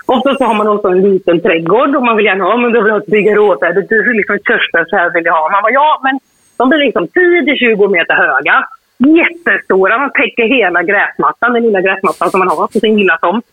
Ofta 0.07 0.35
så 0.35 0.43
har 0.43 0.53
man 0.53 0.67
också 0.67 0.87
en 0.87 1.01
liten 1.01 1.41
trädgård 1.41 1.95
och 1.95 2.03
man 2.03 2.17
vill 2.17 2.25
gärna 2.25 2.43
ha, 2.43 2.57
men 2.57 2.71
då 2.71 2.81
vill 2.81 2.87
jag 2.87 2.95
ha 2.95 3.01
ett 3.01 3.15
bigarråträd. 3.17 3.75
Det 3.75 3.95
är 3.95 4.13
liksom 4.13 4.37
körsbär 4.47 4.85
så 4.89 4.95
här 4.95 5.09
vill 5.13 5.25
jag 5.25 5.33
ha. 5.33 5.49
Man 5.49 5.61
bara, 5.61 5.71
ja, 5.71 6.01
men 6.03 6.19
de 6.57 6.69
blir 6.69 6.79
liksom 6.79 7.07
10-20 7.07 7.87
meter 7.87 8.13
höga. 8.13 8.67
Jättestora, 8.97 9.97
de 9.97 10.09
täcker 10.09 10.43
hela 10.43 10.83
gräsmattan, 10.83 11.53
den 11.53 11.63
lilla 11.63 11.81
gräsmattan 11.81 12.31
som 12.31 12.39
man 12.39 12.47
har 12.47 12.67
på 12.67 12.79
sin 12.79 12.97
lilla 12.97 13.17
tomt. 13.17 13.45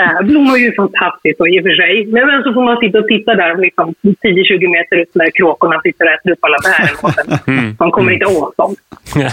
Eh, 0.00 0.26
blommar 0.26 0.56
ju 0.56 0.74
fantastiskt 0.74 1.40
och 1.40 1.48
i 1.48 1.60
och 1.60 1.62
för 1.62 1.74
sig. 1.82 2.06
Men 2.06 2.22
sen 2.30 2.42
så 2.42 2.52
får 2.52 2.64
man 2.64 2.76
sitta 2.80 2.98
och 2.98 3.08
titta 3.08 3.34
där 3.34 3.56
liksom 3.56 3.94
10-20 4.02 4.68
meter 4.76 4.96
ut 4.96 5.14
när 5.14 5.30
kråkorna 5.30 5.80
sitter 5.80 6.04
och 6.04 6.12
äter 6.12 6.30
upp 6.32 6.38
alla 6.44 6.58
bären 6.66 7.38
en. 7.58 7.76
De 7.78 7.90
kommer 7.90 8.12
inte 8.12 8.26
åt 8.26 8.56
dem. 8.56 8.76
Eh, 9.16 9.32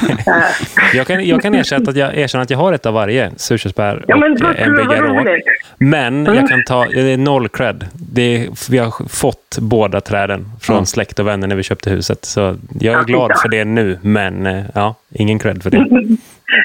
jag, 0.94 1.08
kan, 1.08 1.26
jag 1.26 1.42
kan 1.42 1.56
erkänna 1.56 1.90
att, 1.90 1.96
jag, 1.98 2.18
erkänna 2.18 2.42
att 2.44 2.50
jag 2.50 2.58
har 2.58 2.74
ett 2.74 2.86
av 2.86 2.94
varje, 2.94 3.32
surkörsbär 3.38 4.04
Ja, 4.08 4.18
men 4.18 4.32
och 4.34 4.40
vad, 4.40 5.28
eh. 5.28 5.36
Men 5.78 6.26
jag 6.26 6.50
kan 6.50 6.64
ta, 6.64 6.86
det 6.86 7.14
är 7.14 7.18
noll 7.18 7.50
cred. 7.50 7.86
Är, 8.18 8.72
vi 8.72 8.78
har 8.78 9.10
fått 9.10 9.58
båda 9.62 10.02
träden 10.02 10.46
från 10.62 10.76
Mm. 10.76 10.86
släkt 10.86 11.20
och 11.20 11.28
vänner 11.28 11.48
när 11.48 11.56
vi 11.56 11.64
köpte 11.64 11.90
huset. 11.90 12.26
Så 12.26 12.56
jag 12.80 13.00
är 13.00 13.04
glad 13.04 13.32
för 13.42 13.50
det 13.50 13.66
nu, 13.66 14.00
men 14.02 14.46
eh, 14.46 14.64
ja, 14.74 14.96
ingen 15.14 15.40
cred 15.40 15.64
för 15.64 15.70
det. 15.70 15.78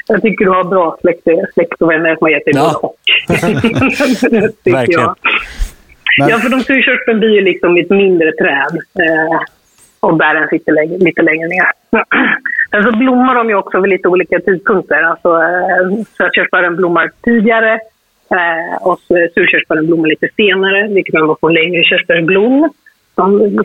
Jag 0.07 0.21
tycker 0.21 0.45
du 0.45 0.51
har 0.51 0.63
bra 0.63 0.97
släkt, 1.01 1.27
släkt 1.53 1.81
och 1.81 1.89
vänner 1.89 2.15
som 2.15 2.25
har 2.25 2.29
gett 2.29 2.45
dig 2.45 2.53
Ja. 2.55 2.93
Verkligen. 4.65 5.01
jag. 5.01 5.15
Men- 6.19 6.29
Ja, 6.29 6.37
för 6.37 6.49
de 6.49 6.59
surkörsbären 6.61 7.19
blir 7.19 7.29
ju 7.29 7.41
liksom 7.41 7.77
ett 7.77 7.89
mindre 7.89 8.31
träd. 8.31 8.73
Eh, 8.99 9.39
och 9.99 10.15
bären 10.17 10.47
sitter 10.49 10.71
längre, 10.71 10.97
lite 10.97 11.21
längre 11.21 11.47
ner. 11.47 11.71
Sen 12.71 12.83
så 12.83 12.91
blommar 12.97 13.35
de 13.35 13.49
ju 13.49 13.55
också 13.55 13.79
vid 13.81 13.89
lite 13.89 14.07
olika 14.07 14.39
tidpunkter. 14.39 15.01
Alltså, 15.03 15.29
eh, 15.29 16.03
sötkörsbären 16.17 16.75
blommar 16.75 17.11
tidigare 17.23 17.73
eh, 18.31 18.75
och 18.81 18.99
surkörsbären 19.33 19.87
blommar 19.87 20.07
lite 20.07 20.27
senare, 20.35 20.87
vilket 20.87 21.13
man 21.13 21.35
får 21.41 21.49
längre 21.49 21.83
körsbärsblom. 21.83 22.69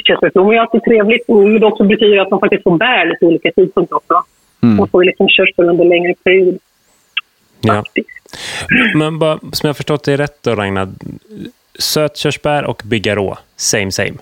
Körsbärsblommor 0.04 0.54
är 0.54 0.60
alltid 0.60 0.84
trevligt, 0.84 1.28
men 1.28 1.60
det 1.60 1.66
också 1.66 1.84
betyder 1.84 2.18
att 2.18 2.30
man 2.30 2.40
faktiskt 2.40 2.62
får 2.62 2.78
bär 2.78 3.06
lite 3.06 3.26
olika 3.26 3.50
tidpunkter 3.50 3.96
också. 3.96 4.22
Mm. 4.62 4.76
Man 4.76 4.88
får 4.88 5.04
ju 5.04 5.06
liksom 5.06 5.28
körsbär 5.28 5.64
under 5.64 5.84
längre 5.84 6.14
period. 6.24 6.58
Ja. 7.60 7.74
faktiskt. 7.74 8.08
Men 8.94 9.18
bara, 9.18 9.38
som 9.38 9.48
jag 9.62 9.68
har 9.68 9.74
förstått 9.74 10.04
det 10.04 10.16
rätt 10.16 10.38
då, 10.42 10.54
Ragnar. 10.54 10.88
Sötkörsbär 11.78 12.64
och 12.64 12.82
bigarrå, 12.84 13.38
same 13.56 13.92
same. 13.92 14.12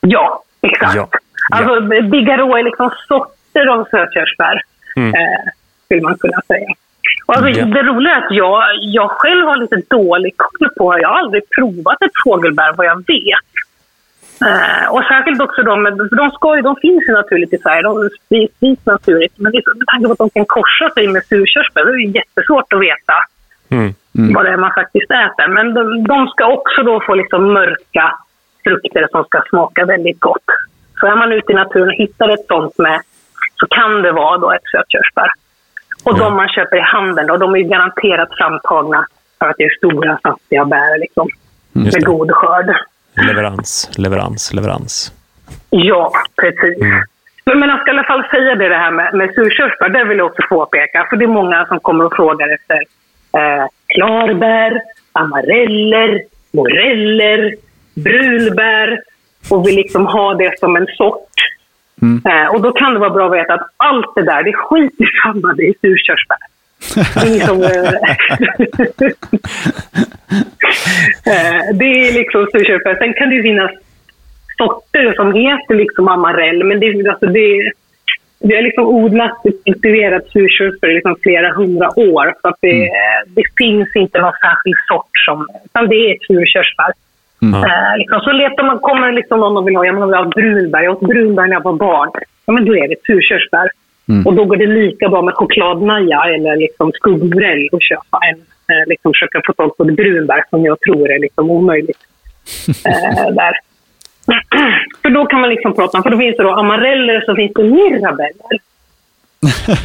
Ja, 0.00 0.42
exakt. 0.60 0.94
Ja. 0.96 1.08
Alltså, 1.52 1.80
Bigarå 2.10 2.56
är 2.56 2.62
liksom 2.62 2.90
sorter 3.08 3.66
av 3.66 3.84
sötkörsbär, 3.90 4.62
Mm. 4.96 5.14
eh, 5.14 5.50
skulle 5.84 6.00
man 6.02 6.18
kunna 6.18 6.40
säga. 6.46 6.66
Och 7.26 7.36
alltså, 7.36 7.50
Ja. 7.60 7.64
Det 7.66 7.82
roliga 7.82 8.12
är 8.12 8.18
att 8.26 8.30
jag, 8.34 8.62
jag 8.80 9.10
själv 9.10 9.46
har 9.46 9.56
lite 9.56 9.82
dålig 9.90 10.36
koll 10.36 10.68
på, 10.78 10.98
jag 11.00 11.08
har 11.08 11.18
aldrig 11.18 11.42
provat 11.58 12.02
ett 12.02 12.10
fågelbär 12.24 12.72
vad 12.76 12.86
jag 12.86 12.96
vet. 13.06 13.44
Eh, 14.46 14.86
och 14.94 15.04
särskilt 15.04 15.40
också 15.42 15.62
de, 15.62 15.84
för 16.10 16.16
de, 16.16 16.30
ska 16.30 16.54
de 16.62 16.76
finns 16.76 17.04
ju 17.08 17.12
naturligt 17.12 17.52
i 17.52 17.58
Sverige, 17.58 17.82
de 17.82 18.08
sprids 18.26 18.86
naturligt. 18.86 19.32
Men 19.38 19.52
med 19.52 19.86
tanke 19.86 20.06
på 20.06 20.12
att 20.12 20.18
de 20.18 20.30
kan 20.30 20.44
korsa 20.44 20.90
sig 20.94 21.08
med 21.08 21.24
surkörsbär, 21.24 21.84
det 21.84 21.90
är 21.90 21.96
ju 21.96 22.10
jättesvårt 22.20 22.72
att 22.72 22.80
veta 22.80 23.14
Mm. 23.72 23.94
vad 24.34 24.44
det 24.44 24.50
är 24.50 24.56
man 24.56 24.72
faktiskt 24.72 25.10
äter. 25.10 25.48
Men 25.48 25.74
de, 25.74 26.04
de 26.04 26.26
ska 26.28 26.46
också 26.46 26.82
då 26.82 27.00
få 27.06 27.14
liksom 27.14 27.52
mörka 27.52 28.14
frukter 28.64 29.06
som 29.10 29.24
ska 29.24 29.42
smaka 29.48 29.84
väldigt 29.84 30.20
gott. 30.20 30.44
Så 31.00 31.06
är 31.06 31.16
man 31.16 31.32
ute 31.32 31.52
i 31.52 31.54
naturen 31.54 31.88
och 31.88 31.94
hittar 31.94 32.28
ett 32.28 32.46
sånt 32.48 32.78
med 32.78 33.00
så 33.56 33.66
kan 33.66 34.02
det 34.02 34.12
vara 34.12 34.38
då 34.38 34.50
ett 34.52 34.64
sötkörsbär. 34.72 35.30
Och 36.04 36.18
Ja. 36.18 36.24
de 36.24 36.36
man 36.36 36.48
köper 36.48 36.76
i 36.76 36.80
handeln 36.80 37.26
då, 37.28 37.36
de 37.36 37.54
är 37.54 37.58
ju 37.58 37.64
garanterat 37.64 38.28
framtagna 38.38 39.06
för 39.38 39.48
att 39.48 39.56
det 39.58 39.64
är 39.64 39.76
stora, 39.76 40.18
saftiga 40.22 40.64
bär 40.64 40.98
liksom, 41.00 41.28
med 41.72 42.04
god 42.04 42.30
skörd. 42.30 42.74
Leverans, 43.26 43.90
leverans, 43.96 44.52
leverans. 44.54 45.12
Ja, 45.70 46.12
precis. 46.36 46.78
Men, 47.44 47.58
men 47.58 47.68
jag 47.68 47.80
ska 47.80 47.90
i 47.90 47.94
alla 47.94 48.04
fall 48.04 48.24
säga 48.30 48.54
det, 48.54 48.68
det 48.68 48.76
här 48.76 48.90
med, 48.90 49.14
med 49.14 49.34
surkörsbär, 49.34 49.88
det 49.88 50.04
vill 50.04 50.18
jag 50.18 50.26
också 50.26 50.42
påpeka. 50.48 51.06
För 51.10 51.16
det 51.16 51.24
är 51.24 51.28
många 51.28 51.66
som 51.66 51.80
kommer 51.80 52.04
och 52.04 52.16
frågar 52.16 52.54
efter 52.54 52.76
eh, 53.38 53.66
klarbär, 53.86 54.80
amareller, 55.12 56.22
moreller, 56.50 57.54
brunbär 57.94 59.00
och 59.50 59.66
vill 59.66 59.76
liksom 59.76 60.06
ha 60.06 60.34
det 60.34 60.58
som 60.58 60.76
en 60.76 60.86
sort. 60.86 61.34
Mm. 62.02 62.22
Eh, 62.26 62.54
och 62.54 62.60
då 62.60 62.72
kan 62.72 62.92
det 62.92 62.98
vara 62.98 63.10
bra 63.10 63.26
att 63.26 63.32
veta 63.32 63.54
att 63.54 63.66
allt 63.76 64.14
det 64.14 64.22
där, 64.22 64.42
det 64.42 64.50
är 64.50 64.56
skit 64.56 65.00
i 65.00 65.04
samma, 65.22 65.54
det 65.54 65.62
är 65.62 65.74
surkörsbär. 65.80 66.38
Det 66.94 67.26
är 67.28 67.32
liksom, 67.34 67.62
eh, 67.62 69.10
Eh, 71.26 71.76
det 71.78 71.84
är 71.84 72.12
liksom 72.14 72.46
surkörsbär. 72.52 72.94
Sen 72.98 73.12
kan 73.14 73.30
det 73.30 73.42
finnas 73.42 73.70
sorter 74.58 75.12
som 75.16 75.32
heter 75.34 75.74
liksom 75.74 76.08
amarell, 76.08 76.64
men 76.64 76.80
det, 76.80 76.86
är- 76.86 77.08
alltså 77.10 77.26
det, 77.26 77.72
vi 78.40 78.54
har 78.56 78.62
liksom 78.62 78.86
odlat 78.86 79.30
och 79.44 79.52
kultiverat 79.64 80.26
surkörsbär 80.32 80.88
i 80.90 80.94
liksom 80.94 81.16
flera 81.22 81.52
hundra 81.52 81.88
år. 81.98 82.34
Så 82.42 82.54
det, 82.60 82.88
det 83.26 83.42
finns 83.58 83.96
inte 83.96 84.20
någon 84.20 84.32
särskild 84.32 84.76
sort 84.88 85.10
som, 85.26 85.46
utan 85.64 85.88
det 85.88 85.94
är 86.10 86.16
surkörsbär. 86.26 86.92
Ja. 87.40 87.58
Eh, 87.66 87.98
liksom, 87.98 88.20
så 88.20 88.32
letar 88.32 88.64
man, 88.64 88.78
kommer 88.78 89.12
liksom 89.12 89.40
någon 89.40 89.56
och 89.56 89.68
vill 89.68 89.76
ha, 89.76 89.84
ja, 89.86 89.92
man 89.92 90.08
vill 90.08 90.16
ha 90.18 90.24
brunbär. 90.24 90.82
Jag 90.82 90.92
åt 91.02 91.08
brunbär 91.08 91.42
när 91.46 91.52
jag 91.52 91.62
var 91.64 91.72
barn. 91.72 92.10
Ja, 92.46 92.52
men 92.52 92.64
då 92.64 92.76
är 92.76 92.88
det 92.88 92.94
ett 92.94 93.04
surkörsbär. 93.06 93.70
Mm. 94.10 94.26
Och 94.26 94.34
då 94.34 94.44
går 94.44 94.56
det 94.56 94.66
lika 94.66 95.08
bra 95.08 95.22
med 95.22 95.34
chokladmaja 95.34 96.22
eller 96.34 96.56
liksom 96.56 96.92
skuggmorell 96.92 97.68
att 97.72 97.82
köpa 97.82 98.18
än 98.28 98.38
eh, 98.70 98.88
liksom 98.88 99.12
försöka 99.12 99.42
få 99.46 99.52
tag 99.52 99.76
på 99.76 99.84
ett 99.84 99.96
brunbär 99.96 100.44
som 100.50 100.64
jag 100.64 100.80
tror 100.80 101.10
är 101.10 101.18
liksom 101.18 101.50
omöjligt. 101.50 101.98
Eh, 102.68 103.34
där. 103.34 103.52
för 105.02 105.10
då 105.10 105.26
kan 105.26 105.40
man 105.40 105.50
liksom 105.50 105.74
prata 105.74 105.98
om, 105.98 106.02
för 106.02 106.10
då 106.10 106.18
finns 106.18 106.36
det 106.36 106.42
då 106.42 106.50
amareller 106.50 107.20
så 107.20 107.34
finns 107.34 107.52
det 107.54 107.64
mirabeller. 107.64 108.58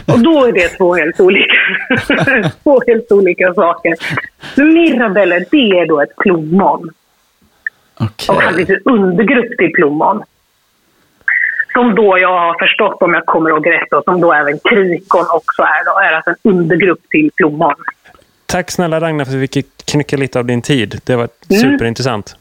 Och 0.14 0.20
då 0.20 0.46
är 0.46 0.52
det 0.52 0.68
två 0.68 0.96
helt 0.96 1.20
olika, 1.20 1.56
två 2.64 2.82
helt 2.88 3.12
olika 3.12 3.54
saker. 3.54 3.96
Mirabeller, 4.56 5.46
det 5.52 5.80
är 5.80 5.86
då 5.88 6.02
ett 6.02 6.16
plommon. 6.16 6.90
Och 8.00 8.36
Okej. 8.36 8.48
en 8.48 8.56
liten 8.56 8.80
undergrupp 8.86 9.58
till 9.58 9.72
plommon. 9.72 10.24
Som 11.76 11.96
då 11.96 12.18
jag 12.20 12.40
har 12.40 12.60
förstått, 12.60 13.02
om 13.02 13.14
jag 13.14 13.26
kommer 13.26 13.50
ihåg 13.50 13.68
rätt, 13.68 13.94
och 13.94 14.04
som 14.04 14.22
då 14.22 14.34
även 14.34 14.60
krikon 14.70 15.26
också 15.34 15.62
är. 15.62 15.86
Då, 15.86 16.00
är 16.00 16.14
alltså 16.16 16.30
en 16.32 16.52
undergrupp 16.52 17.00
till 17.10 17.32
plommon. 17.36 17.74
Tack 18.46 18.72
snälla 18.72 19.00
Ragnar 19.00 19.26
för 19.26 19.32
att 19.32 19.38
vi 19.38 19.48
fick 19.48 19.86
knycka 19.86 20.18
lite 20.18 20.40
av 20.40 20.46
din 20.46 20.62
tid. 20.62 21.02
Det 21.04 21.16
var 21.16 21.28
Mm. 21.50 21.62
superintressant. 21.74 22.36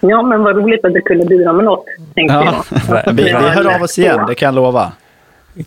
Ja, 0.00 0.22
men 0.22 0.42
vad 0.42 0.56
roligt 0.56 0.84
att 0.84 0.92
du 0.94 1.00
kunde 1.00 1.24
bidra 1.26 1.52
med 1.52 1.64
något, 1.64 1.84
tänkte 2.14 2.34
Ja, 2.34 2.64
jag. 3.04 3.12
vi, 3.14 3.22
vi 3.22 3.30
hör 3.32 3.74
av 3.76 3.82
oss 3.82 3.98
igen, 3.98 4.20
det 4.28 4.34
kan 4.34 4.46
jag 4.46 4.54
lova. 4.54 4.92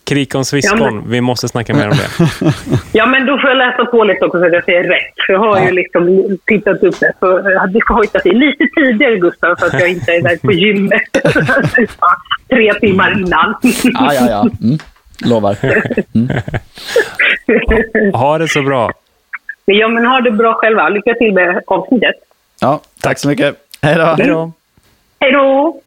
Krikons 0.03 0.53
viskon, 0.53 0.79
Ja, 0.81 0.91
men- 0.91 1.09
vi 1.09 1.21
måste 1.21 1.47
snacka 1.47 1.73
mer 1.73 1.85
om 1.89 1.97
det. 1.97 2.09
Ja, 2.91 3.05
men 3.05 3.25
då 3.25 3.37
får 3.37 3.49
jag 3.49 3.57
läsa 3.57 3.85
på 3.85 4.03
lite 4.03 4.25
också 4.25 4.39
så 4.39 4.45
att 4.45 4.53
jag 4.53 4.63
säger 4.63 4.83
rätt. 4.83 5.13
För 5.25 5.33
jag 5.33 5.39
har 5.39 5.59
ju 5.65 5.71
liksom 5.71 6.37
tittat 6.45 6.83
upp 6.83 6.99
det. 6.99 7.13
Så 7.19 7.25
jag 7.45 7.59
hade 7.59 7.79
hojtat 7.89 8.25
i 8.25 8.31
lite 8.33 8.67
tidigare, 8.75 9.15
Gustav, 9.17 9.55
så 9.55 9.65
att 9.65 9.73
jag 9.73 9.89
inte 9.89 10.11
är 10.11 10.21
där 10.21 10.37
på 10.37 10.51
gymmet 10.51 11.01
tre 12.49 12.73
timmar 12.73 13.11
innan. 13.19 13.55
Ja, 13.83 14.13
ja, 14.13 14.27
ja. 14.29 14.41
Mm. 14.63 14.77
Lovar. 15.25 15.57
Ha 18.17 18.37
det 18.37 18.47
så 18.47 18.61
bra. 18.61 18.91
ja, 19.65 19.87
men 19.87 20.05
ha 20.05 20.21
det 20.21 20.31
bra 20.31 20.53
själva. 20.53 20.89
Lycka 20.89 21.13
till 21.13 21.33
med 21.33 21.61
avsnittet. 21.67 22.15
Ja, 22.61 22.81
tack 23.01 23.19
så 23.19 23.27
mycket. 23.27 23.55
Hej 23.81 23.95
då. 23.95 24.03
Hej 24.05 24.27
då. 24.27 24.51
Hej 25.19 25.31
då! 25.31 25.81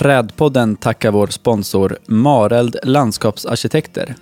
Trädpodden 0.00 0.76
tackar 0.76 1.10
vår 1.10 1.26
sponsor 1.26 1.98
Mareld 2.06 2.76
Landskapsarkitekter. 2.82 4.14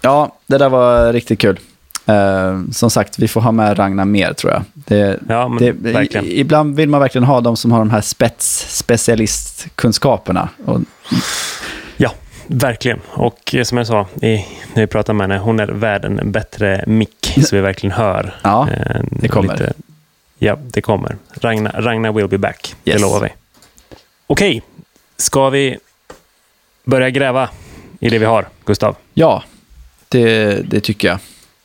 Ja, 0.00 0.36
det 0.46 0.58
där 0.58 0.68
var 0.68 1.12
riktigt 1.12 1.38
kul. 1.38 1.58
Uh, 2.08 2.70
som 2.70 2.90
sagt, 2.90 3.18
vi 3.18 3.28
får 3.28 3.40
ha 3.40 3.52
med 3.52 3.78
Ragnar 3.78 4.04
mer 4.04 4.32
tror 4.32 4.52
jag. 4.52 4.62
Det, 4.74 5.20
Ja, 5.28 5.48
men 5.48 5.74
det, 5.82 6.14
i, 6.14 6.40
ibland 6.40 6.76
vill 6.76 6.88
man 6.88 7.00
verkligen 7.00 7.24
ha 7.24 7.40
de 7.40 7.56
som 7.56 7.72
har 7.72 7.78
de 7.78 7.90
här 7.90 8.00
spets, 8.00 8.76
specialistkunskaperna. 8.78 10.48
Och, 10.64 10.80
verkligen. 12.52 13.00
Och 13.08 13.54
eh, 13.54 13.62
som 13.64 13.78
jag 13.78 13.86
sa 13.86 14.06
i, 14.22 14.36
när 14.74 14.82
vi 14.82 14.86
pratade 14.86 15.16
med 15.16 15.28
henne, 15.30 15.40
hon 15.40 15.60
är 15.60 15.66
värd 15.66 16.04
en 16.04 16.32
bättre 16.32 16.84
mick 16.86 17.38
så 17.46 17.56
vi 17.56 17.62
verkligen 17.62 17.92
hör. 17.96 18.34
Ja, 18.42 18.68
eh, 18.70 19.00
det 19.10 19.28
kommer. 19.28 19.72
ja, 20.38 20.58
det 20.62 20.80
kommer. 20.80 21.16
Ragnar, 21.40 21.72
Ragnar 21.72 22.12
will 22.12 22.28
be 22.28 22.38
back, 22.38 22.74
Yes. 22.84 22.96
det 22.96 23.02
lovar 23.02 23.20
vi. 23.20 23.28
Okej, 24.26 24.62
ska 25.16 25.50
vi 25.50 25.78
börja 26.84 27.10
gräva 27.10 27.48
i 28.00 28.10
det 28.10 28.18
vi 28.18 28.24
har, 28.24 28.48
Gustav? 28.64 28.96
ja, 29.14 29.42
det, 30.08 30.54
det 30.70 30.80
tycker 30.80 31.08
jag. 31.08 31.18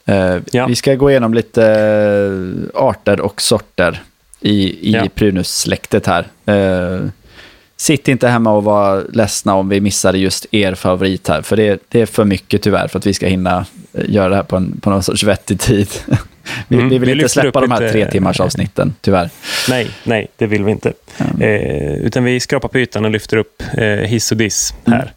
Uh, 0.09 0.41
Ja. 0.51 0.65
Vi 0.67 0.75
ska 0.75 0.95
gå 0.95 1.09
igenom 1.11 1.33
lite 1.33 1.65
eh, 2.73 2.81
arter 2.81 3.19
och 3.21 3.41
sorter 3.41 4.03
i, 4.39 4.89
i 4.89 4.91
Ja. 4.93 5.07
Prunus-släktet 5.15 6.05
här. 6.07 6.27
Uh, 6.49 7.09
sitt 7.77 8.07
inte 8.07 8.27
hemma 8.27 8.51
och 8.51 8.63
var 8.63 9.05
ledsna 9.13 9.55
om 9.55 9.69
vi 9.69 9.81
missade 9.81 10.17
just 10.17 10.45
er 10.51 10.75
favorit 10.75 11.27
här, 11.27 11.41
för 11.41 11.55
det, 11.55 11.79
det 11.89 12.01
är 12.01 12.05
för 12.05 12.23
mycket 12.25 12.61
tyvärr 12.61 12.87
för 12.87 12.99
att 12.99 13.05
vi 13.05 13.13
ska 13.13 13.27
hinna 13.27 13.65
eh, 13.93 14.03
göra 14.09 14.29
det 14.29 14.35
här 14.35 14.43
på, 14.43 14.55
en, 14.55 14.79
på 14.81 14.89
någon 14.89 15.03
sorts 15.03 15.23
vettig 15.23 15.59
tid. 15.59 15.87
vi, 16.67 16.75
Mm, 16.77 16.89
vi 16.89 16.97
vill 16.97 17.07
vi 17.09 17.13
inte 17.13 17.29
släppa 17.29 17.61
de 17.61 17.71
här 17.71 17.79
lite- 17.81 17.91
tre 17.91 18.11
timmars 18.11 18.39
avsnitten, 18.39 18.93
tyvärr. 19.01 19.29
Nej, 19.69 19.89
nej, 20.03 20.27
det 20.37 20.47
vill 20.47 20.63
vi 20.63 20.71
inte. 20.71 20.93
Eh, 21.39 21.93
utan 21.95 22.23
vi 22.23 22.39
skrapar 22.39 22.69
på 22.69 22.79
ytan 22.79 23.05
och 23.05 23.11
lyfter 23.11 23.37
upp 23.37 23.63
eh, 23.77 23.85
hiss 23.87 24.31
och 24.31 24.37
diss 24.37 24.73
här. 24.85 24.93
Mm. 24.95 25.07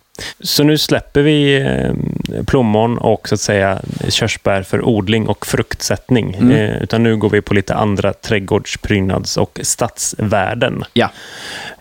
Så 0.41 0.63
nu 0.63 0.79
släpper 0.79 1.23
vi 1.23 1.57
eh, 1.61 2.45
plommon 2.47 2.99
och 2.99 3.29
så 3.29 3.35
att 3.35 3.41
säga 3.41 3.81
körsbär 4.09 4.63
för 4.63 4.83
odling 4.89 5.29
och 5.29 5.47
fruktsättning. 5.47 6.35
Mm. 6.35 6.51
Eh, 6.51 6.83
utan 6.83 7.03
nu 7.03 7.17
går 7.17 7.31
vi 7.31 7.41
på 7.41 7.55
lite 7.55 7.75
andra 7.75 8.13
trädgårdsprydnads 8.13 9.37
och 9.37 9.61
stadsvärden. 9.63 10.85
Ja, 10.93 11.11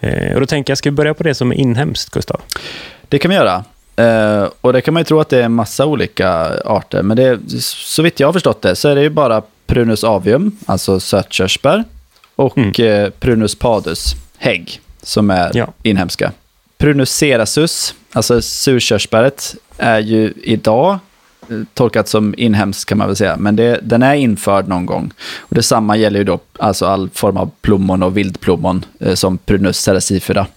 Eh, 0.02 0.34
och 0.34 0.40
då 0.40 0.46
tänker 0.46 0.72
jag, 0.72 0.78
ska 0.78 0.90
vi 0.90 0.96
börja 0.96 1.14
på 1.14 1.24
det 1.24 1.34
som 1.36 1.52
är 1.52 1.56
inhemskt, 1.56 2.10
Gustav? 2.10 2.42
det 3.08 3.20
kan 3.20 3.30
vi 3.30 3.36
göra. 3.36 3.64
Och 4.62 4.74
det 4.74 4.82
kan 4.82 4.94
man 4.94 5.02
ju 5.02 5.06
tro 5.06 5.20
att 5.20 5.30
det 5.30 5.38
är 5.38 5.44
en 5.44 5.54
massa 5.54 5.86
olika 5.86 6.30
arter, 6.66 7.02
men 7.04 7.18
det, 7.18 7.40
så 7.62 8.02
vitt 8.02 8.20
jag 8.20 8.28
har 8.28 8.34
förstått 8.34 8.62
det 8.62 8.76
så 8.76 8.90
är 8.90 8.96
det 8.96 9.02
ju 9.02 9.10
bara 9.10 9.42
Prunus 9.68 10.04
avium, 10.04 10.58
alltså 10.66 11.00
sötkörsbär, 11.00 11.84
och 12.36 12.58
Mm. 12.58 13.12
Prunus 13.20 13.56
padus, 13.56 14.16
hägg, 14.38 14.82
som 15.04 15.30
är 15.30 15.52
Ja. 15.54 15.68
inhemska. 15.84 16.32
Prunus 16.78 17.12
cerasus, 17.12 17.96
alltså 18.14 18.41
surkörsbäret, 18.41 19.55
är 19.78 19.99
ju 19.99 20.34
idag 20.43 20.99
eh, 21.49 21.57
tolkat 21.74 22.07
som 22.07 22.36
inhemskt 22.38 22.89
kan 22.89 22.97
man 22.97 23.07
väl 23.07 23.16
säga, 23.16 23.38
men 23.38 23.55
det, 23.55 23.80
den 23.84 24.03
är 24.03 24.14
införd 24.16 24.68
någon 24.68 24.86
gång. 24.86 25.12
Och 25.39 25.55
detsamma 25.55 25.97
gäller 25.97 26.20
ju 26.20 26.24
då 26.24 26.39
alltså 26.60 26.86
all 26.86 27.10
form 27.10 27.38
av 27.38 27.51
plommon 27.62 28.03
och 28.03 28.18
vildplommon 28.18 28.86
eh, 28.99 29.14
som 29.14 29.38
Prunus 29.38 29.78
ceracifera. 29.78 30.47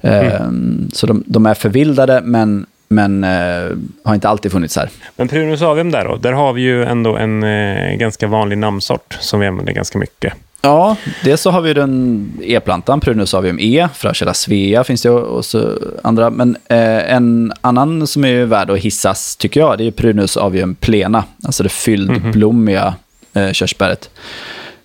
Eh, 0.00 0.50
Så 0.92 1.06
de, 1.06 1.24
de 1.26 1.46
är 1.46 1.54
förvildade, 1.54 2.20
men, 2.24 2.66
men 2.88 3.24
eh, 3.24 3.76
har 4.04 4.14
inte 4.14 4.28
alltid 4.28 4.52
funnits 4.52 4.76
här. 4.76 4.90
Men 5.16 5.28
Prunus 5.28 5.62
avium 5.62 5.90
där 5.90 6.04
då, 6.04 6.16
där 6.16 6.32
har 6.32 6.52
vi 6.52 6.62
ju 6.62 6.84
ändå 6.84 7.16
en 7.16 7.42
eh, 7.42 7.96
ganska 7.96 8.26
vanlig 8.26 8.58
namnsort 8.58 9.16
som 9.20 9.40
vi 9.40 9.46
använder 9.46 9.72
ganska 9.72 9.98
mycket. 9.98 10.32
Ja, 10.60 10.96
dels 11.24 11.40
så 11.40 11.50
har 11.50 11.60
vi 11.60 11.74
den 11.74 12.32
e-plantan, 12.42 13.00
Prunus 13.00 13.34
avium 13.34 13.58
E, 13.60 13.88
Frökälla 13.94 14.34
svea 14.34 14.84
finns 14.84 15.02
det 15.02 15.10
och 15.10 15.44
så 15.44 15.78
andra. 16.02 16.30
Men 16.30 16.56
eh, 16.68 17.12
en 17.12 17.52
annan 17.60 18.06
som 18.06 18.24
är 18.24 18.44
värd 18.44 18.70
att 18.70 18.78
hissas, 18.78 19.36
tycker 19.36 19.60
jag, 19.60 19.78
det 19.78 19.84
är 19.84 19.90
Prunus 19.90 20.36
avium 20.36 20.74
plena, 20.74 21.24
alltså 21.44 21.62
det 21.62 21.68
fyldblommiga 21.68 22.94
eh, 23.34 23.52
körsbäret. 23.52 24.10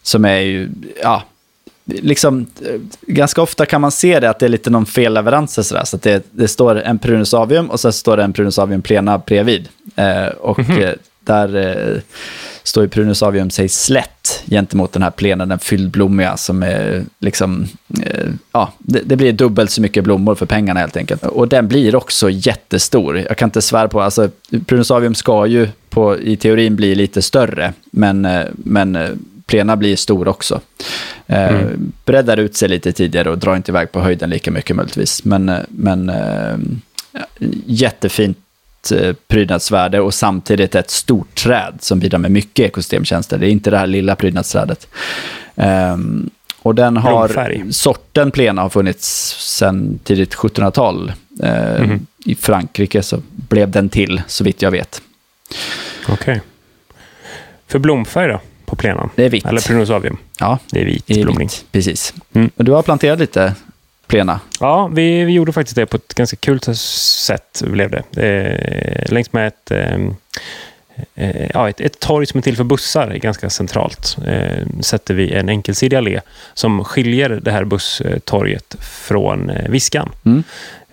Som 0.03 0.25
är 0.25 0.39
ju, 0.39 0.69
ja, 1.03 1.23
liksom, 1.85 2.45
eh, 2.65 2.79
ganska 3.01 3.41
ofta 3.41 3.65
kan 3.65 3.81
man 3.81 3.91
se 3.91 4.19
det 4.19 4.29
att 4.29 4.39
det 4.39 4.45
är 4.45 4.49
lite 4.49 4.69
någon 4.69 4.85
felleverans 4.85 5.57
och 5.57 5.65
sådär. 5.65 5.83
Så 5.85 5.95
att 5.95 6.01
det, 6.01 6.23
det 6.31 6.47
står 6.47 6.81
en 6.81 6.99
Prunus 6.99 7.33
avium 7.33 7.69
och 7.69 7.79
sen 7.79 7.93
står 7.93 8.17
det 8.17 8.23
en 8.23 8.33
Prunus 8.33 8.59
avium 8.59 8.81
plena 8.81 9.17
bredvid. 9.17 9.67
Eh, 9.95 10.25
och 10.25 10.59
eh, 10.59 10.95
där 11.31 11.55
eh, 11.55 12.01
står 12.63 12.83
ju 12.83 12.89
Prunus 12.89 13.23
avium 13.23 13.49
sig 13.49 13.69
slätt 13.69 14.43
gentemot 14.49 14.93
den 14.93 15.03
här 15.03 15.11
plena, 15.11 15.45
den 15.45 15.59
fyllblommiga 15.59 16.37
som 16.37 16.63
är 16.63 17.03
liksom, 17.19 17.67
eh, 18.03 18.27
ja, 18.51 18.73
det, 18.77 19.01
det 19.05 19.15
blir 19.15 19.33
dubbelt 19.33 19.71
så 19.71 19.81
mycket 19.81 20.03
blommor 20.03 20.35
för 20.35 20.45
pengarna 20.45 20.79
helt 20.79 20.97
enkelt. 20.97 21.23
Och 21.23 21.47
den 21.47 21.67
blir 21.67 21.95
också 21.95 22.29
jättestor. 22.29 23.17
Jag 23.17 23.37
kan 23.37 23.47
inte 23.47 23.61
svära 23.61 23.87
på, 23.87 24.01
alltså 24.01 24.29
Prunus 24.65 24.91
avium 24.91 25.15
ska 25.15 25.45
ju 25.45 25.67
på, 25.89 26.19
i 26.19 26.35
teorin 26.37 26.75
bli 26.75 26.95
lite 26.95 27.21
större, 27.21 27.73
men, 27.91 28.25
eh, 28.25 28.45
men 28.53 28.95
eh, 28.95 29.09
plena 29.45 29.77
blir 29.77 29.95
stor 29.95 30.27
också. 30.27 30.61
Eh, 31.27 31.61
Breddar 32.05 32.37
ut 32.37 32.55
sig 32.55 32.69
lite 32.69 32.91
tidigare 32.91 33.29
och 33.29 33.37
drar 33.37 33.55
inte 33.55 33.71
iväg 33.71 33.91
på 33.91 33.99
höjden 33.99 34.29
lika 34.29 34.51
mycket 34.51 34.75
möjligtvis. 34.75 35.23
Men, 35.25 35.49
eh, 35.49 35.59
men 35.69 36.09
eh, 36.09 36.57
jättefint 37.65 38.37
eh, 38.91 39.13
prydnadsvärde 39.27 39.99
och 39.99 40.13
samtidigt 40.13 40.75
ett 40.75 40.89
stort 40.89 41.35
träd 41.35 41.73
som 41.79 41.99
bidrar 41.99 42.19
med 42.19 42.31
mycket 42.31 42.65
ekosystemtjänster. 42.65 43.37
Det 43.37 43.47
är 43.47 43.51
inte 43.51 43.69
det 43.71 43.77
här 43.77 43.87
lilla 43.87 44.15
prydnadsträdet. 44.15 44.87
Ehm, 45.55 46.29
och 46.61 46.75
den 46.75 46.97
har, 46.97 47.27
Blomfärg. 47.27 47.73
sorten 47.73 48.31
plena 48.31 48.61
har 48.61 48.69
funnits 48.69 49.35
sedan 49.57 49.99
tidigt 50.03 50.35
1700-tal. 50.35 51.13
Eh, 51.43 51.81
Mhm. 51.81 52.05
I 52.25 52.35
Frankrike 52.35 53.03
så 53.03 53.21
blev 53.31 53.71
den 53.71 53.89
till, 53.89 54.21
så 54.27 54.43
vitt 54.43 54.61
jag 54.61 54.71
vet. 54.71 55.01
Okej. 56.09 56.41
För 57.67 57.79
blomfärg 57.79 58.27
då, 58.27 58.39
på 58.65 58.75
plenan? 58.75 59.09
Det 59.15 59.25
är 59.25 59.29
vitt. 59.29 59.45
Eller 59.45 59.61
Prunus 59.61 59.89
avium? 59.89 60.17
Ja, 60.39 60.59
Det 60.71 60.81
är 60.81 60.85
vit 60.85 61.05
blomning. 61.07 61.47
vitt, 61.47 61.65
precis. 61.71 62.13
Mm. 62.33 62.49
Och 62.55 62.63
du 62.65 62.71
har 62.71 62.81
planterat 62.83 63.19
lite 63.19 63.55
plena. 64.11 64.39
Ja, 64.59 64.87
vi, 64.87 65.23
vi 65.23 65.31
gjorde 65.33 65.53
faktiskt 65.53 65.75
det 65.75 65.85
på 65.85 65.97
ett 65.97 66.13
ganska 66.13 66.37
kul 66.37 66.59
sätt. 66.61 67.63
Blev 67.65 67.91
det. 67.91 68.03
Eh, 68.23 69.11
längs 69.13 69.33
med 69.33 69.47
ett, 69.47 69.71
ehm, 69.71 70.15
eh, 71.15 71.49
ja, 71.53 71.69
ett, 71.69 71.81
ett 71.81 71.99
torg 71.99 72.25
som 72.25 72.37
är 72.37 72.41
till 72.41 72.57
för 72.57 72.63
bussar, 72.63 73.13
ganska 73.13 73.49
centralt, 73.49 74.17
eh, 74.27 74.67
sätter 74.81 75.13
vi 75.13 75.31
en 75.33 75.49
enkelsidig 75.49 75.97
allé 75.97 76.21
som 76.53 76.83
skiljer 76.83 77.29
det 77.29 77.51
här 77.51 77.63
busstorget 77.63 78.75
från 78.79 79.49
eh, 79.49 79.69
Viskan. 79.69 80.09
Mm. 80.25 80.43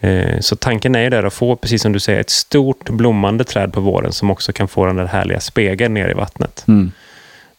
Eh, 0.01 0.41
Så 0.41 0.57
tanken 0.57 0.95
är 0.95 1.03
ju 1.03 1.11
där 1.11 1.23
att 1.23 1.35
få, 1.35 1.57
precis 1.57 1.83
som 1.83 1.93
du 1.93 2.01
säger, 2.01 2.21
ett 2.21 2.31
stort 2.31 2.91
blommande 2.91 3.45
träd 3.45 3.73
på 3.73 3.81
våren 3.81 4.13
som 4.13 4.31
också 4.31 4.53
kan 4.53 4.69
få 4.69 4.87
den 4.87 4.97
där 4.97 5.07
härliga 5.07 5.41
spegeln 5.41 5.95
ner 5.95 6.09
i 6.09 6.15
vattnet. 6.15 6.65
Mm. 6.69 6.93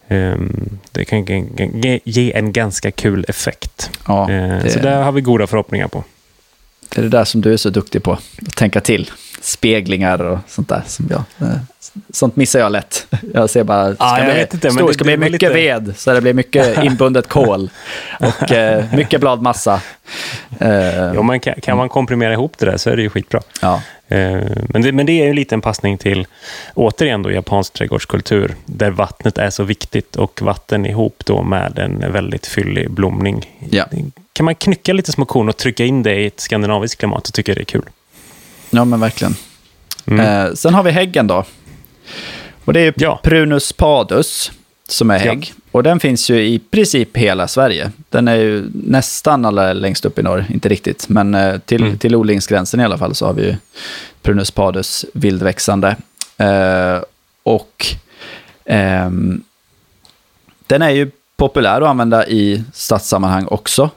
Ehm, 0.10 0.80
Det 0.92 1.06
kan 1.06 1.26
ge- 2.04 2.32
en 2.36 2.52
ganska 2.54 2.92
kul 2.92 3.26
effekt. 3.28 3.90
Ja, 4.08 4.32
Eh, 4.32 4.64
det- 4.64 4.70
Så 4.70 4.80
där 4.80 5.02
har 5.02 5.12
vi 5.12 5.22
goda 5.22 5.48
förhoppningar 5.48 5.88
på. 5.88 6.04
Det 6.90 7.02
är 7.02 7.04
det 7.04 7.10
där 7.10 7.26
som 7.26 7.42
du 7.42 7.54
är 7.54 7.58
så 7.58 7.70
duktig 7.70 8.04
på, 8.04 8.12
att 8.48 8.56
tänka 8.56 8.82
till. 8.82 9.12
Speglingar 9.42 10.22
och 10.22 10.40
sånt 10.48 10.70
där. 10.70 10.84
Som 10.88 11.08
jag, 11.10 11.24
eh, 11.50 11.56
sånt 12.14 12.36
missar 12.36 12.60
jag 12.60 12.72
lätt. 12.72 13.08
Jag 13.34 13.50
ser 13.50 13.64
bara, 13.64 13.96
ska 13.96 14.04
Ja, 14.06 14.18
jag 14.24 14.34
bli, 14.34 14.42
inte, 14.42 14.58
men 14.62 14.72
stor, 14.72 14.88
det- 14.88 14.94
ska 14.94 15.04
det 15.04 15.18
bli 15.18 15.30
mycket 15.32 15.42
lite- 15.42 15.54
ved, 15.54 15.94
så 15.98 16.14
det 16.14 16.22
blir 16.22 16.34
mycket 16.34 16.78
inbundet 16.84 17.28
kol 17.30 17.70
och 18.20 18.52
eh, 18.52 18.86
mycket 18.94 19.22
bladmassa. 19.22 19.82
Eh, 20.60 20.70
Ja, 21.16 21.22
man 21.22 21.40
kan, 21.40 21.54
kan 21.62 21.78
man 21.78 21.90
komprimera 21.90 22.34
ihop 22.34 22.54
det 22.58 22.66
där 22.66 22.78
så 22.78 22.90
är 22.90 22.96
det 22.96 23.02
ju 23.02 23.10
skitbra. 23.10 23.42
ja. 23.62 23.82
Eh, 24.12 24.42
Men 24.70 24.82
det, 24.82 24.92
men 24.92 25.06
det 25.06 25.22
är 25.22 25.26
ju 25.26 25.34
lite 25.34 25.56
en 25.56 25.62
passning 25.62 25.98
till, 25.98 26.28
återigen 26.74 27.24
då, 27.24 27.32
japansk 27.32 27.74
trädgårdskultur, 27.74 28.56
där 28.66 28.92
vattnet 28.92 29.38
är 29.38 29.50
så 29.50 29.64
viktigt 29.64 30.16
och 30.16 30.42
vatten 30.42 30.86
ihop 30.86 31.24
då 31.26 31.44
med 31.44 31.80
en 31.80 32.12
väldigt 32.12 32.48
fyllig 32.48 32.92
blomning. 32.92 33.58
Ja. 33.70 33.86
Kan 34.34 34.46
man 34.46 34.56
knycka 34.56 34.94
lite 34.94 35.12
små 35.12 35.26
korn 35.26 35.50
och 35.50 35.58
trycka 35.58 35.86
in 35.86 36.04
det 36.04 36.16
i 36.16 36.26
ett 36.26 36.40
skandinaviskt 36.40 37.00
klimat 37.00 37.28
så 37.28 37.32
tycker 37.32 37.56
det 37.56 37.62
är 37.62 37.66
kul. 37.66 37.86
ja, 38.70 38.86
men 38.86 39.00
verkligen. 39.00 39.36
Mm. 40.08 40.46
Eh, 40.48 40.54
sen 40.54 40.74
har 40.74 40.84
vi 40.84 40.92
häggen 40.92 41.28
då. 41.28 41.44
Och 42.66 42.74
det 42.74 42.80
är 42.80 42.94
Ja. 42.98 43.20
Prunus 43.24 43.74
padus. 43.74 44.52
som 44.88 45.12
är 45.12 45.20
hägg. 45.20 45.54
Och 45.72 45.84
den 45.84 46.00
finns 46.00 46.30
ju 46.30 46.42
i 46.46 46.60
princip 46.60 47.18
hela 47.18 47.48
Sverige. 47.48 47.92
Den 48.10 48.28
är 48.28 48.36
ju 48.36 48.70
nästan 48.74 49.46
alla 49.46 49.74
längst 49.74 50.06
upp 50.06 50.20
i 50.20 50.24
norr, 50.24 50.46
inte 50.50 50.70
riktigt. 50.70 51.10
Men 51.10 51.36
eh, 51.36 51.58
till, 51.60 51.84
Mm. 51.84 51.98
till 51.98 52.16
odlingsgränsen 52.16 52.80
i 52.80 52.84
alla 52.84 52.98
fall 52.98 53.16
så 53.16 53.26
har 53.26 53.34
vi 53.34 53.42
ju 53.46 53.56
Prunus 54.22 54.52
padus 54.52 55.06
vildväxande. 55.14 55.96
Eh, 56.38 57.00
och 57.44 57.86
ehm, 58.66 59.44
den 60.68 60.82
är 60.82 60.90
ju 60.90 61.12
populär 61.38 61.82
att 61.82 61.88
använda 61.88 62.28
i 62.28 62.64
stadssammanhang 62.74 63.46
också. 63.48 63.90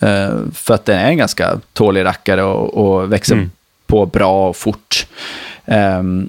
Eh, 0.00 0.30
för 0.54 0.74
att 0.74 0.84
den 0.84 0.98
är 0.98 1.08
en 1.08 1.16
ganska 1.16 1.60
tålig 1.72 2.04
rackare 2.04 2.42
och, 2.42 2.74
och 2.74 3.12
växer 3.12 3.34
Mm. 3.34 3.50
på 3.86 4.06
bra 4.06 4.48
och 4.48 4.56
fort. 4.56 5.06
Ehm, 5.66 6.28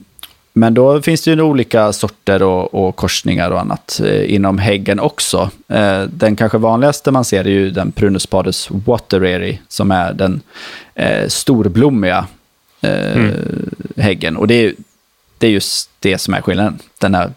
men 0.60 0.74
då 0.74 1.02
finns 1.02 1.22
det 1.22 1.32
ju 1.32 1.42
olika 1.42 1.94
sorter 1.94 2.44
och, 2.44 2.74
och 2.74 2.96
korsningar 2.96 3.52
och 3.52 3.60
annat 3.60 4.02
eh, 4.06 4.34
inom 4.34 4.58
häggen 4.58 5.00
också. 5.00 5.50
Eh, 5.68 6.02
den 6.04 6.36
kanske 6.36 6.58
vanligaste 6.58 7.12
man 7.12 7.26
ser 7.26 7.40
är 7.44 7.50
ju 7.50 7.70
den 7.72 7.92
Prunus 7.92 8.26
padus 8.26 8.68
watereri 8.72 9.60
som 9.68 9.92
är 9.92 10.14
den 10.14 10.42
eh, 10.96 11.28
storblommiga 11.28 12.28
eh, 12.82 13.16
Mm. 13.16 13.34
häggen. 13.98 14.38
Och 14.38 14.48
det 14.48 14.54
är, 14.66 14.74
det 15.38 15.48
är 15.48 15.52
just 15.52 15.90
det 16.00 16.18
som 16.18 16.34
är 16.34 16.42
skillnaden. 16.42 16.80
Den 17.00 17.16
här 17.16 17.32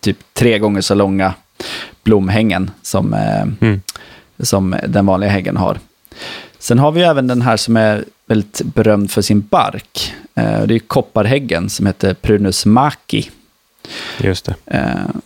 typ 0.00 0.16
tre 0.32 0.58
gånger 0.58 0.80
så 0.80 0.94
långa 0.94 1.34
blomhängen 2.02 2.70
som, 2.82 3.14
eh, 3.14 3.42
Mm. 3.60 3.80
som 4.38 4.76
den 4.88 5.06
vanliga 5.06 5.30
häggen 5.30 5.56
har. 5.56 5.78
Sen 6.60 6.78
har 6.78 6.92
vi 6.92 7.02
även 7.02 7.26
den 7.26 7.42
här 7.42 7.56
som 7.56 7.76
är 7.76 8.04
väldigt 8.26 8.62
berömd 8.64 9.10
för 9.10 9.22
sin 9.22 9.40
bark. 9.40 10.14
Eh, 10.34 10.62
det 10.62 10.74
är 10.74 10.78
kopparhäggen 10.78 11.70
som 11.70 11.86
heter 11.86 12.14
Prunus 12.14 12.66
maki. 12.66 13.30
Just 14.18 14.44
det. 14.44 14.54
Eh, 14.66 15.16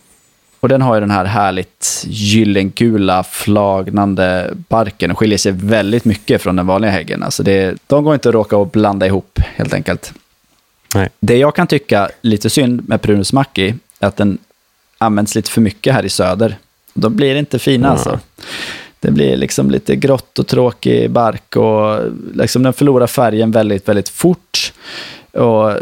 och 0.59 0.69
den 0.69 0.81
har 0.81 0.95
ju 0.95 1.01
den 1.01 1.11
här 1.11 1.25
härligt 1.25 2.03
gyllengula 2.07 3.23
flagnande 3.23 4.53
barken 4.69 5.11
och 5.11 5.17
skiljer 5.19 5.37
sig 5.37 5.51
väldigt 5.51 6.05
mycket 6.05 6.41
från 6.41 6.55
den 6.55 6.67
vanliga 6.67 6.91
häggen. 6.91 7.23
Alltså 7.23 7.43
det, 7.43 7.77
de 7.87 8.03
går 8.03 8.13
inte 8.13 8.29
att 8.29 8.35
råka 8.35 8.57
och 8.57 8.67
blanda 8.67 9.05
ihop 9.05 9.39
helt 9.55 9.73
enkelt. 9.73 10.13
Nej. 10.95 11.09
Det 11.19 11.37
jag 11.37 11.55
kan 11.55 11.67
tycka 11.67 12.09
lite 12.21 12.49
synd 12.49 12.89
med 12.89 13.01
Prunus 13.01 13.33
maki 13.33 13.75
är 13.99 14.07
att 14.07 14.17
den 14.17 14.37
används 14.97 15.35
lite 15.35 15.51
för 15.51 15.61
mycket 15.61 15.93
här 15.93 16.05
i 16.05 16.09
söder. 16.09 16.57
Då 16.93 17.09
blir 17.09 17.35
inte 17.35 17.59
fina 17.59 17.87
Ja. 17.87 17.91
alltså. 17.91 18.19
Det 18.99 19.11
blir 19.11 19.37
liksom 19.37 19.71
lite 19.71 19.95
grått 19.95 20.39
och 20.39 20.47
tråkig 20.47 21.11
bark 21.11 21.55
och 21.55 22.11
liksom 22.33 22.63
den 22.63 22.73
förlorar 22.73 23.07
färgen 23.07 23.51
väldigt, 23.51 23.87
väldigt 23.87 24.09
fort. 24.09 24.73
Och 25.31 25.73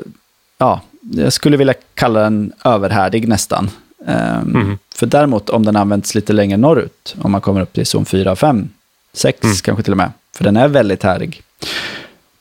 ja, 0.58 0.82
jag 1.12 1.34
skulle 1.34 1.58
vilja 1.58 1.74
kalla 1.94 2.20
den 2.20 2.52
överhärdig 2.66 3.28
nästan. 3.28 3.70
Ehm, 4.08 4.56
Mm. 4.56 4.78
För 4.96 5.06
däremot 5.06 5.50
om 5.50 5.66
den 5.66 5.76
används 5.76 6.16
lite 6.16 6.34
längre 6.34 6.58
norrut, 6.58 7.16
om 7.22 7.32
man 7.32 7.42
kommer 7.42 7.62
upp 7.62 7.74
till 7.74 7.86
zon 7.86 8.06
4, 8.06 8.36
5, 8.36 8.70
6 9.14 9.44
Mm. 9.44 9.56
kanske 9.64 9.84
till 9.84 9.94
och 9.94 9.98
med, 9.98 10.12
för 10.36 10.44
den 10.44 10.58
är 10.58 10.68
väldigt 10.68 11.04
härdig, 11.04 11.42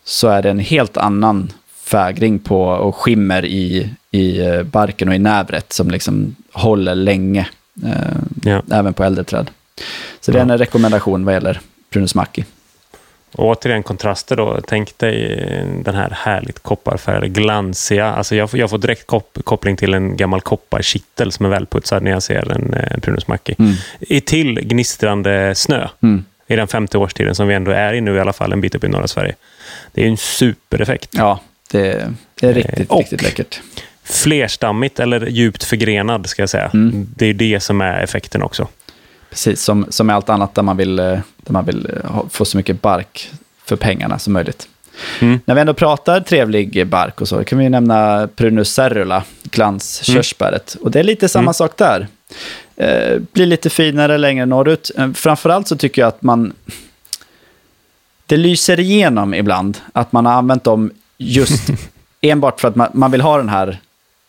så 0.05 0.29
är 0.29 0.43
det 0.43 0.51
en 0.51 0.59
helt 0.59 0.97
annan 0.97 1.53
fägring 1.85 2.39
på 2.39 2.63
och 2.65 2.97
skimmer 2.97 3.45
i, 3.45 3.91
i 4.11 4.41
eh, 4.41 4.63
barken 4.63 5.09
och 5.09 5.15
i 5.15 5.19
nävret 5.19 5.73
som 5.73 5.91
liksom 5.91 6.35
håller 6.53 6.95
länge, 6.95 7.49
eh, 7.85 7.91
Ja. 8.45 8.63
även 8.71 8.95
på 8.95 9.05
äldre 9.05 9.25
träd. 9.25 9.51
Så 10.21 10.33
det 10.33 10.39
är 10.39 10.43
en 10.43 10.59
rekommendation 10.59 11.25
vad 11.25 11.35
gäller 11.35 11.61
Prunus 11.91 12.15
Maki. 12.15 12.45
Och 13.35 13.47
återigen 13.47 13.83
kontraster 13.83 14.37
då. 14.37 14.61
Tänk 14.69 14.99
dig 14.99 15.33
eh, 15.33 15.67
den 15.85 15.95
här 15.95 16.11
härligt 16.11 16.59
kopparfärgade, 16.63 17.29
glansiga. 17.29 18.07
Alltså 18.07 18.37
jag, 18.37 18.51
får, 18.51 18.61
jag 18.61 18.71
får 18.71 18.79
direkt 18.79 19.07
kop 19.07 19.39
koppling 19.45 19.77
till 19.77 19.95
en 19.95 20.17
gammal 20.17 20.41
kopparkittel 20.41 21.33
som 21.33 21.47
är 21.47 21.51
välputsad 21.51 22.03
när 22.03 22.11
jag 22.11 22.23
ser 22.23 22.53
en 22.53 22.75
eh, 22.75 22.99
Prunus 23.01 23.29
Mackie. 23.29 23.55
Mm. 23.59 23.73
I 24.01 24.21
till 24.21 24.61
gnistrande 24.61 25.55
snö 25.55 25.89
Mm. 26.03 26.25
i 26.47 26.57
den 26.57 26.69
femte 26.69 26.99
årstiden 26.99 27.35
som 27.35 27.49
vi 27.49 27.55
ändå 27.55 27.71
är 27.71 27.93
i 27.95 28.01
nu 28.01 28.17
i 28.17 28.21
alla 28.21 28.33
fall, 28.33 28.53
en 28.53 28.61
bit 28.61 28.75
upp 28.75 28.85
i 28.85 28.89
norra 28.89 29.09
Sverige. 29.09 29.35
Det 29.93 30.03
är 30.05 30.09
en 30.09 30.17
supereffekt. 30.17 31.09
Ja, 31.13 31.41
det, 31.71 32.13
det 32.41 32.47
är 32.47 32.55
riktigt, 32.55 32.91
och- 32.91 32.99
riktigt 32.99 33.23
läckert. 33.23 33.61
Flerstammigt 34.05 35.01
eller 35.01 35.27
djupt 35.27 35.65
förgrenad 35.65 36.27
ska 36.27 36.43
jag 36.43 36.51
säga. 36.51 36.71
Mm. 36.75 37.07
Det 37.17 37.27
är 37.27 37.35
det 37.35 37.61
som 37.61 37.81
är 37.81 38.01
effekten 38.01 38.43
också. 38.43 38.69
Precis, 39.33 39.63
som, 39.63 39.87
som 39.89 40.07
med 40.07 40.17
allt 40.17 40.29
annat 40.29 40.55
där 40.55 40.63
man 40.63 40.77
vill, 40.77 40.99
eh, 40.99 41.05
där 41.37 41.53
man 41.53 41.65
vill 41.65 41.87
eh, 42.05 42.23
få 42.31 42.45
så 42.45 42.57
mycket 42.57 42.83
bark 42.83 43.31
för 43.65 43.77
pengarna 43.77 44.19
som 44.19 44.33
möjligt. 44.33 44.69
Mm. 45.21 45.41
När 45.45 45.55
vi 45.55 45.61
ändå 45.61 45.75
pratar 45.75 46.21
trevlig 46.21 46.87
bark 46.87 47.21
och 47.21 47.29
så 47.29 47.45
kan 47.45 47.59
vi 47.59 47.69
nämna 47.69 48.29
Prunus 48.37 48.75
cerula, 48.75 49.25
glanskörsbäret. 49.43 50.77
Och 50.81 50.91
det 50.91 50.99
är 51.01 51.05
lite 51.05 51.29
samma 51.29 51.43
Mm. 51.43 51.55
sak 51.55 51.77
där. 51.77 52.07
Eh, 52.77 53.19
blir 53.33 53.47
lite 53.47 53.71
finare 53.71 54.19
längre 54.19 54.47
norrut. 54.47 54.91
Eh, 54.99 55.13
framförallt 55.13 55.69
så 55.69 55.77
tycker 55.77 56.03
jag 56.03 56.09
att 56.09 56.23
man... 56.23 56.53
Det 58.27 58.37
lyser 58.37 58.81
igenom 58.81 59.35
ibland 59.35 59.79
att 59.93 60.13
man 60.13 60.27
har 60.27 60.33
använt 60.33 60.65
dem 60.65 60.91
just 61.19 61.63
enbart 62.21 62.61
för 62.61 62.69
att 62.69 62.77
man, 62.77 62.89
man 62.93 63.11
vill 63.11 63.21
ha 63.21 63.37
den 63.37 63.49
här, 63.49 63.79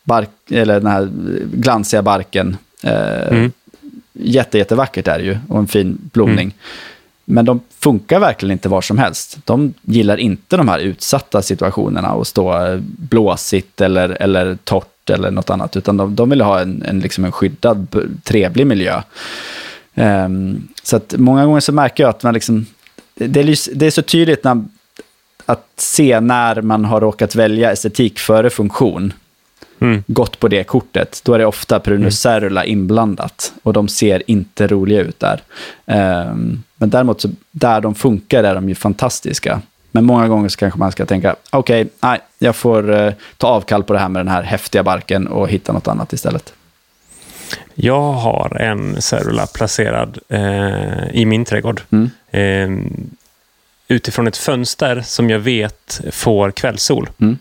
bark, 0.03 0.29
eller 0.49 0.73
den 0.79 0.91
här 0.91 1.09
glansiga 1.53 2.01
barken. 2.01 2.57
Eh, 2.83 3.27
Mm. 3.27 3.51
Jätte, 4.13 4.57
jättevackert 4.57 5.07
är 5.07 5.17
det 5.19 5.25
ju 5.25 5.37
och 5.49 5.59
en 5.59 5.67
fin 5.67 5.97
blomning. 6.13 6.53
Men 7.25 7.45
de 7.45 7.61
funkar 7.79 8.19
verkligen 8.19 8.51
inte 8.51 8.69
var 8.69 8.81
som 8.81 8.97
helst. 8.97 9.37
De 9.45 9.73
gillar 9.81 10.17
inte 10.17 10.57
de 10.57 10.67
här 10.67 10.79
utsatta 10.79 11.41
situationerna 11.41 12.13
och 12.13 12.27
stå 12.27 12.65
eh, 12.65 12.79
blåsigt 12.81 13.81
eller, 13.81 14.21
eller 14.21 14.57
torrt 14.63 15.09
eller 15.09 15.31
något 15.31 15.49
annat, 15.49 15.77
utan 15.77 15.97
de, 15.97 16.15
de 16.15 16.29
vill 16.29 16.41
ha 16.41 16.59
en, 16.59 16.83
en, 16.87 16.99
liksom 16.99 17.25
en 17.25 17.31
skyddad, 17.31 17.87
trevlig 18.23 18.67
miljö. 18.67 19.01
Ehm, 19.95 20.67
så 20.83 20.95
att 20.95 21.13
många 21.17 21.45
gånger 21.45 21.59
så 21.59 21.71
märker 21.71 22.03
jag 22.03 22.09
att 22.09 22.23
man 22.23 22.33
liksom, 22.33 22.65
det, 23.15 23.39
är, 23.39 23.75
det 23.75 23.85
är 23.85 23.91
så 23.91 24.01
tydligt 24.01 24.43
när, 24.43 24.65
att 25.45 25.67
se 25.77 26.19
när 26.19 26.61
man 26.61 26.85
har 26.85 27.01
råkat 27.01 27.35
välja 27.35 27.71
estetik 27.71 28.19
före 28.19 28.49
funktion 28.49 29.13
Mm. 29.83 30.03
gått 30.07 30.39
på 30.39 30.47
det 30.47 30.63
kortet, 30.63 31.21
då 31.23 31.33
är 31.33 31.39
det 31.39 31.45
ofta 31.45 31.79
Prunus 31.79 32.19
cerula 32.19 32.65
inblandat. 32.65 33.53
Och 33.63 33.73
de 33.73 33.87
ser 33.87 34.23
inte 34.27 34.67
roliga 34.67 35.01
ut 35.01 35.19
där. 35.19 35.41
Ehm, 35.85 36.63
men 36.75 36.89
däremot, 36.89 37.21
så, 37.21 37.29
där 37.51 37.81
de 37.81 37.95
funkar 37.95 38.43
är 38.43 38.55
de 38.55 38.69
ju 38.69 38.75
fantastiska. 38.75 39.61
Men 39.91 40.05
många 40.05 40.27
gånger 40.27 40.49
så 40.49 40.57
kanske 40.57 40.79
man 40.79 40.91
ska 40.91 41.05
tänka, 41.05 41.35
okej, 41.49 41.87
nej, 42.01 42.19
jag 42.39 42.55
får 42.55 42.93
eh, 42.93 43.13
ta 43.37 43.47
avkall 43.47 43.83
på 43.83 43.93
det 43.93 43.99
här 43.99 44.09
med 44.09 44.19
den 44.19 44.33
här 44.33 44.43
häftiga 44.43 44.83
barken 44.83 45.27
och 45.27 45.49
hitta 45.49 45.73
något 45.73 45.87
annat 45.87 46.13
istället. 46.13 46.53
Jag 47.75 48.11
har 48.11 48.57
en 48.61 49.01
Cerula 49.01 49.47
placerad 49.47 50.19
eh, 50.29 51.09
i 51.13 51.25
min 51.25 51.45
trädgård. 51.45 51.81
Mm. 51.89 52.09
Eh, 52.31 52.91
utifrån 53.87 54.27
ett 54.27 54.37
fönster 54.37 55.01
som 55.05 55.29
jag 55.29 55.39
vet 55.39 56.01
får 56.11 56.51
kvällssol. 56.51 57.09
Mm. 57.21 57.37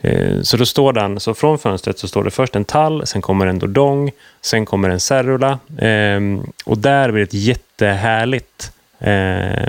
Eh, 0.00 0.40
så 0.42 0.56
då 0.56 0.66
står 0.66 0.92
den, 0.92 1.20
så 1.20 1.34
från 1.34 1.58
fönstret 1.58 1.98
så 1.98 2.08
står 2.08 2.24
det 2.24 2.30
först 2.30 2.56
en 2.56 2.64
tall, 2.64 3.06
sen 3.06 3.22
kommer 3.22 3.46
en 3.46 3.58
dodong, 3.58 4.10
sen 4.40 4.66
kommer 4.66 4.90
en 4.90 5.00
Cerula. 5.00 5.58
Eh, 5.78 6.20
och 6.64 6.78
där 6.78 7.10
blir 7.10 7.20
det 7.20 7.28
ett 7.28 7.34
jättehärligt 7.34 8.72
eh, 8.98 9.68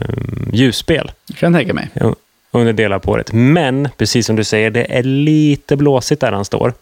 ljusspel 0.53 1.11
Det 1.28 1.34
kan 1.34 1.53
jag 1.53 1.59
tänka 1.59 1.73
mig. 1.73 1.89
under 2.51 2.73
delar 2.73 2.99
på 2.99 3.11
året. 3.11 3.34
Men, 3.34 3.89
precis 3.97 4.25
som 4.25 4.36
du 4.36 4.43
säger, 4.43 4.69
det 4.69 4.97
är 4.97 5.03
lite 5.03 5.75
blåsigt 5.75 6.21
där 6.21 6.32
han 6.32 6.45
står. 6.45 6.73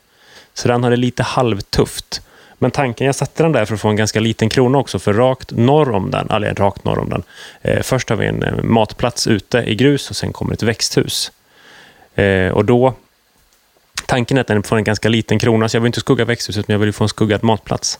Så 0.54 0.68
den 0.68 0.84
har 0.84 0.90
det 0.90 0.98
lite 0.98 1.24
halvtufft. 1.24 2.22
Men 2.58 2.72
tanken, 2.72 3.06
jag 3.06 3.16
satte 3.16 3.44
den 3.44 3.52
där 3.52 3.66
för 3.66 3.74
att 3.74 3.82
få 3.82 3.90
en 3.90 3.96
ganska 3.96 4.20
liten 4.20 4.50
krona 4.50 4.78
också, 4.78 5.00
för 5.00 5.14
rakt 5.14 5.52
norr 5.52 5.92
om 5.92 6.12
den, 6.12 6.30
eller 6.30 6.54
rakt 6.54 6.84
norr 6.84 7.00
om 7.00 7.10
den. 7.10 7.24
Eh, 7.62 7.82
först 7.82 8.10
har 8.10 8.18
vi 8.18 8.28
en 8.28 8.60
matplats 8.64 9.28
ute 9.28 9.58
i 9.58 9.76
grus 9.76 10.10
och 10.10 10.16
sen 10.16 10.34
kommer 10.34 10.54
ett 10.54 10.64
växthus. 10.64 11.32
Eh, 12.16 12.50
och 12.50 12.66
då, 12.66 12.94
tanken 14.06 14.38
är 14.38 14.42
att 14.42 14.48
den 14.48 14.64
får 14.64 14.78
en 14.78 14.84
ganska 14.84 15.10
liten 15.10 15.40
krona, 15.40 15.70
så 15.70 15.78
jag 15.78 15.82
vill 15.82 15.88
inte 15.88 16.00
skugga 16.00 16.26
växthuset, 16.26 16.68
men 16.68 16.74
jag 16.74 16.80
vill 16.80 16.94
få 16.94 17.04
en 17.04 17.10
skuggad 17.10 17.44
matplats. 17.44 18.00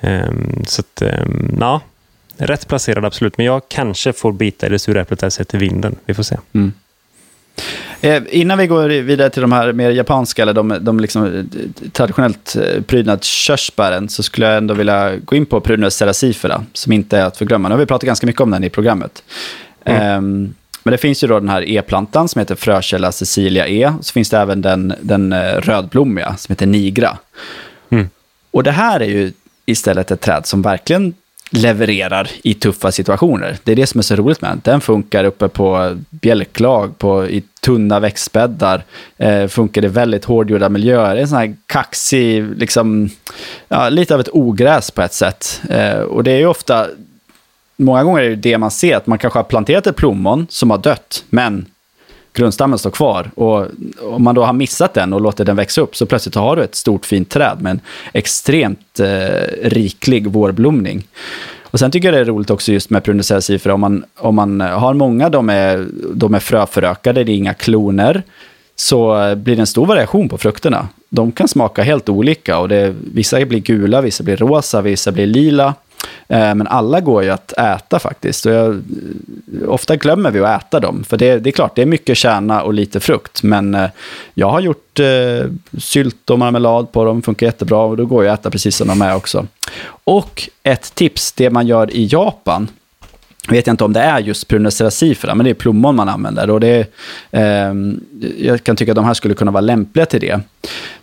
Eh, 0.00 0.30
så 0.66 0.80
att, 0.80 1.02
eh, 1.02 1.26
ja, 1.60 1.80
rätt 2.36 2.68
placerad 2.68 3.04
absolut, 3.04 3.38
men 3.38 3.46
jag 3.46 3.62
kanske 3.68 4.12
får 4.12 4.32
bita 4.32 4.66
i 4.66 4.70
det 4.70 4.78
sura 4.78 5.00
äpplet 5.00 5.20
där 5.20 5.30
sett 5.30 5.48
till 5.48 5.58
vinden. 5.58 5.96
Vi 6.06 6.14
får 6.14 6.22
se. 6.22 6.36
Mm. 6.52 6.72
Eh, 8.00 8.22
innan 8.30 8.58
vi 8.58 8.66
går 8.66 8.88
vidare 8.88 9.30
till 9.30 9.42
de 9.42 9.52
här 9.52 9.72
mer 9.72 9.90
japanska, 9.90 10.42
eller 10.42 10.52
de, 10.52 10.78
de 10.80 11.00
liksom, 11.00 11.24
eh, 11.24 11.44
traditionellt 11.92 12.56
eh, 12.56 12.82
prydnadskörsbären, 12.82 14.08
så 14.08 14.22
skulle 14.22 14.46
jag 14.46 14.56
ändå 14.56 14.74
vilja 14.74 15.16
gå 15.16 15.36
in 15.36 15.46
på 15.46 15.60
Prunus 15.60 15.94
seracifera, 15.94 16.64
som 16.72 16.92
inte 16.92 17.18
är 17.18 17.24
att 17.24 17.36
förglömma. 17.36 17.68
Nu 17.68 17.74
har 17.74 17.80
vi 17.80 17.86
pratat 17.86 18.06
ganska 18.06 18.26
mycket 18.26 18.40
om 18.40 18.50
den 18.50 18.64
i 18.64 18.70
programmet. 18.70 19.22
Mm. 19.84 20.02
Ehm, 20.02 20.54
men 20.86 20.92
det 20.92 20.98
finns 20.98 21.24
ju 21.24 21.28
då 21.28 21.40
den 21.40 21.48
här 21.48 21.68
E-plantan 21.68 22.28
som 22.28 22.38
heter 22.38 22.54
Frökälla 22.54 23.12
Cecilia 23.12 23.68
E. 23.68 23.92
Så 24.00 24.12
finns 24.12 24.30
det 24.30 24.38
även 24.38 24.62
den, 24.62 24.94
den 25.00 25.32
eh, 25.32 25.54
rödblommiga 25.54 26.36
som 26.36 26.52
heter 26.52 26.66
Nigra. 26.66 27.18
Mm. 27.90 28.08
Och 28.50 28.62
det 28.62 28.70
här 28.70 29.00
är 29.00 29.06
ju 29.06 29.32
istället 29.64 30.10
ett 30.10 30.20
träd 30.20 30.46
som 30.46 30.62
verkligen 30.62 31.14
levererar 31.50 32.30
i 32.42 32.54
tuffa 32.54 32.92
situationer. 32.92 33.56
Det 33.64 33.72
är 33.72 33.76
det 33.76 33.86
som 33.86 33.98
är 33.98 34.02
så 34.02 34.16
roligt 34.16 34.40
med 34.40 34.50
den. 34.50 34.60
Den 34.64 34.80
funkar 34.80 35.24
uppe 35.24 35.48
på 35.48 35.96
bjälklag, 36.10 36.98
på, 36.98 37.26
i 37.26 37.42
tunna 37.60 38.00
växtbäddar, 38.00 38.84
eh, 39.16 39.46
funkar 39.46 39.84
i 39.84 39.88
väldigt 39.88 40.24
hårdgjorda 40.24 40.68
miljöer. 40.68 41.14
Det 41.14 41.20
är 41.20 41.22
en 41.22 41.28
sån 41.28 41.38
här 41.38 41.56
kaxig, 41.66 42.58
liksom, 42.58 43.10
ja, 43.68 43.88
lite 43.88 44.14
av 44.14 44.20
ett 44.20 44.28
ogräs 44.32 44.90
på 44.90 45.02
ett 45.02 45.14
sätt. 45.14 45.60
Eh, 45.70 45.98
och 45.98 46.24
det 46.24 46.30
är 46.30 46.38
ju 46.38 46.46
ofta, 46.46 46.86
många 47.76 48.04
gånger 48.04 48.22
är 48.22 48.30
det 48.30 48.36
det 48.36 48.58
man 48.58 48.70
ser, 48.70 48.96
att 48.96 49.06
man 49.06 49.18
kanske 49.18 49.38
har 49.38 49.44
planterat 49.44 49.86
ett 49.86 49.96
plommon 49.96 50.46
som 50.50 50.70
har 50.70 50.78
dött, 50.78 51.24
men 51.30 51.66
grundstammen 52.32 52.78
står 52.78 52.90
kvar. 52.90 53.30
Och 53.34 53.66
om 54.02 54.24
man 54.24 54.34
då 54.34 54.44
har 54.44 54.52
missat 54.52 54.94
den 54.94 55.12
och 55.12 55.20
låter 55.20 55.44
den 55.44 55.56
växa 55.56 55.80
upp 55.80 55.96
så 55.96 56.06
plötsligt 56.06 56.34
har 56.34 56.56
du 56.56 56.62
ett 56.62 56.74
stort 56.74 57.06
fint 57.06 57.30
träd 57.30 57.56
med 57.60 57.70
en 57.70 57.80
extremt 58.12 59.00
eh, 59.00 59.68
riklig 59.68 60.26
vårblomning. 60.26 61.04
Och 61.62 61.78
sen 61.78 61.90
tycker 61.90 62.08
jag 62.08 62.14
det 62.14 62.20
är 62.20 62.24
roligt 62.24 62.50
också 62.50 62.72
just 62.72 62.90
med 62.90 63.04
Prunus 63.04 63.28
för 63.28 63.68
om 63.68 63.80
man, 63.80 64.04
om 64.18 64.34
man 64.34 64.60
har 64.60 64.94
många, 64.94 65.28
de 65.28 65.50
är, 65.50 65.86
de 66.14 66.34
är 66.34 66.38
fröförökade, 66.38 67.24
det 67.24 67.32
är 67.32 67.36
inga 67.36 67.54
kloner, 67.54 68.22
så 68.76 69.34
blir 69.36 69.56
det 69.56 69.62
en 69.62 69.66
stor 69.66 69.86
variation 69.86 70.28
på 70.28 70.38
frukterna. 70.38 70.88
De 71.08 71.32
kan 71.32 71.48
smaka 71.48 71.82
helt 71.82 72.08
olika 72.08 72.58
och 72.58 72.68
det, 72.68 72.94
vissa 73.14 73.44
blir 73.44 73.60
gula, 73.60 74.00
vissa 74.00 74.24
blir 74.24 74.36
rosa, 74.36 74.82
vissa 74.82 75.12
blir 75.12 75.26
lila. 75.26 75.74
Eh, 76.28 76.54
men 76.54 76.66
alla 76.66 77.00
går 77.00 77.22
ju 77.22 77.30
att 77.30 77.52
äta 77.52 77.98
faktiskt. 77.98 78.46
Och 78.46 78.52
jag, 78.52 78.82
ofta 79.66 79.96
glömmer 79.96 80.30
vi 80.30 80.40
att 80.40 80.62
äta 80.62 80.80
dem. 80.80 81.04
För 81.04 81.16
det, 81.16 81.38
det, 81.38 81.50
är 81.50 81.52
klart, 81.52 81.76
det 81.76 81.82
är 81.82 81.86
mycket 81.86 82.16
kärna 82.16 82.62
och 82.62 82.74
lite 82.74 83.00
frukt. 83.00 83.42
Men 83.42 83.74
eh, 83.74 83.90
jag 84.34 84.50
har 84.50 84.60
gjort 84.60 85.00
eh, 85.00 85.50
sylt 85.78 86.30
och 86.30 86.38
marmelad 86.38 86.92
på 86.92 87.04
dem, 87.04 87.22
funkar 87.22 87.46
jättebra. 87.46 87.78
Och 87.78 87.96
då 87.96 88.06
går 88.06 88.24
ju 88.24 88.30
att 88.30 88.40
äta 88.40 88.50
precis 88.50 88.76
som 88.76 88.88
de 88.88 89.02
är 89.02 89.16
också. 89.16 89.46
Och 90.04 90.48
ett 90.62 90.94
tips, 90.94 91.32
det 91.32 91.50
man 91.50 91.66
gör 91.66 91.90
i 91.90 92.08
Japan, 92.10 92.68
vet 93.48 93.66
jag 93.66 93.74
inte 93.74 93.84
om 93.84 93.92
det 93.92 94.00
är 94.00 94.18
just 94.18 94.48
Prunus 94.48 94.76
seracifera, 94.76 95.34
men 95.34 95.44
det 95.44 95.50
är 95.50 95.54
plommon 95.54 95.96
man 95.96 96.08
använder. 96.08 96.50
Och 96.50 96.60
det 96.60 96.94
eh, 97.30 97.72
jag 98.38 98.64
kan 98.64 98.76
tycka 98.76 98.92
att 98.92 98.96
de 98.96 99.04
här 99.04 99.14
skulle 99.14 99.34
kunna 99.34 99.50
vara 99.50 99.60
lämpliga 99.60 100.06
till 100.06 100.20
det. 100.20 100.40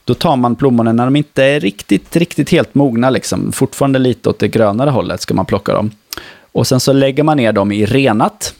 Då 0.05 0.13
tar 0.13 0.35
man 0.35 0.55
plommonen 0.55 0.95
när 0.95 1.05
de 1.05 1.15
inte 1.15 1.43
är 1.43 1.59
riktigt, 1.59 2.15
riktigt 2.15 2.49
helt 2.49 2.75
mogna, 2.75 3.09
liksom. 3.09 3.51
fortfarande 3.51 3.99
lite 3.99 4.29
åt 4.29 4.39
det 4.39 4.47
grönare 4.47 4.89
hållet 4.89 5.21
ska 5.21 5.33
man 5.33 5.45
plocka 5.45 5.73
dem. 5.73 5.91
Och 6.51 6.67
sen 6.67 6.79
så 6.79 6.93
lägger 6.93 7.23
man 7.23 7.37
ner 7.37 7.51
dem 7.51 7.71
i 7.71 7.85
renat, 7.85 8.55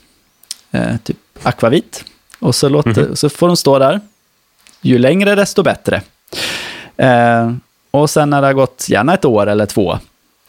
eh, 0.72 0.98
typ 1.04 1.18
akvavit. 1.44 2.06
Och 2.40 2.56
så, 2.56 2.70
låter, 2.70 2.92
mm 2.92 3.06
-hmm. 3.06 3.16
så 3.16 3.30
får 3.30 3.48
de 3.48 3.58
stå 3.58 3.80
där. 3.80 4.00
Ju 4.82 4.98
längre 4.98 5.36
desto 5.36 5.64
bättre. 5.64 6.02
Eh, 6.98 7.52
och 7.92 8.10
sen 8.10 8.30
när 8.30 8.42
det 8.42 8.48
har 8.48 8.54
gått 8.54 8.90
gärna 8.90 9.14
ett 9.14 9.26
år 9.26 9.48
eller 9.48 9.66
två, 9.66 10.00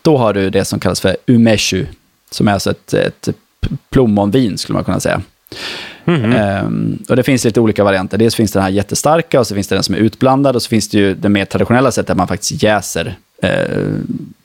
då 0.03 0.16
har 0.16 0.32
du 0.32 0.51
det 0.51 0.64
som 0.64 0.80
kallas 0.80 1.01
för 1.01 1.16
umeshu, 1.26 1.87
som 2.35 2.49
är 2.49 2.53
alltså 2.53 2.70
ett, 2.70 2.95
ett 2.95 3.28
plommonvin 3.91 4.59
skulle 4.59 4.74
man 4.74 4.85
kunna 4.85 5.01
säga. 5.01 5.22
Mm 6.05 6.22
-hmm. 6.22 6.64
um, 6.66 7.05
och 7.09 7.16
det 7.16 7.22
finns 7.22 7.45
lite 7.45 7.61
olika 7.61 7.85
varianter. 7.85 8.18
Dels 8.18 8.35
finns 8.35 8.53
det 8.53 8.59
den 8.59 8.64
här 8.64 8.70
jättestarka 8.70 9.41
och 9.41 9.47
så 9.47 9.55
finns 9.55 9.68
det 9.68 9.76
den 9.76 9.82
som 9.82 9.95
är 9.95 9.99
utblandad 9.99 10.57
och 10.57 10.62
så 10.62 10.68
finns 10.68 10.89
det 10.89 10.99
ju 10.99 11.14
det 11.14 11.28
mer 11.28 11.45
traditionella 11.45 11.93
sättet 11.93 12.07
där 12.07 12.14
man 12.14 12.28
faktiskt 12.28 12.62
jäser 12.62 13.16
eh, 13.43 13.78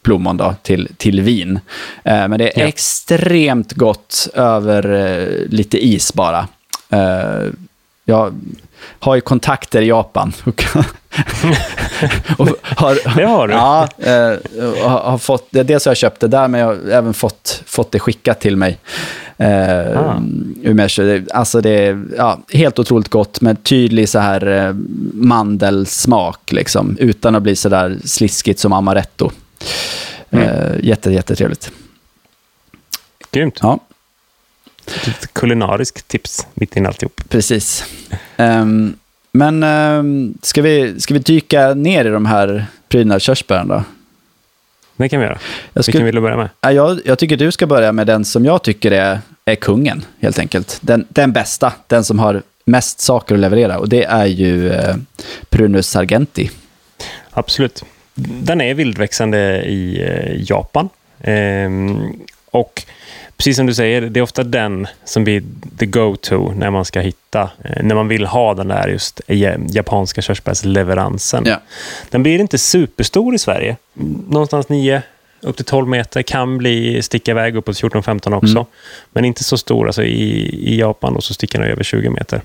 plommon 0.02 0.38
då, 0.38 0.56
till, 0.62 0.88
till 0.98 1.22
vin. 1.22 1.60
Eh, 2.04 2.28
men 2.28 2.32
det 2.32 2.58
är 2.58 2.62
ja. 2.62 2.68
extremt 2.68 3.74
gott 3.74 4.28
över 4.34 4.92
eh, 4.92 5.50
lite 5.50 5.86
is 5.86 6.14
bara. 6.14 6.48
Eh, 6.90 7.48
jag 8.06 8.34
har 9.00 9.16
ju 9.16 9.22
kontakter 9.22 9.82
i 9.82 9.88
Japan. 9.88 10.34
och 12.38 12.48
har, 12.62 13.16
det 13.16 13.26
har 13.26 13.48
du? 13.48 13.54
Ja, 13.54 13.88
eh, 13.98 14.34
har, 14.82 15.00
har 15.00 15.18
fått, 15.18 15.48
dels 15.52 15.86
har 15.86 15.90
jag 15.90 15.98
köpt 15.98 16.20
det 16.20 16.28
där, 16.28 16.48
men 16.48 16.60
jag 16.60 16.68
har 16.68 16.90
även 16.92 17.14
fått, 17.14 17.64
fått 17.66 17.92
det 17.92 18.00
skickat 18.00 18.40
till 18.40 18.58
mig. 18.58 18.78
Eh, 19.38 20.00
ah. 20.00 20.22
Alltså 21.34 21.62
det 21.62 21.70
är 21.70 22.06
ja, 22.18 22.40
helt 22.54 22.80
otroligt 22.80 23.10
gott 23.10 23.42
med 23.42 23.64
tydlig 23.64 24.10
så 24.10 24.20
här 24.20 24.48
eh, 24.48 24.74
mandelsmak, 25.14 26.52
liksom, 26.52 26.98
utan 27.00 27.36
att 27.36 27.44
bli 27.44 27.56
så 27.56 27.70
där 27.70 27.98
sliskigt 28.06 28.60
som 28.60 28.74
amaretto. 28.74 29.32
Mm. 30.30 30.50
Eh, 30.50 30.86
jätte, 30.86 31.12
jättetrevligt. 31.12 31.72
Grymt. 33.32 33.60
Ja. 33.62 33.80
Ett 35.08 35.34
kulinariskt 35.34 36.08
tips 36.08 36.48
mitt 36.54 36.78
i 36.78 36.86
alltihop. 36.86 37.22
Precis. 37.30 37.86
Um, 38.40 38.96
men 39.32 39.64
um, 39.64 40.38
ska, 40.42 40.62
vi, 40.62 41.02
ska 41.02 41.14
vi 41.14 41.20
dyka 41.20 41.74
ner 41.74 42.06
i 42.06 42.10
de 42.10 42.26
här 42.26 42.66
prydnadskörsbären 42.90 43.68
då? 43.68 43.84
Det 44.98 45.10
kan 45.10 45.20
vi 45.20 45.26
göra. 45.26 45.40
Jag 45.74 45.84
skulle, 45.84 45.94
Vilken 45.94 46.06
vill 46.06 46.16
du 46.16 46.22
börja 46.22 46.38
med? 46.38 46.76
Jag, 46.76 47.00
jag 47.06 47.20
tycker 47.20 47.38
du 47.38 47.52
ska 47.52 47.68
börja 47.68 47.92
med 47.92 48.08
den 48.08 48.26
som 48.26 48.46
jag 48.46 48.64
tycker 48.64 48.92
är, 48.92 49.20
är 49.46 49.56
kungen, 49.56 50.06
helt 50.20 50.40
enkelt. 50.40 50.80
Den, 50.82 51.06
den 51.10 51.32
bästa, 51.32 51.74
den 51.88 52.04
som 52.04 52.20
har 52.20 52.42
mest 52.66 53.00
saker 53.00 53.36
att 53.36 53.42
leverera. 53.42 53.78
Och 53.78 53.90
det 53.90 54.04
är 54.04 54.26
ju 54.26 54.72
eh, 54.72 54.96
Prunus 55.50 55.90
Sargenti. 55.90 56.50
Absolut. 57.32 57.84
Den 58.44 58.62
är 58.62 58.74
vildväxande 58.74 59.64
i 59.66 60.02
eh, 60.02 60.52
Japan. 60.52 60.90
Ehm, 61.20 62.14
och 62.52 62.84
precis 63.40 63.58
som 63.58 63.66
du 63.66 63.74
säger, 63.74 64.02
det 64.02 64.20
är 64.20 64.22
ofta 64.22 64.44
den 64.44 64.88
som 65.06 65.24
blir 65.24 65.44
the 65.78 65.86
go-to 65.86 66.54
när 66.58 66.70
man 66.70 66.86
ska 66.86 67.00
hitta, 67.00 67.42
eh, 67.42 67.84
när 67.84 67.96
man 67.96 68.08
vill 68.08 68.26
ha 68.26 68.54
den 68.54 68.68
där 68.68 68.88
just 68.88 69.22
japanska 69.70 70.22
körsbärsleveransen. 70.22 71.44
Ja. 71.46 71.62
Den 72.10 72.24
blir 72.24 72.40
inte 72.40 72.58
superstor 72.58 73.36
i 73.36 73.38
Sverige. 73.38 73.78
Någonstans 74.28 74.70
9 74.70 75.02
upp 75.42 75.56
till 75.56 75.66
12 75.66 75.88
meter, 75.88 76.22
kan 76.22 76.58
bli, 76.58 77.02
sticka 77.02 77.32
iväg 77.32 77.56
uppåt 77.56 77.82
14-15 77.82 78.34
också. 78.34 78.52
Mm. 78.52 78.66
Men 79.12 79.26
inte 79.26 79.44
så 79.44 79.58
stor. 79.58 79.88
Alltså 79.88 80.04
i, 80.04 80.50
I 80.74 80.80
Japan 80.80 81.14
då 81.14 81.22
så 81.22 81.34
sticker 81.34 81.60
den 81.60 81.72
över 81.72 81.84
20 81.84 82.10
meter. 82.10 82.42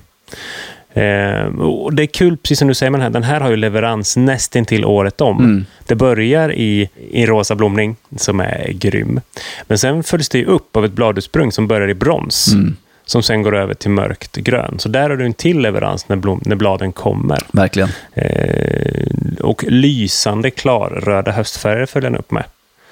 Eh, 0.94 1.46
och 1.60 1.94
det 1.94 2.02
är 2.02 2.06
kul, 2.06 2.36
precis 2.36 2.58
som 2.58 2.68
du 2.68 2.74
säger, 2.74 2.90
men 2.90 3.00
här, 3.00 3.10
den 3.10 3.22
här 3.22 3.40
har 3.40 3.50
ju 3.50 3.56
leverans 3.56 4.16
nästintill 4.16 4.84
året 4.84 5.20
om. 5.20 5.38
Mm. 5.38 5.66
Det 5.86 5.94
börjar 5.94 6.52
i, 6.52 6.90
i 7.10 7.26
rosa 7.26 7.54
blomning, 7.54 7.96
som 8.16 8.40
är 8.40 8.72
grym. 8.72 9.20
Men 9.66 9.78
sen 9.78 10.02
följs 10.02 10.28
det 10.28 10.44
upp 10.44 10.76
av 10.76 10.84
ett 10.84 10.92
bladutsprung 10.92 11.52
som 11.52 11.66
börjar 11.66 11.88
i 11.88 11.94
brons. 11.94 12.52
Mm. 12.52 12.76
Som 13.06 13.22
sen 13.22 13.42
går 13.42 13.56
över 13.56 13.74
till 13.74 13.90
mörkt 13.90 14.36
grön. 14.36 14.78
Så 14.78 14.88
där 14.88 15.10
har 15.10 15.16
du 15.16 15.24
en 15.24 15.32
till 15.32 15.60
leverans 15.60 16.08
när, 16.08 16.16
blom, 16.16 16.40
när 16.44 16.56
bladen 16.56 16.92
kommer. 16.92 17.38
Verkligen. 17.52 17.88
Eh, 18.12 19.06
och 19.40 19.64
lysande 19.68 20.50
klarröda 20.50 21.32
höstfärger 21.32 21.86
följer 21.86 22.10
den 22.10 22.18
upp 22.18 22.30
med. 22.30 22.44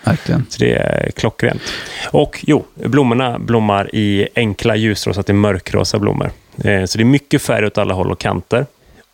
Verkligen. 0.05 0.47
Så 0.49 0.59
det 0.59 0.73
är 0.73 1.11
klockrent. 1.11 1.63
Och 2.11 2.45
jo, 2.47 2.65
blommorna 2.75 3.39
blommar 3.39 3.95
i 3.95 4.29
enkla 4.35 4.77
ljusrosa 4.77 5.23
till 5.23 5.35
mörkrosa 5.35 5.99
blommor. 5.99 6.31
Eh, 6.65 6.85
så 6.85 6.99
det 6.99 7.03
är 7.03 7.05
mycket 7.05 7.43
färg 7.43 7.67
åt 7.67 7.79
alla 7.79 7.95
håll 7.95 8.11
och 8.11 8.19
kanter. 8.19 8.67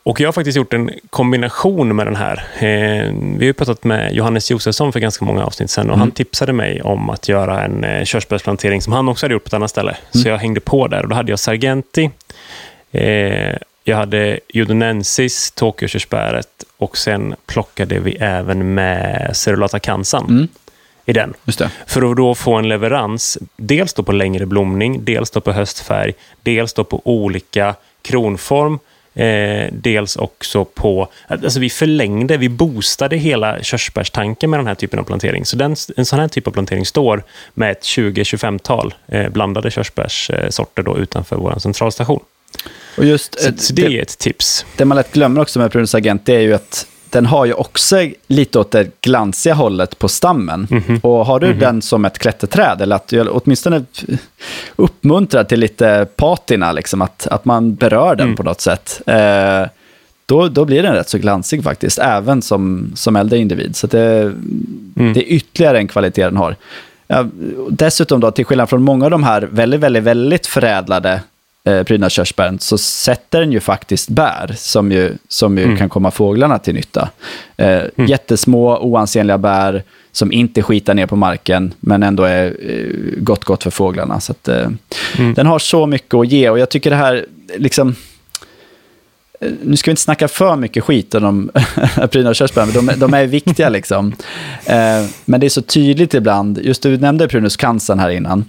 Och 0.02 0.20
jag 0.20 0.28
har 0.28 0.32
faktiskt 0.32 0.56
gjort 0.56 0.72
en 0.72 0.90
kombination 1.10 1.96
med 1.96 2.06
den 2.06 2.16
här. 2.16 2.44
Eh, 2.58 3.14
vi 3.38 3.46
har 3.46 3.52
pratat 3.52 3.84
med 3.84 4.12
Johannes 4.12 4.50
Josefsson 4.50 4.92
för 4.92 5.00
ganska 5.00 5.24
många 5.24 5.44
avsnitt 5.44 5.70
sedan 5.70 5.86
och 5.86 5.94
mm. 5.94 6.00
han 6.00 6.10
tipsade 6.10 6.52
mig 6.52 6.82
om 6.82 7.10
att 7.10 7.28
göra 7.28 7.64
en 7.64 7.84
eh, 7.84 8.04
körsbärsplantering 8.04 8.82
som 8.82 8.92
han 8.92 9.08
också 9.08 9.26
hade 9.26 9.32
gjort 9.32 9.44
på 9.44 9.48
ett 9.48 9.54
annat 9.54 9.70
ställe. 9.70 9.90
Mm. 9.90 10.22
Så 10.22 10.28
jag 10.28 10.38
hängde 10.38 10.60
på 10.60 10.88
där 10.88 11.02
och 11.02 11.08
då 11.08 11.14
hade 11.14 11.32
jag 11.32 11.38
Sargenti, 11.38 12.10
jag 13.84 13.96
hade 13.96 14.40
Judonensis, 14.48 15.50
Tokyokörsbäret 15.50 16.64
och 16.76 16.98
sen 16.98 17.34
plockade 17.46 17.98
vi 17.98 18.16
även 18.20 18.74
med 18.74 19.30
Cerulata 19.36 19.78
Kansan. 19.78 20.24
Mm 20.28 20.48
i 21.08 21.12
den. 21.12 21.34
För 21.86 22.10
att 22.10 22.16
då 22.16 22.34
få 22.34 22.54
en 22.54 22.68
leverans, 22.68 23.38
dels 23.56 23.94
då 23.94 24.02
på 24.02 24.12
längre 24.12 24.46
blomning, 24.46 25.04
dels 25.04 25.30
då 25.30 25.40
på 25.40 25.52
höstfärg, 25.52 26.12
dels 26.42 26.72
då 26.72 26.84
på 26.84 27.00
olika 27.04 27.74
kronform, 28.02 28.78
eh, 29.14 29.68
dels 29.72 30.16
också 30.16 30.64
på... 30.64 31.08
Alltså 31.26 31.60
vi 31.60 31.70
förlängde, 31.70 32.36
vi 32.36 32.48
boostade 32.48 33.16
hela 33.16 33.62
körsbärstanken 33.62 34.50
med 34.50 34.58
den 34.58 34.66
här 34.66 34.74
typen 34.74 34.98
av 34.98 35.04
plantering. 35.04 35.44
Så 35.44 35.56
den, 35.56 35.76
en 35.96 36.06
sån 36.06 36.18
här 36.18 36.28
typ 36.28 36.46
av 36.46 36.50
plantering 36.50 36.86
står 36.86 37.24
med 37.54 37.70
ett 37.70 37.82
20-25-tal 37.82 38.94
eh, 39.06 39.28
blandade 39.28 39.70
körsbärssorter 39.70 40.82
då 40.82 40.98
utanför 40.98 41.36
vår 41.36 41.58
centralstation. 41.58 42.20
Och 42.96 43.04
just, 43.04 43.40
så, 43.40 43.52
så 43.56 43.72
det, 43.72 43.82
det 43.82 43.98
är 43.98 44.02
ett 44.02 44.18
tips. 44.18 44.66
Det 44.76 44.84
man 44.84 44.96
lätt 44.96 45.12
glömmer 45.12 45.40
också 45.40 45.58
med 45.58 45.72
Prunus 45.72 45.94
Agent, 45.94 46.26
det 46.26 46.34
är 46.34 46.40
ju 46.40 46.54
att 46.54 46.86
den 47.10 47.26
har 47.26 47.44
ju 47.44 47.52
också 47.52 48.08
lite 48.26 48.58
åt 48.58 48.70
det 48.70 49.00
glansiga 49.00 49.54
hållet 49.54 49.98
på 49.98 50.08
stammen. 50.08 50.66
Mm 50.70 50.82
-hmm. 50.82 51.00
Och 51.02 51.26
har 51.26 51.40
du 51.40 51.46
mm 51.46 51.58
-hmm. 51.58 51.60
den 51.60 51.82
som 51.82 52.04
ett 52.04 52.18
klätterträd, 52.18 52.80
eller 52.80 52.96
att 52.96 53.08
du 53.08 53.28
åtminstone 53.28 53.84
uppmuntrar 54.76 55.44
till 55.44 55.60
lite 55.60 56.06
patina, 56.16 56.72
liksom, 56.72 57.02
att, 57.02 57.26
att 57.26 57.44
man 57.44 57.74
berör 57.74 58.16
den 58.16 58.26
mm. 58.26 58.36
på 58.36 58.42
något 58.42 58.60
sätt, 58.60 59.02
eh, 59.06 59.66
då, 60.26 60.48
då 60.48 60.64
blir 60.64 60.82
den 60.82 60.94
rätt 60.94 61.08
så 61.08 61.18
glansig 61.18 61.64
faktiskt, 61.64 61.98
även 61.98 62.42
som, 62.42 62.92
som 62.94 63.16
äldre 63.16 63.38
individ. 63.38 63.76
Så 63.76 63.86
det, 63.86 64.20
mm. 64.96 65.12
det 65.14 65.20
är 65.20 65.32
ytterligare 65.32 65.78
en 65.78 65.88
kvalitet 65.88 66.24
den 66.24 66.36
har. 66.36 66.56
Ja, 67.06 67.26
dessutom, 67.70 68.20
då, 68.20 68.30
till 68.30 68.44
skillnad 68.44 68.68
från 68.68 68.82
många 68.82 69.04
av 69.04 69.10
de 69.10 69.22
här 69.22 69.48
väldigt, 69.52 69.80
väldigt, 69.80 70.02
väldigt 70.02 70.46
förädlade 70.46 71.20
eh, 71.68 71.82
prydnadskörsbären 71.82 72.58
så 72.58 72.78
sätter 72.78 73.40
den 73.40 73.52
ju 73.52 73.60
faktiskt 73.60 74.08
bär 74.08 74.54
som 74.56 74.92
ju, 74.92 75.12
som 75.28 75.58
ju 75.58 75.76
kan 75.76 75.88
komma 75.88 76.10
fåglarna 76.10 76.58
till 76.58 76.74
nytta. 76.74 77.10
Eh, 77.56 77.82
Jättesmå, 78.08 78.78
oansenliga 78.78 79.38
bär 79.38 79.82
som 80.12 80.32
inte 80.32 80.62
skitar 80.62 80.94
ner 80.94 81.06
på 81.06 81.16
marken, 81.16 81.74
men 81.80 82.02
ändå 82.02 82.22
är 82.24 82.46
eh, 82.46 83.20
gott, 83.22 83.44
gott 83.44 83.62
för 83.62 83.70
fåglarna. 83.70 84.20
Så 84.20 84.32
att, 84.32 84.48
eh, 84.48 84.68
Den 85.36 85.46
har 85.46 85.58
så 85.58 85.86
mycket 85.86 86.14
att 86.14 86.28
ge 86.32 86.50
och 86.50 86.58
jag 86.58 86.68
tycker 86.68 86.90
det 86.90 86.96
här, 86.96 87.26
liksom, 87.56 87.94
eh, 89.40 89.50
nu 89.62 89.76
ska 89.76 89.90
vi 89.90 89.92
inte 89.92 90.02
snacka 90.02 90.28
för 90.28 90.56
mycket 90.56 90.84
skit 90.84 91.14
om 91.14 91.50
prydnadskörsbären, 92.10 92.68
men 92.74 92.86
de, 92.86 93.00
de 93.00 93.14
är 93.14 93.26
viktiga 93.26 93.68
liksom. 93.78 94.14
Eh, 94.64 95.06
men 95.24 95.40
det 95.40 95.46
är 95.46 95.50
så 95.50 95.62
tydligt 95.62 96.14
ibland, 96.14 96.58
just 96.62 96.82
du 96.82 96.96
nämnde 96.98 97.28
Prunus 97.28 97.56
cancer 97.56 97.96
här 97.96 98.10
innan, 98.10 98.44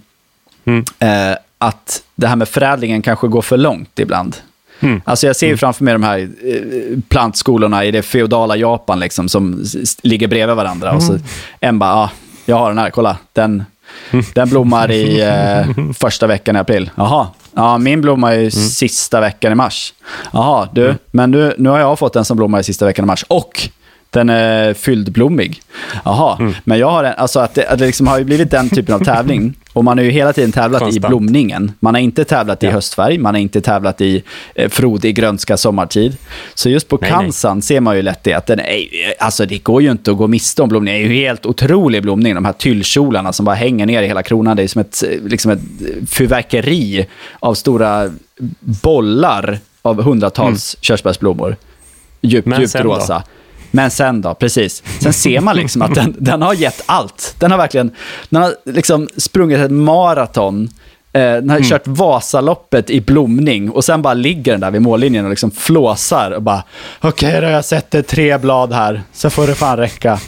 Mm. 0.64 0.84
eh, 0.98 1.36
att 1.60 2.02
det 2.14 2.26
här 2.26 2.36
med 2.36 2.48
förädlingen 2.48 3.02
kanske 3.02 3.28
går 3.28 3.42
för 3.42 3.56
långt 3.56 3.98
ibland. 3.98 4.36
Mm. 4.80 5.02
Alltså 5.04 5.26
jag 5.26 5.36
ser 5.36 5.46
ju 5.46 5.56
framför 5.56 5.84
mig 5.84 5.94
de 5.94 6.02
här 6.02 6.18
eh, 6.18 6.98
plantskolorna 7.08 7.84
i 7.84 7.90
det 7.90 8.02
feodala 8.02 8.56
Japan 8.56 9.00
liksom, 9.00 9.28
som 9.28 9.64
ligger 10.02 10.28
bredvid 10.28 10.56
varandra. 10.56 10.92
Och 10.92 11.02
så 11.02 11.18
en 11.60 11.78
bara, 11.78 11.94
ah, 11.94 12.10
jag 12.44 12.56
har 12.56 12.68
den 12.68 12.78
här, 12.78 12.90
kolla. 12.90 13.16
Den, 13.32 13.64
den 14.34 14.48
blommar 14.48 14.90
i 14.90 15.20
eh, 15.22 15.92
första 15.94 16.26
veckan 16.26 16.56
i 16.56 16.58
april. 16.58 16.90
Jaha, 16.94 17.26
ja, 17.54 17.78
min 17.78 18.00
blommar 18.00 18.32
i 18.32 18.50
sista 18.50 19.20
veckan 19.20 19.52
i 19.52 19.54
mars. 19.54 19.94
Jaha, 20.32 20.68
du, 20.72 20.94
men 21.10 21.30
nu, 21.30 21.54
nu 21.58 21.68
har 21.68 21.78
jag 21.78 21.98
fått 21.98 22.12
den 22.12 22.24
som 22.24 22.36
blommar 22.36 22.60
i 22.60 22.64
sista 22.64 22.84
veckan 22.84 23.04
i 23.04 23.06
mars. 23.06 23.24
Och 23.28 23.68
den 24.10 24.30
är 24.30 24.74
fylldblommig. 24.74 25.62
Jaha, 26.04 26.52
men 26.64 26.78
jag 26.78 26.90
har 26.90 27.04
en, 27.04 27.14
alltså 27.16 27.40
att 27.40 27.54
det, 27.54 27.66
att 27.68 27.78
det 27.78 27.86
liksom 27.86 28.06
har 28.06 28.18
ju 28.18 28.24
blivit 28.24 28.50
den 28.50 28.68
typen 28.70 28.94
av 28.94 29.04
tävling. 29.04 29.54
Och 29.72 29.84
man 29.84 29.98
har 29.98 30.04
ju 30.04 30.10
hela 30.10 30.32
tiden 30.32 30.52
tävlat 30.52 30.82
i 30.82 30.84
Konstant. 30.84 31.06
blomningen. 31.08 31.72
Man 31.80 31.94
har 31.94 32.00
inte 32.00 32.24
tävlat 32.24 32.62
i 32.62 32.66
Ja. 32.66 32.72
höstfärg, 32.72 33.18
man 33.18 33.34
har 33.34 33.40
inte 33.40 33.60
tävlat 33.60 34.00
i 34.00 34.22
eh, 34.54 34.68
frodig 34.68 35.14
grönska 35.14 35.56
sommartid. 35.56 36.16
Så 36.54 36.68
just 36.70 36.88
på 36.88 36.98
Nej, 37.00 37.10
nej. 37.10 37.20
Kansan 37.20 37.62
ser 37.62 37.80
man 37.80 37.96
ju 37.96 38.02
lätt 38.02 38.24
det, 38.24 38.34
att 38.34 38.46
den 38.46 38.60
är, 38.60 38.84
alltså 39.18 39.46
det 39.46 39.58
går 39.58 39.82
ju 39.82 39.90
inte 39.90 40.10
att 40.10 40.16
gå 40.16 40.26
miste 40.26 40.62
om 40.62 40.68
blomning. 40.68 40.94
Det 40.94 41.00
är 41.00 41.08
ju 41.08 41.14
helt 41.14 41.46
otrolig 41.46 42.02
blomning, 42.02 42.34
de 42.34 42.44
här 42.44 42.52
tyllkjolarna 42.52 43.32
som 43.32 43.44
bara 43.46 43.54
hänger 43.56 43.86
ner 43.86 44.02
i 44.02 44.06
hela 44.06 44.22
kronan. 44.22 44.56
Det 44.56 44.62
är 44.62 44.68
som 44.68 44.80
ett, 44.80 45.02
liksom 45.24 45.50
ett 45.50 45.60
fyrverkeri 46.10 47.06
av 47.40 47.54
stora 47.54 48.10
bollar 48.82 49.58
av 49.82 50.02
hundratals 50.02 50.76
körsbärsblommor. 50.80 51.56
Djupt, 52.20 52.46
Men 52.48 52.60
djupt 52.60 52.72
sen 52.72 52.86
då? 52.86 53.22
Men 53.70 53.90
sen 53.90 54.20
då, 54.20 54.34
precis. 54.34 54.82
Sen 55.02 55.12
ser 55.12 55.40
man 55.40 55.56
liksom 55.56 55.82
att 55.82 55.94
den, 55.94 56.14
den 56.18 56.42
har 56.42 56.54
gett 56.54 56.82
allt. 56.86 57.34
Den 57.38 57.50
har 57.50 57.58
verkligen 57.58 57.90
den 58.28 58.42
har 58.42 58.54
liksom 58.64 59.08
sprungit 59.16 59.58
ett 59.58 59.70
maraton. 59.70 60.68
Eh, 61.12 61.20
den 61.20 61.50
har 61.50 61.60
kört 61.60 61.86
Vasaloppet 61.86 62.90
i 62.90 63.00
blomning 63.00 63.70
och 63.70 63.84
sen 63.84 64.02
bara 64.02 64.14
ligger 64.14 64.52
den 64.52 64.60
där 64.60 64.70
vid 64.70 64.82
mållinjen 64.82 65.24
och 65.24 65.30
liksom 65.30 65.50
flåsar 65.50 66.30
och 66.30 66.42
bara 66.42 66.62
okej 67.00 67.40
då, 67.40 67.46
jag 67.46 67.64
sätter 67.64 68.02
tre 68.02 68.38
blad 68.38 68.72
här, 68.72 69.02
så 69.12 69.30
får 69.30 69.46
det 69.46 69.54
fan 69.54 69.76
räcka. 69.76 70.20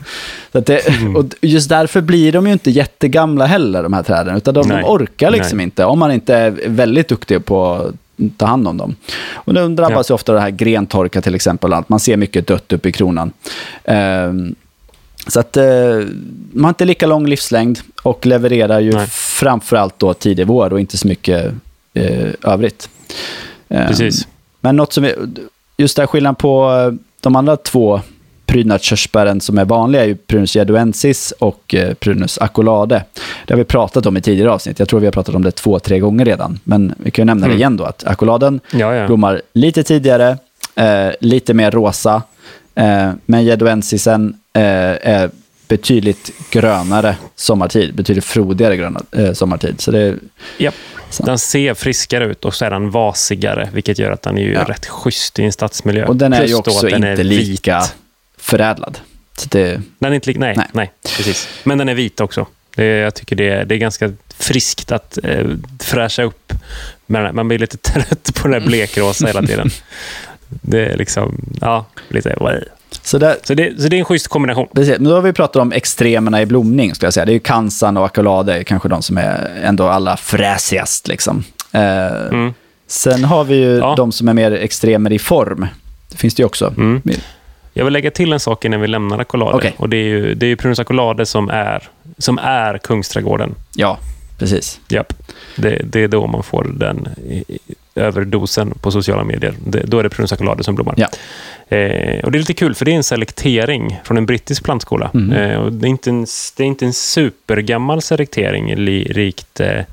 Det, 0.53 0.87
och 1.17 1.25
just 1.41 1.69
därför 1.69 2.01
blir 2.01 2.33
de 2.33 2.47
ju 2.47 2.53
inte 2.53 2.71
jättegamla 2.71 3.47
heller, 3.47 3.83
de 3.83 3.93
här 3.93 4.03
träden, 4.03 4.37
utan 4.37 4.55
de, 4.55 4.69
de 4.69 4.85
orkar 4.85 5.31
liksom 5.31 5.57
Nej. 5.57 5.65
inte 5.65 5.85
om 5.85 5.99
man 5.99 6.13
inte 6.13 6.35
är 6.35 6.51
väldigt 6.67 7.09
duktig 7.09 7.45
på 7.45 7.93
ta 8.37 8.47
hand 8.47 8.69
om 8.69 8.77
dem. 8.77 8.97
Och 9.35 9.55
de 9.55 9.77
drabbas 9.77 10.11
ju 10.11 10.15
ofta 10.15 10.33
av 10.33 10.37
det 10.37 10.43
här 10.43 10.51
grentorka 10.51 11.21
till 11.21 11.35
exempel, 11.35 11.75
man 11.87 12.01
ser 12.01 12.17
mycket 12.17 12.47
dött 12.47 12.73
upp 12.73 12.87
i 12.87 12.93
kronan. 12.93 13.33
Ehm, 13.85 14.55
så 15.27 15.41
att 15.41 15.57
eh, 15.57 15.65
man 16.53 16.65
har 16.65 16.69
inte 16.69 16.85
lika 16.85 17.07
lång 17.07 17.27
livslängd 17.27 17.79
och 18.03 18.27
levererar 18.27 18.81
ju 18.81 18.93
Nej. 18.93 19.07
framförallt 19.11 19.99
då 19.99 20.15
tidig 20.15 20.47
vår 20.47 20.73
och 20.73 20.81
inte 20.81 20.99
så 20.99 21.09
mycket 21.09 21.55
eh, 21.95 22.31
övrigt. 22.43 22.89
Ehm, 23.69 23.89
Precis. 23.89 24.29
Men 24.61 24.77
något 24.77 24.93
som 24.93 25.05
är, 25.05 25.15
just 25.77 25.97
där 25.97 26.07
skillnaden 26.07 26.35
på 26.35 26.73
eh, 26.73 27.01
de 27.21 27.37
andra 27.37 27.57
två 27.57 28.01
prydnadskörsbären 28.53 29.41
som 29.41 29.59
är 29.59 29.65
vanliga 29.65 30.03
är 30.03 30.07
ju 30.07 30.17
Prunus 30.17 30.57
jaduensis 30.57 31.33
och 31.39 31.75
eh, 31.75 31.95
Prunus 31.95 32.39
acolade. 32.39 33.05
Det 33.47 33.55
har 33.55 33.59
vi 33.59 33.65
pratat 33.65 34.07
om 34.07 34.17
i 34.17 34.21
tidigare 34.21 34.51
avsnitt. 34.53 34.79
Jag 34.79 34.89
tror 34.89 35.01
vi 35.01 35.07
har 35.07 35.13
pratat 35.13 35.35
om 35.35 35.43
det 35.43 35.51
två, 35.51 35.79
tre 35.79 35.99
gånger 35.99 36.25
redan. 36.25 36.59
Men 36.65 36.95
vi 36.99 37.11
kan 37.11 37.23
ju 37.23 37.27
nämna 37.27 37.49
det 37.49 37.55
igen 37.55 37.77
då, 37.77 37.85
att 37.85 38.07
acoladen 38.07 38.61
Ja, 38.73 38.95
ja. 38.95 39.07
blommar 39.07 39.43
lite 39.53 39.83
tidigare, 39.83 40.39
eh, 40.75 41.09
lite 41.21 41.55
mer 41.55 41.71
rosa. 41.71 42.23
Eh, 42.75 43.11
men 43.27 43.45
jaduensisen 43.45 44.37
eh, 44.53 44.63
är 44.63 45.31
betydligt 45.69 46.31
grönare 46.51 47.17
sommartid, 47.37 47.95
betydligt 47.95 48.25
frodigare 48.25 48.77
gröna, 48.77 49.01
eh, 49.13 49.33
sommartid. 49.33 49.81
Så 49.81 49.91
det, 49.91 50.15
Japp. 50.59 50.75
Så. 51.11 51.23
Den 51.23 51.39
ser 51.39 51.75
friskare 51.75 52.25
ut 52.25 52.45
och 52.45 52.55
så 52.55 52.65
är 52.65 52.71
den 52.71 52.91
vasigare, 52.91 53.69
vilket 53.73 53.99
gör 53.99 54.11
att 54.11 54.23
den 54.23 54.39
är 54.39 54.43
ju 54.43 54.53
Ja. 54.53 54.65
rätt 54.65 54.87
schysst 54.87 55.39
i 55.39 55.43
en 55.45 55.53
stadsmiljö. 55.53 56.07
och 56.07 56.17
den 56.17 56.33
är 56.33 56.39
Plus 56.39 56.51
ju 56.51 56.55
också 56.55 56.89
inte 56.89 57.15
vit. 57.23 57.69
Förädlad. 58.43 58.99
Så 59.37 59.49
det, 59.49 59.81
Den 59.99 60.11
är 60.13 60.15
inte 60.15 60.33
nej, 60.37 60.55
Nej. 60.57 60.67
nej. 60.73 60.93
precis. 61.17 61.49
Men 61.65 61.79
den 61.79 61.89
är 61.89 61.95
vit 61.95 62.21
också. 62.21 62.47
Det, 62.77 62.85
jag 62.85 63.15
tycker 63.15 63.37
det 63.37 63.49
är, 63.49 63.65
det 63.65 63.75
är 63.75 63.79
ganska 63.79 64.13
friskt 64.39 64.93
att 64.93 65.19
eh, 65.25 65.47
fräscha 65.81 66.23
upp. 66.23 66.53
Men 67.07 67.35
man 67.35 67.49
blir 67.49 67.59
lite 67.59 67.77
trött 67.93 68.35
på 68.35 68.49
den 68.49 68.61
där 68.61 68.69
blekrosa 68.69 69.27
hela 69.27 69.43
tiden. 69.43 69.71
Det 70.61 70.87
är 70.87 70.97
liksom, 70.97 71.41
ja, 71.61 71.85
lite... 72.09 72.37
så 73.03 73.19
där, 73.19 73.37
Så 73.43 73.55
det, 73.55 73.83
så 73.83 73.89
det 73.89 73.97
är 73.97 73.99
en 73.99 74.05
schysst 74.05 74.29
kombination. 74.29 74.69
Precis, 74.75 74.95
men 74.99 75.05
då 75.05 75.15
har 75.15 75.23
vi 75.23 75.33
pratat 75.33 75.57
om 75.63 75.73
extremerna 75.73 76.43
i 76.43 76.47
blomning, 76.47 76.95
skulle 76.95 77.07
jag 77.07 77.15
säga. 77.15 77.27
Det 77.27 77.33
är 77.33 77.35
ju 77.35 77.41
kansan 77.41 77.97
och 77.97 78.05
akolade, 78.07 78.65
kanske 78.65 78.89
de 78.89 79.03
som 79.03 79.19
är 79.19 79.61
ändå 79.63 79.89
allra 79.89 80.17
fräsigast. 80.17 81.09
Liksom. 81.09 81.45
Eh, 81.73 82.07
Mm. 82.31 82.55
Sen 82.87 83.25
har 83.25 83.45
vi 83.45 83.55
ju 83.57 83.77
Ja. 83.77 83.95
de 83.97 84.13
som 84.13 84.29
är 84.29 84.35
mer 84.35 84.53
extremer 84.53 85.13
i 85.13 85.19
form. 85.19 85.67
Det 86.11 86.17
finns 86.17 86.35
det 86.35 86.41
ju 86.41 86.47
också. 86.47 86.75
Mm. 86.77 87.03
Jag 87.73 87.85
vill 87.85 87.93
lägga 87.93 88.11
till 88.11 88.33
en 88.33 88.41
sak 88.41 88.65
innan 88.65 88.81
vi 88.81 88.87
lämnar 88.87 89.19
Accolade. 89.19 89.57
Okej. 89.57 89.75
Och 89.79 89.89
det 89.89 89.97
är 89.97 90.05
ju, 90.05 90.35
det 90.35 90.47
är 90.47 90.49
ju 90.49 90.57
Prunus 90.57 90.79
Accolade 90.79 91.27
som 91.27 91.49
är, 91.51 91.89
som 92.19 92.39
är 92.39 92.79
Kungsträdgården. 92.79 93.55
Ja, 93.75 93.99
precis. 94.39 94.81
Japp. 94.89 95.13
Det, 95.57 95.81
det 95.85 96.01
är 96.01 96.09
då 96.09 96.27
man 96.27 96.43
får 96.43 96.65
den 96.65 97.09
i- 97.29 97.59
överdosen 97.95 98.75
på 98.81 98.91
sociala 98.91 99.25
medier. 99.25 99.55
Det, 99.67 99.81
då 99.87 99.99
är 99.99 100.03
det 100.03 100.09
Prunus 100.11 100.33
Accolade 100.33 100.65
som 100.65 100.75
blommar. 100.75 100.95
Ja. 100.97 101.09
Eh, 101.73 102.25
och 102.25 102.33
det 102.33 102.37
är 102.37 102.41
lite 102.41 102.55
kul, 102.55 102.75
för 102.75 102.85
det 102.85 102.93
är 102.93 102.97
en 102.97 103.05
selektering 103.05 104.01
från 104.05 104.17
en 104.17 104.27
brittisk 104.27 104.65
plantskola. 104.65 105.11
Mhm. 105.15 105.33
Eh, 105.33 105.57
och 105.57 105.73
det, 105.73 105.87
är 105.87 105.89
inte 105.89 106.11
en, 106.11 106.27
det 106.57 106.63
är 106.63 106.67
inte 106.67 106.85
en 106.85 106.93
supergammal 106.93 108.03
selektering, 108.03 108.75
li, 108.75 109.05
rikt 109.05 109.61
eh, 109.61 109.85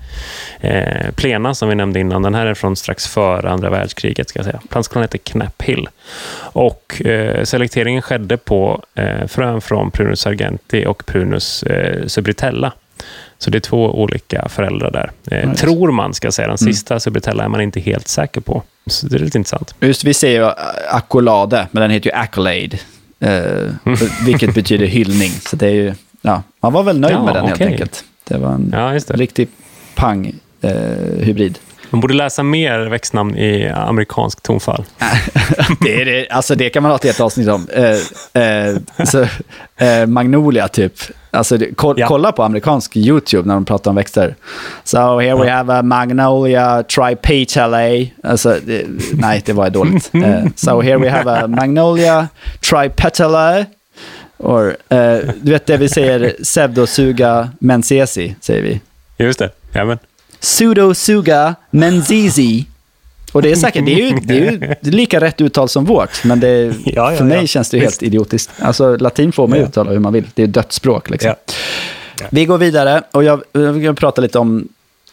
eh, 0.62 1.12
Plena 1.16 1.54
som 1.54 1.70
vi 1.70 1.76
nämnde 1.76 2.00
innan. 2.00 2.22
Den 2.22 2.36
här 2.36 2.46
är 2.46 2.54
från 2.54 2.76
strax 2.76 3.08
före 3.08 3.50
andra 3.50 3.70
världskriget. 3.70 4.30
Ska 4.30 4.40
jag 4.40 4.46
säga. 4.46 4.62
Plantskolan 4.70 5.04
heter 5.04 5.18
Knapp 5.18 5.62
Hill. 5.62 5.90
Och 6.42 7.06
eh, 7.06 7.44
selekteringen 7.44 8.02
skedde 8.02 8.38
på 8.38 8.84
eh, 8.96 9.28
frön 9.28 9.62
från 9.62 9.92
Prunus 9.92 10.20
sargenti 10.20 10.86
och 10.86 11.06
Prunus 11.06 11.64
subritella. 12.08 12.74
Så 13.42 13.50
det 13.50 13.58
är 13.58 13.60
två 13.60 14.02
olika 14.02 14.50
föräldrar 14.50 14.92
där. 14.92 15.12
Eh, 15.32 15.50
Nice. 15.50 15.62
Tror 15.62 15.92
man, 15.92 16.14
ska 16.14 16.28
jag 16.28 16.34
säga. 16.34 16.48
Den 16.48 16.58
Mm. 16.62 16.74
sista 16.74 17.00
subritella 17.00 17.44
är 17.44 17.48
man 17.50 17.62
inte 17.62 17.80
helt 17.80 18.08
säker 18.08 18.42
på. 18.42 18.64
Så 18.86 19.08
det 19.08 19.16
är 19.16 19.20
lite 19.20 19.38
intressant. 19.38 19.76
Just 19.80 20.04
vi 20.04 20.14
säger 20.14 20.42
ju 20.46 20.52
akolade, 20.92 21.68
men 21.72 21.82
den 21.82 21.92
heter 21.92 22.10
ju 22.10 22.16
accolade. 22.16 22.78
Eh, 23.20 23.94
vilket 24.26 24.54
betyder 24.56 24.86
hyllning. 24.98 25.32
Så 25.32 25.56
det 25.56 25.68
är 25.68 25.72
ju, 25.72 25.94
ja, 26.22 26.44
man 26.62 26.74
var 26.74 26.84
väl 26.84 27.00
nöjd 27.00 27.14
Ja, 27.16 27.26
med 27.26 27.34
den 27.36 27.46
helt 27.46 27.56
okej. 27.62 27.68
enkelt. 27.72 28.04
Det 28.28 28.38
var 28.38 28.52
en 28.52 28.70
Ja, 28.78 28.92
det. 29.08 29.14
riktig 29.14 29.48
pang-hybrid. 29.96 31.56
Man 31.90 32.02
borde 32.02 32.14
läsa 32.14 32.44
mer 32.44 32.80
växtnamn 32.80 33.38
i 33.38 33.68
amerikansk 33.70 34.44
tonfall. 34.44 34.84
det, 35.82 36.04
det, 36.04 36.30
alltså 36.30 36.56
det 36.56 36.70
kan 36.70 36.84
man 36.84 36.90
ha 36.92 36.96
ett 36.96 37.04
helt 37.04 37.20
avsnitt 37.20 37.48
om. 37.50 37.68
Eh, 37.74 38.44
eh, 38.44 38.76
så, 39.06 39.22
eh, 39.86 40.06
Magnolia 40.08 40.68
typ. 40.68 40.94
Alltså, 41.32 41.58
ko- 41.76 41.94
Ja. 41.98 42.08
Kolla 42.08 42.32
på 42.32 42.44
amerikansk 42.44 42.98
YouTube 42.98 43.48
när 43.48 43.54
de 43.54 43.66
pratar 43.66 43.92
om 43.92 43.96
växter. 43.96 44.36
So 44.84 45.20
here 45.20 45.36
we 45.36 45.52
have 45.52 45.74
a 45.74 45.82
Magnolia 45.82 46.84
tripetalae. 46.84 48.08
Alltså, 48.24 48.58
det, 48.66 48.86
nej, 49.14 49.42
det 49.46 49.54
var 49.54 49.70
dåligt. 49.70 50.12
Eh, 50.14 50.44
so 50.56 50.82
here 50.82 50.98
we 50.98 51.10
have 51.10 51.32
a 51.32 51.48
Magnolia 51.48 52.28
tripetalae. 52.70 53.66
Or, 54.38 54.78
eh, 54.90 55.18
du 55.42 55.52
vet 55.52 55.66
det 55.66 55.78
vi 55.78 55.90
säger, 55.90 56.34
pseudosuga 56.44 57.50
menziesi, 57.60 58.36
säger 58.42 58.62
vi. 58.64 58.82
Just 59.18 59.40
det. 59.40 59.50
Jajamän. 59.74 59.98
Pseudosuga 60.42 61.56
menziesi. 61.72 62.66
Och 63.32 63.42
det 63.42 63.52
är 63.52 63.56
säkert, 63.56 63.86
det 63.86 63.92
är 63.94 64.12
ju, 64.12 64.20
det 64.20 64.34
är 64.38 64.52
ju 64.52 64.76
lika 64.92 65.22
rätt 65.22 65.42
uttal 65.42 65.70
som 65.70 65.86
vårt, 65.86 66.24
men 66.24 66.40
det, 66.40 66.64
Ja, 66.86 67.12
ja, 67.12 67.18
för 67.18 67.26
mig 67.26 67.40
ja. 67.42 67.48
känns 67.48 67.70
det 67.70 67.78
helt 67.80 67.90
Visst. 67.92 68.04
idiotiskt. 68.04 68.52
Alltså 68.62 68.96
latin 68.98 69.32
får 69.32 69.48
man 69.48 69.60
uttala 69.60 69.92
hur 69.92 70.00
man 70.00 70.14
vill, 70.14 70.24
det 70.34 70.44
är 70.44 70.48
dödsspråk 70.48 71.10
liksom. 71.10 71.34
Vi 72.30 72.46
går 72.46 72.58
vidare 72.58 73.04
och 73.12 73.24
jag, 73.24 73.42
jag 73.84 73.98
prata 73.98 74.22
lite 74.22 74.40
om 74.40 74.68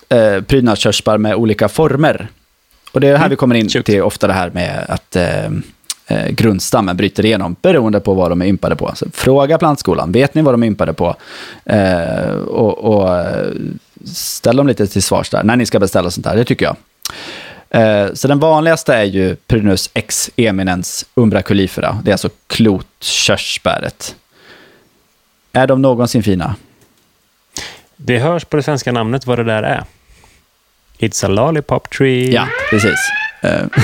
eh, 0.09 0.41
prydnadskörsbär 0.41 1.19
med 1.19 1.35
olika 1.35 1.69
former. 1.69 2.29
Och 2.93 3.01
det 3.01 3.07
är 3.09 3.11
här 3.13 3.17
Mm, 3.19 3.31
vi 3.31 3.37
kommer 3.37 3.55
in 3.55 3.69
shoot. 3.69 3.87
till 3.87 4.03
ofta 4.03 4.27
det 4.27 4.33
här 4.33 4.51
med 4.51 4.85
att 4.89 5.17
eh, 5.17 5.45
eh, 6.07 6.29
grundstammen 6.31 6.97
bryter 6.97 7.25
igenom 7.25 7.57
beroende 7.63 8.01
på 8.01 8.15
vad 8.15 8.31
de 8.31 8.43
är 8.43 8.47
ympade 8.47 8.77
på. 8.77 8.93
Så 8.95 9.07
fråga 9.13 9.59
plantskolan, 9.59 10.13
vet 10.13 10.35
ni 10.35 10.43
vad 10.43 10.55
de 10.55 10.63
är 10.63 10.67
ympade 10.67 10.93
på? 10.93 11.17
Eh, 11.65 12.31
och 12.35 12.79
och 12.79 13.19
eh, 13.19 13.47
ställ 14.15 14.57
dem 14.57 14.67
lite 14.67 14.87
till 14.87 15.03
svars 15.03 15.31
där, 15.31 15.43
när 15.43 15.57
ni 15.57 15.67
ska 15.67 15.79
beställa 15.81 16.11
sånt 16.11 16.27
här, 16.27 16.37
det 16.37 16.45
tycker 16.45 16.65
jag. 16.65 16.77
Eh, 17.71 18.13
så 18.15 18.29
den 18.29 18.39
vanligaste 18.39 18.95
är 18.95 19.05
ju 19.05 19.37
Prunus 19.37 19.91
ex 19.95 20.31
eminens 20.37 21.07
umbraculifera. 21.15 21.99
Det 22.05 22.11
är 22.11 22.15
alltså 22.15 22.29
klotkörsbäret. 22.47 24.17
Är 25.53 25.67
de 25.67 25.83
någonsin 25.83 26.23
fina? 26.23 26.55
Det 27.97 28.19
hörs 28.19 28.45
på 28.45 28.57
det 28.57 28.63
svenska 28.63 28.93
namnet 28.93 29.27
vad 29.27 29.39
det 29.39 29.45
där 29.45 29.63
är. 29.63 29.85
It's 30.99 31.25
a 31.25 31.29
lollipop 31.29 31.91
tree. 31.91 32.31
Ja, 32.33 32.49
precis. 32.71 32.99
Eh, 33.43 33.63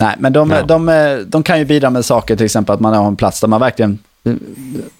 Nej, 0.00 0.14
men 0.18 0.32
de, 0.32 0.50
Ja. 0.50 0.62
de, 0.62 1.24
de 1.26 1.42
kan 1.42 1.58
ju 1.58 1.64
bidra 1.64 1.90
med 1.90 2.04
saker, 2.04 2.36
till 2.36 2.44
exempel 2.46 2.74
att 2.74 2.80
man 2.80 2.94
har 2.94 3.06
en 3.06 3.16
plats 3.16 3.40
där 3.40 3.48
man 3.48 3.60
verkligen... 3.60 3.98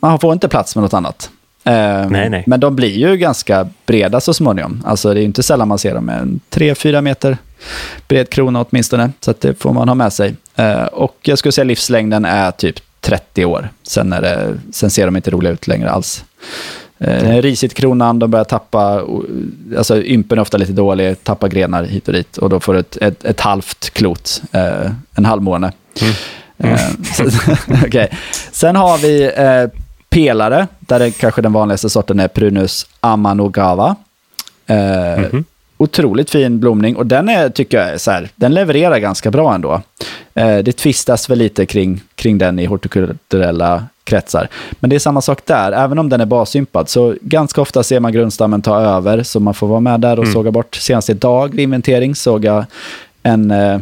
Man 0.00 0.20
får 0.20 0.32
inte 0.32 0.48
plats 0.48 0.76
med 0.76 0.82
något 0.82 0.94
annat. 0.94 1.30
Eh, 1.68 2.10
Nej, 2.10 2.30
nej. 2.30 2.44
Men 2.46 2.60
de 2.60 2.76
blir 2.76 2.98
ju 2.98 3.16
ganska 3.16 3.68
breda 3.86 4.20
så 4.20 4.34
småningom. 4.34 4.82
Alltså 4.86 5.08
det 5.14 5.18
är 5.18 5.20
ju 5.20 5.26
inte 5.26 5.42
sällan 5.42 5.68
man 5.68 5.78
ser 5.78 5.94
dem 5.94 6.04
med 6.04 6.18
en 6.20 6.40
3-4 6.50 7.00
meter 7.00 7.36
bred 8.08 8.30
krona 8.30 8.64
åtminstone. 8.70 9.10
Så 9.20 9.34
det 9.40 9.60
får 9.62 9.72
man 9.72 9.88
ha 9.88 9.94
med 9.94 10.12
sig. 10.12 10.34
Eh, 10.56 10.82
och 10.84 11.16
jag 11.22 11.38
skulle 11.38 11.52
säga 11.52 11.64
livslängden 11.64 12.24
är 12.24 12.50
typ 12.50 12.76
30 13.00 13.44
år. 13.44 13.68
Sen, 13.82 14.12
är 14.12 14.20
det, 14.22 14.58
sen 14.72 14.90
ser 14.90 15.06
de 15.06 15.16
inte 15.16 15.30
roliga 15.30 15.52
ut 15.52 15.66
längre 15.66 15.90
alls. 15.90 16.24
Eh, 16.98 17.42
risigt 17.42 17.74
kronan, 17.74 18.18
de 18.18 18.30
börjar 18.30 18.44
tappa, 18.44 19.02
alltså 19.78 20.02
ympen 20.02 20.38
är 20.38 20.42
ofta 20.42 20.56
lite 20.56 20.72
dålig, 20.72 21.24
tappar 21.24 21.48
grenar 21.48 21.84
hit 21.84 22.08
och 22.08 22.14
dit 22.14 22.36
och 22.36 22.50
då 22.50 22.60
får 22.60 22.72
du 22.74 22.80
ett, 22.80 22.96
ett, 22.96 23.24
ett 23.24 23.40
halvt 23.40 23.90
klot, 23.90 24.42
eh, 24.52 24.90
en 25.14 25.24
halvmåne. 25.24 25.72
Eh, 26.58 26.76
så- 27.14 27.24
okej. 27.86 28.08
Sen 28.52 28.76
har 28.76 28.98
vi 28.98 29.22
eh, 29.36 29.80
pelare, 30.10 30.66
där 30.80 31.00
är 31.00 31.10
kanske 31.10 31.42
den 31.42 31.52
vanligaste 31.52 31.90
sorten 31.90 32.20
är 32.20 32.28
Prunus 32.28 32.86
amanogava. 33.00 33.96
Eh, 34.66 34.76
Mhm. 35.18 35.44
Otroligt 35.80 36.30
fin 36.30 36.60
blomning 36.60 36.96
och 36.96 37.06
den 37.06 37.28
är, 37.28 37.48
tycker 37.48 37.78
jag, 37.88 38.00
så 38.00 38.10
här, 38.10 38.28
den 38.36 38.54
levererar 38.54 38.98
ganska 38.98 39.30
bra 39.30 39.54
ändå. 39.54 39.82
Eh, 40.34 40.58
det 40.58 40.72
tvistas 40.76 41.30
väl 41.30 41.38
lite 41.38 41.66
kring, 41.66 42.00
kring 42.14 42.38
den 42.38 42.58
i 42.58 42.66
hortikulturella 42.66 43.84
kretsar. 44.04 44.48
Men 44.80 44.90
det 44.90 44.96
är 44.96 45.00
samma 45.00 45.20
sak 45.20 45.40
där, 45.44 45.72
även 45.72 45.98
om 45.98 46.08
den 46.08 46.20
är 46.20 46.26
basympad 46.26 46.88
så 46.88 47.14
ganska 47.20 47.60
ofta 47.60 47.82
ser 47.82 48.00
man 48.00 48.12
grundstammen 48.12 48.62
ta 48.62 48.80
över, 48.80 49.22
så 49.22 49.40
man 49.40 49.54
får 49.54 49.66
vara 49.66 49.80
med 49.80 50.00
där 50.00 50.18
och 50.18 50.28
såga 50.28 50.50
bort. 50.50 50.74
Senast 50.74 51.10
idag 51.10 51.48
vid 51.54 51.60
inventering 51.60 52.14
såg 52.14 52.44
jag 52.44 52.64
en 53.22 53.50
eh, 53.50 53.80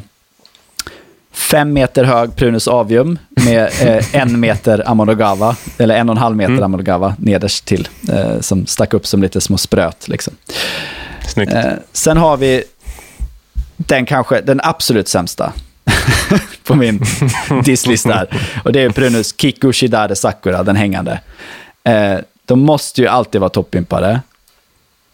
fem 1.37 1.72
meter 1.72 2.05
hög 2.05 2.37
Prunus 2.37 2.68
avium 2.68 3.18
med 3.45 3.70
eh, 3.82 4.14
en 4.14 4.41
meter 4.41 4.82
amonogava, 4.91 5.57
eller 5.78 5.95
en 5.97 6.09
och 6.09 6.14
en 6.16 6.18
halv 6.22 6.37
meter 6.37 6.53
Mm. 6.53 6.64
amonogava 6.64 7.14
nederst 7.18 7.64
till, 7.64 7.89
eh, 8.12 8.41
som 8.41 8.66
stack 8.66 8.95
upp 8.95 9.07
som 9.07 9.22
lite 9.22 9.41
små 9.41 9.59
spröt. 9.59 10.09
Liksom. 10.09 10.34
Snyggt. 11.28 11.53
Eh, 11.53 11.72
sen 11.93 12.16
har 12.16 12.37
vi 12.37 12.64
den 13.76 14.07
kanske, 14.07 14.41
den 14.41 14.61
absolut 14.62 15.09
sämsta 15.09 15.53
på 16.64 16.74
min 16.74 17.01
disslista 17.64 18.12
här. 18.12 18.28
Och 18.64 18.72
det 18.72 18.80
är 18.80 18.91
Prunus 18.91 19.34
Kikushidare 19.41 20.16
Sakura, 20.16 20.62
den 20.62 20.76
hängande. 20.76 21.20
Eh, 21.84 22.18
de 22.45 22.61
måste 22.61 23.01
ju 23.01 23.09
alltid 23.09 23.41
vara 23.41 23.51
toppimpade. 23.51 24.20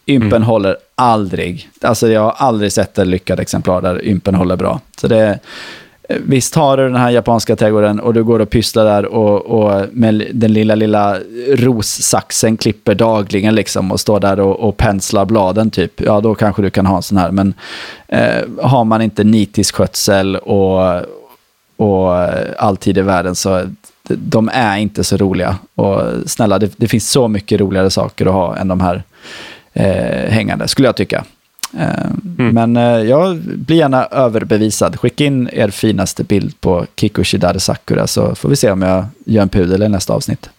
Ympen 0.07 0.43
håller 0.43 0.77
aldrig. 0.95 1.68
Alltså 1.81 2.09
jag 2.09 2.20
har 2.20 2.31
aldrig 2.33 2.73
sett 2.73 2.99
ett 2.99 3.07
lyckat 3.07 3.39
exemplar 3.39 3.81
där 3.83 4.05
ympen 4.05 4.35
håller 4.35 4.57
bra. 4.57 4.81
Så 5.01 5.09
det 5.09 5.18
är, 5.18 5.39
Visst 6.25 6.55
har 6.55 6.77
du 6.77 6.83
den 6.83 6.97
här 6.97 7.11
japanska 7.11 7.57
trädgården 7.57 8.01
och 8.01 8.15
du 8.15 8.25
går 8.25 8.41
och 8.41 8.51
pysslar 8.51 8.85
där 8.85 9.05
och, 9.05 9.47
och 9.47 9.87
med 9.93 10.27
den 10.33 10.53
lilla, 10.53 10.75
lilla 10.75 11.19
rossaxen 11.49 12.57
klipper 12.57 12.95
dagligen 12.95 13.55
liksom 13.55 13.93
och 13.93 14.01
står 14.01 14.21
där 14.21 14.41
och, 14.41 14.61
och 14.61 14.77
penslar 14.77 15.25
bladen 15.25 15.71
typ. 15.71 16.01
Ja, 16.01 16.21
då 16.21 16.35
kanske 16.35 16.63
du 16.63 16.71
kan 16.71 16.87
ha 16.87 16.97
en 16.97 17.03
sån 17.03 17.19
här. 17.19 17.31
Men 17.31 17.55
eh, 18.09 18.43
har 18.63 18.85
man 18.85 19.03
inte 19.03 19.25
nitisk 19.25 19.75
skötsel 19.75 20.37
och, 20.37 21.03
och 21.77 22.17
alltid 22.59 22.99
i 22.99 23.03
världen 23.03 23.35
så 23.35 23.63
de 24.09 24.51
är 24.53 24.77
inte 24.77 25.05
så 25.05 25.17
roliga. 25.17 25.57
Och 25.75 26.03
snälla, 26.27 26.59
det, 26.59 26.73
det 26.77 26.89
finns 26.89 27.11
så 27.11 27.29
mycket 27.29 27.61
roligare 27.61 27.91
saker 27.91 28.27
att 28.27 28.33
ha 28.33 28.57
än 28.57 28.69
de 28.69 28.81
här 28.81 29.03
eh, 29.73 30.31
hängande, 30.31 30.69
skulle 30.69 30.89
jag 30.89 30.97
tycka. 30.97 31.25
Eh, 31.79 32.11
Men 32.37 32.77
eh, 32.77 32.83
jag 32.83 33.37
blir 33.37 33.77
gärna 33.77 34.05
överbevisad. 34.07 35.01
Skicka 35.01 35.25
in 35.25 35.49
er 35.53 35.68
finaste 35.68 36.25
bild 36.25 36.61
på 36.61 36.87
Kikushidare 36.97 37.61
Sakura 37.61 38.07
så 38.07 38.35
får 38.35 38.49
vi 38.49 38.57
se 38.57 38.70
om 38.70 38.83
jag 38.83 39.05
gör 39.25 39.43
en 39.43 39.49
pudel 39.49 39.83
i 39.83 39.89
nästa 39.89 40.12
avsnitt. 40.12 40.51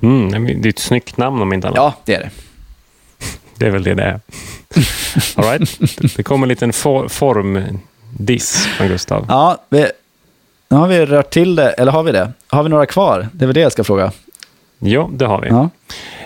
Mm, 0.00 0.44
det 0.62 0.68
är 0.68 0.70
ett 0.70 0.78
snyggt 0.78 1.16
namn 1.16 1.42
om 1.42 1.52
inte 1.52 1.68
annat. 1.68 1.76
Ja, 1.76 1.94
det 2.04 2.14
är 2.14 2.20
det. 2.20 2.30
Det 3.58 3.66
är 3.66 3.70
väl 3.70 3.82
det 3.82 3.94
det 3.94 4.02
är. 4.02 4.20
All 5.36 5.44
right. 5.44 5.78
Det 6.16 6.22
kommer 6.22 6.44
en 6.44 6.48
liten 6.48 6.72
for, 6.72 7.08
formdiss 7.08 8.66
från 8.76 8.88
Gustav. 8.88 9.26
Ja, 9.28 9.64
vi, 9.68 9.86
nu 10.68 10.76
har 10.76 10.88
vi 10.88 11.06
rört 11.06 11.30
till 11.30 11.54
det, 11.56 11.70
eller 11.70 11.92
har 11.92 12.02
vi 12.02 12.12
det? 12.12 12.32
Har 12.48 12.62
vi 12.62 12.68
några 12.68 12.86
kvar? 12.86 13.28
Det 13.32 13.44
är 13.44 13.46
väl 13.46 13.54
det 13.54 13.60
jag 13.60 13.72
ska 13.72 13.84
fråga. 13.84 14.12
Ja, 14.80 15.10
det 15.12 15.26
har 15.26 15.40
vi. 15.40 15.48
Ja. 15.48 15.70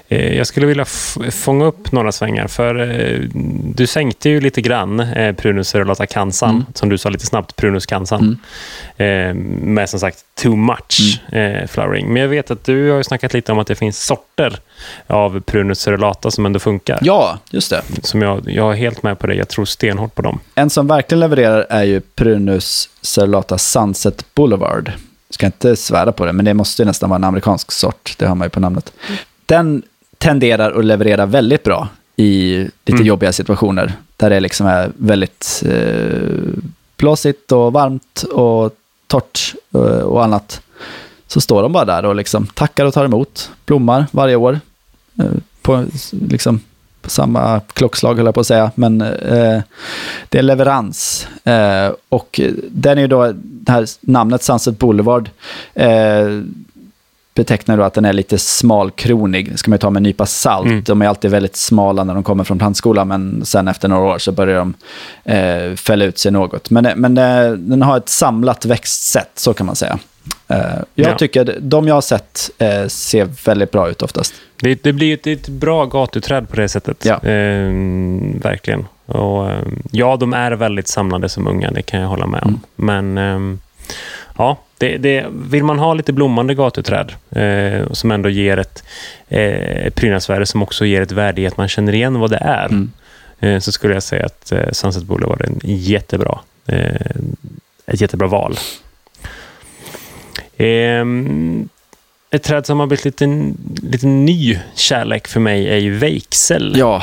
Eh, 0.09 0.37
Jag 0.37 0.47
skulle 0.47 0.67
vilja 0.67 0.85
fånga 1.33 1.65
upp 1.65 1.93
några 1.93 2.13
svängar, 2.13 2.47
för 2.47 2.91
eh, 3.01 3.19
du 3.75 3.87
sänkte 3.87 4.29
ju 4.31 4.41
lite 4.41 4.61
grann 4.61 5.01
eh, 5.01 5.35
Prunus 5.35 5.75
relata 5.75 6.07
cansan, 6.07 6.51
Mm. 6.51 6.65
som 6.75 6.89
du 6.89 6.99
sa 6.99 7.09
lite 7.09 7.27
snabbt, 7.27 7.57
Prunus 7.57 7.87
cansan, 7.87 8.39
eh, 8.97 9.35
med 9.35 9.89
som 9.91 10.01
sagt 10.01 10.19
too 10.43 10.57
much 10.57 11.21
Mm. 11.33 11.55
eh, 11.63 11.67
flowering. 11.67 12.13
Men 12.13 12.23
jag 12.23 12.29
vet 12.29 12.51
att 12.51 12.65
du 12.65 12.91
har 12.91 12.97
ju 12.97 13.05
snackat 13.05 13.35
lite 13.35 13.53
om 13.53 13.59
att 13.59 13.67
det 13.67 13.75
finns 13.75 14.05
sorter 14.07 14.59
av 15.07 15.41
Prunus 15.41 15.87
relata 15.89 16.31
som 16.31 16.47
ändå 16.47 16.59
funkar. 16.59 16.99
ja, 17.03 17.39
just 17.51 17.71
det. 17.71 17.83
Som 18.03 18.23
jag, 18.23 18.51
jag 18.51 18.73
är 18.73 18.77
helt 18.77 19.03
med 19.03 19.19
på 19.19 19.27
det, 19.27 19.35
jag 19.35 19.49
tror 19.49 19.65
stenhårt 19.65 20.15
på 20.15 20.23
dem. 20.23 20.41
En 20.55 20.71
som 20.71 20.87
verkligen 20.87 21.21
levererar 21.21 21.67
är 21.71 21.83
ju 21.85 22.01
Prunus 22.01 22.89
Cerulata 23.03 23.59
Sunset 23.59 24.35
Boulevard. 24.35 24.93
Ska 25.35 25.47
inte 25.47 25.77
svära 25.77 26.13
på 26.13 26.25
det, 26.25 26.33
men 26.33 26.45
det 26.45 26.55
måste 26.55 26.83
ju 26.83 26.87
nästan 26.87 27.11
vara 27.11 27.17
en 27.17 27.25
amerikansk 27.25 27.73
sort. 27.73 28.15
Det 28.19 28.27
har 28.27 28.35
man 28.35 28.47
ju 28.47 28.51
på 28.51 28.61
namnet. 28.61 28.93
Den 29.47 29.83
tenderar 30.19 30.79
att 30.79 30.85
leverera 30.85 31.27
väldigt 31.27 31.63
bra 31.63 31.89
i 32.17 32.57
lite 32.59 32.93
Mm. 32.93 33.07
jobbiga 33.07 33.33
situationer. 33.33 33.93
Där 34.17 34.31
det 34.31 34.41
liksom 34.41 34.67
är 34.67 34.93
väldigt 34.97 35.63
eh, 35.67 36.29
blåsigt 36.97 37.53
och 37.53 37.73
varmt 37.73 38.23
och 38.33 38.75
torrt 39.07 39.55
eh, 39.75 39.81
och 39.81 40.25
annat. 40.25 40.61
Så 41.27 41.41
står 41.41 41.63
de 41.63 41.73
bara 41.73 41.85
där 41.85 42.05
och 42.05 42.15
liksom 42.15 42.47
tackar 42.47 42.85
och 42.85 42.95
tar 42.95 43.05
emot. 43.05 43.51
Blommar 43.67 44.07
varje 44.11 44.37
år. 44.37 44.61
Eh, 45.19 45.27
på, 45.63 45.85
liksom, 46.11 46.61
på 47.05 47.11
samma 47.11 47.61
klockslag 47.61 48.15
höll 48.15 48.25
jag 48.25 48.35
på 48.35 48.41
att 48.41 48.47
säga. 48.47 48.71
Men 48.75 49.01
eh, 49.01 49.63
det 50.29 50.39
är 50.39 50.43
leverans. 50.43 51.29
Eh, 51.45 51.93
och 52.09 52.41
den 52.71 52.99
är 52.99 53.03
ju 53.03 53.09
då, 53.09 53.33
det 53.35 53.73
här 53.73 53.87
namnet 54.01 54.43
Sunset 54.43 54.79
Boulevard 54.79 55.31
eh, 55.75 56.29
betecknar 57.35 57.77
då 57.77 57.83
att 57.83 57.95
den 57.95 58.05
är 58.05 58.13
lite 58.13 58.39
smalkronig. 58.39 59.53
Det 59.53 59.59
ska 59.59 59.71
man 59.71 59.75
ju 59.77 59.79
ta 59.79 59.91
med 59.91 59.97
en 60.01 60.03
nypa 60.03 60.27
salt. 60.27 60.67
Mm. 60.67 60.83
De 60.87 61.03
är 61.03 61.07
alltid 61.09 61.31
väldigt 61.31 61.57
smala 61.57 62.05
när 62.05 62.15
de 62.15 62.23
kommer 62.23 62.45
från 62.45 62.59
plantskolan, 62.59 63.09
men 63.09 63.45
sen 63.45 63.69
efter 63.69 63.89
några 63.89 64.03
år 64.15 64.19
så 64.19 64.33
börjar 64.33 64.59
de 64.59 64.75
eh, 65.25 65.77
fälla 65.77 66.05
ut 66.05 66.19
sig 66.19 66.33
något. 66.33 66.71
Men, 66.71 66.87
men 67.01 67.19
eh, 67.19 67.53
den 67.53 67.83
har 67.83 67.97
ett 67.97 68.09
samlat 68.09 68.65
växtsätt, 68.65 69.31
så 69.35 69.55
kan 69.55 69.67
man 69.67 69.77
säga. 69.77 69.99
Eh, 70.49 70.57
jag 70.95 71.11
Ja. 71.13 71.19
tycker 71.19 71.57
de 71.61 71.89
jag 71.89 71.95
har 71.95 72.01
sett 72.01 72.51
eh, 72.59 72.87
ser 72.87 73.29
väldigt 73.45 73.71
bra 73.71 73.89
ut 73.91 74.03
oftast. 74.03 74.35
Det, 74.61 74.83
det 74.83 74.93
blir 74.93 75.15
ett, 75.15 75.27
ett 75.27 75.49
bra 75.49 75.85
gatuträd 75.87 76.49
på 76.49 76.57
det 76.57 76.69
sättet. 76.69 77.05
Ja. 77.05 77.19
Ehm, 77.19 78.39
verkligen. 78.43 78.87
Och, 79.07 79.51
ehm, 79.51 79.83
ja, 79.91 80.17
de 80.17 80.33
är 80.33 80.53
väldigt 80.53 80.89
samlade 80.89 81.29
som 81.29 81.47
unga, 81.47 81.71
det 81.71 81.83
kan 81.83 82.01
jag 82.01 82.09
hålla 82.09 82.27
med 82.27 82.43
om. 82.43 82.61
Men 82.77 83.19
ehm, 83.19 83.61
ja, 84.39 84.57
det, 84.79 84.97
det, 84.99 85.27
vill 85.33 85.65
man 85.65 85.79
ha 85.79 85.95
lite 85.95 86.13
blommande 86.13 86.55
gatuträd 86.55 87.13
eh, 87.31 87.93
som 87.93 88.11
ändå 88.11 88.29
ger 88.29 88.57
ett 88.59 88.85
eh, 89.29 89.91
prydnadsvärde 89.91 90.47
som 90.47 90.63
också 90.63 90.85
ger 90.87 91.03
ett 91.03 91.13
värde 91.13 91.41
i 91.41 91.47
att 91.47 91.57
man 91.57 91.69
känner 91.69 91.95
igen 91.95 92.19
vad 92.21 92.31
det 92.31 92.37
är. 92.37 92.67
Mm. 92.67 92.91
Eh, 93.41 93.59
så 93.61 93.73
skulle 93.73 93.95
jag 93.95 94.03
säga 94.03 94.27
att 94.27 94.53
eh, 94.53 94.71
Sunset 94.73 95.03
Boulevard 95.03 95.41
är 95.41 95.47
en 95.47 95.61
jättebra, 95.63 96.39
eh, 96.67 96.95
ett 97.87 98.01
jättebra 98.01 98.27
val. 98.29 98.57
Ehm, 100.57 101.69
ett 102.31 102.43
träd 102.43 102.67
som 102.67 102.81
har 102.81 102.87
blivit 102.87 103.05
lite, 103.05 103.53
lite 103.83 104.07
ny 104.07 104.59
kärlek 104.75 105.29
för 105.29 105.41
mig 105.41 105.69
är 105.69 105.77
ju 105.79 105.95
Veixel. 105.95 106.75
Ja, 106.79 107.03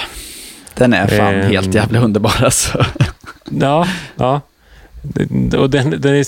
den 0.74 0.94
är 0.94 1.08
fan 1.08 1.36
Ehm. 1.36 1.52
helt 1.52 1.76
jävla 1.76 2.00
underbar 2.00 2.44
alltså. 2.44 2.86
Ja, 3.60 3.88
ja. 4.18 4.42
Och 5.58 5.70
den, 5.70 5.90
den, 6.02 6.16
är, 6.16 6.26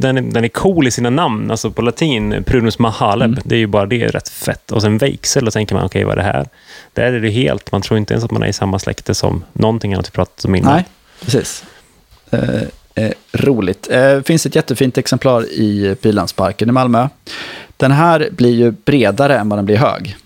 den, 0.00 0.16
är, 0.16 0.22
den 0.22 0.44
är 0.44 0.48
cool 0.48 0.86
i 0.86 0.90
sina 0.90 1.10
namn. 1.10 1.50
Alltså 1.50 1.70
på 1.70 1.82
latin, 1.82 2.44
Prunus 2.46 2.78
mahaleb, 2.78 3.30
Mm. 3.30 3.42
det 3.44 3.54
är 3.54 3.58
ju 3.58 3.66
bara 3.66 3.86
det 3.86 4.06
rätt 4.08 4.28
fett. 4.28 4.72
Och 4.72 4.82
sen 4.82 4.98
Veixel, 4.98 5.44
då 5.44 5.50
tänker 5.50 5.74
man, 5.74 5.84
okej, 5.84 6.04
vad 6.04 6.12
är 6.12 6.16
det 6.16 6.22
här? 6.22 6.48
Där 6.92 7.12
är 7.12 7.20
det 7.20 7.30
helt, 7.30 7.72
man 7.72 7.82
tror 7.82 7.98
inte 7.98 8.14
ens 8.14 8.24
att 8.24 8.30
man 8.30 8.42
är 8.42 8.46
i 8.46 8.52
samma 8.52 8.78
släkte 8.78 9.14
som 9.14 9.44
någonting 9.52 9.94
annat 9.94 10.06
vi 10.06 10.10
pratat 10.10 10.44
om 10.44 10.54
innan. 10.54 10.72
Nej, 10.74 10.84
precis. 11.24 11.64
Eh, 12.30 12.62
eh, 12.94 13.10
roligt. 13.32 13.88
Eh, 13.90 14.20
finns 14.20 14.46
ett 14.46 14.54
jättefint 14.54 14.98
exemplar 14.98 15.44
i 15.52 15.96
Pilandsparken 16.02 16.68
i 16.68 16.72
Malmö. 16.72 17.08
Den 17.76 17.92
här 17.92 18.28
blir 18.32 18.54
ju 18.54 18.70
bredare 18.70 19.38
än 19.38 19.48
vad 19.48 19.58
den 19.58 19.66
blir 19.66 19.76
hög. 19.76 20.16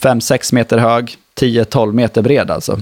5-6 0.00 0.54
meter 0.54 0.78
hög, 0.78 1.16
10-12 1.40 1.92
meter 1.92 2.22
bred 2.22 2.50
alltså. 2.50 2.80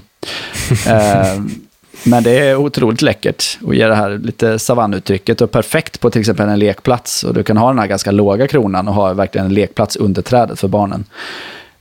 men 2.05 2.22
det 2.22 2.38
är 2.38 2.57
otroligt 2.57 3.03
läckert 3.03 3.59
och 3.62 3.74
ger 3.74 3.88
det 3.88 3.94
här 3.94 4.18
lite 4.18 4.59
savannuttrycket 4.59 5.40
och 5.40 5.51
perfekt 5.51 6.01
på 6.01 6.11
till 6.11 6.20
exempel 6.20 6.49
en 6.49 6.59
lekplats. 6.59 7.24
Och 7.24 7.34
du 7.34 7.42
kan 7.42 7.57
ha 7.57 7.68
den 7.68 7.78
här 7.78 7.86
ganska 7.86 8.11
låga 8.11 8.49
kronan 8.49 8.88
och 8.88 8.94
ha 8.94 9.12
verkligen 9.12 9.47
en 9.47 9.55
lekplats 9.55 9.97
under 9.97 10.22
trädet 10.22 10.61
för 10.61 10.68
barnen. 10.68 11.05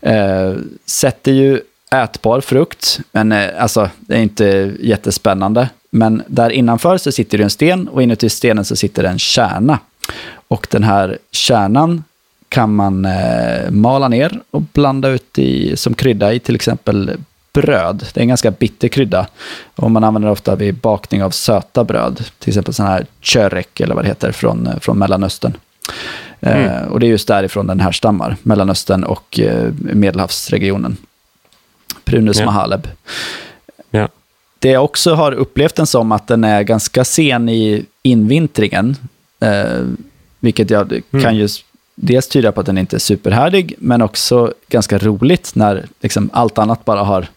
Eh, 0.01 0.53
sätter 0.86 1.32
ju 1.32 1.61
ätbar 1.91 2.41
frukt, 2.41 2.99
men 3.11 3.32
eh, 3.32 3.49
alltså, 3.59 3.89
det 3.99 4.16
är 4.16 4.22
inte 4.22 4.74
jättespännande. 4.80 5.70
Men 5.89 6.24
där 6.28 6.49
innanför 6.49 6.97
så 6.97 7.11
sitter 7.11 7.38
det 7.38 7.43
en 7.43 7.49
sten 7.49 7.88
och 7.88 8.03
inuti 8.03 8.30
stenen 8.30 8.66
så 8.66 8.76
sitter 8.76 9.03
det 9.03 9.09
en 9.09 9.20
kärna. 9.20 9.80
Och 10.47 10.68
den 10.72 10.84
här 10.84 11.18
kärnan 11.32 12.03
kan 12.49 12.76
man 12.76 13.05
eh, 13.05 13.72
mala 13.72 14.07
ner 14.07 14.39
och 14.51 14.61
blanda 14.61 15.09
ut 15.09 15.39
i, 15.39 15.78
som 15.78 15.93
krydda 15.93 16.34
i 16.34 16.39
till 16.39 16.55
exempel 16.55 17.11
bröd. 17.62 18.06
Det 18.14 18.20
är 18.20 18.22
en 18.22 18.28
ganska 18.28 18.51
bitter 18.51 18.88
krydda. 18.88 19.28
Och 19.76 19.91
man 19.91 20.03
använder 20.03 20.28
det 20.28 20.34
ofta 20.34 20.56
vid 20.56 20.76
bakning 20.76 21.24
av 21.24 21.30
söta 21.30 21.84
bröd. 21.84 22.26
Till 22.39 22.49
exempel 22.49 22.74
sån 22.74 22.86
här 22.86 23.06
körek 23.22 23.80
eller 23.80 23.95
vad 23.95 24.03
det 24.03 24.08
heter 24.08 24.32
från, 24.32 24.68
eh, 24.68 24.80
från 24.80 24.97
Mellanöstern. 24.97 25.58
Eh, 26.39 26.58
mm. 26.58 26.70
Eh, 26.70 26.88
och 26.88 26.99
det 26.99 27.06
är 27.06 27.10
just 27.10 27.28
därifrån 27.28 27.68
den 27.68 27.80
här 27.80 27.91
stammar. 27.91 28.38
Mellanöstern 28.43 29.03
och 29.03 29.39
eh, 29.39 29.72
Medelhavsregionen. 29.78 30.97
Prunus 32.03 32.39
ja. 32.39 32.45
mahaleb. 32.45 32.88
Ja. 33.91 34.08
Det 34.60 34.70
jag 34.70 34.84
också 34.84 35.14
har 35.14 35.32
upplevt 35.32 35.76
den 35.76 35.88
som 35.88 36.12
att 36.12 36.28
den 36.28 36.43
är 36.43 36.64
ganska 36.64 37.06
sen 37.06 37.49
i 37.49 37.86
invintringen. 38.01 38.95
Eh, 39.39 39.82
vilket 40.39 40.70
jag 40.70 40.91
mm. 40.91 41.24
kan 41.24 41.36
ju 41.36 41.47
dels 41.95 42.28
tyda 42.28 42.51
på 42.51 42.60
att 42.60 42.66
den 42.66 42.78
inte 42.78 42.97
är 42.97 42.99
superhärdig, 42.99 43.76
men 43.78 44.01
också 44.01 44.53
ganska 44.68 44.97
roligt 44.97 45.56
när 45.56 45.86
liksom 46.01 46.30
allt 46.34 46.58
annat 46.58 46.86
bara 46.86 47.03
har 47.03 47.28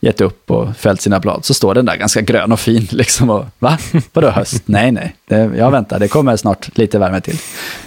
gett 0.00 0.20
upp 0.20 0.50
och 0.50 0.76
fällt 0.76 1.00
sina 1.00 1.20
blad, 1.20 1.44
så 1.44 1.54
står 1.54 1.74
den 1.74 1.84
där 1.84 1.96
ganska 1.96 2.20
grön 2.20 2.52
och 2.52 2.60
fin. 2.60 2.88
Liksom 2.90 3.30
och, 3.30 3.46
Va? 3.58 3.78
Vadå 4.12 4.30
höst? 4.30 4.62
nej, 4.66 4.92
nej. 4.92 5.16
Det, 5.26 5.50
jag 5.56 5.70
väntar, 5.70 5.98
det 5.98 6.08
kommer 6.08 6.36
snart 6.36 6.78
lite 6.78 6.98
värme 6.98 7.20
till. 7.20 7.38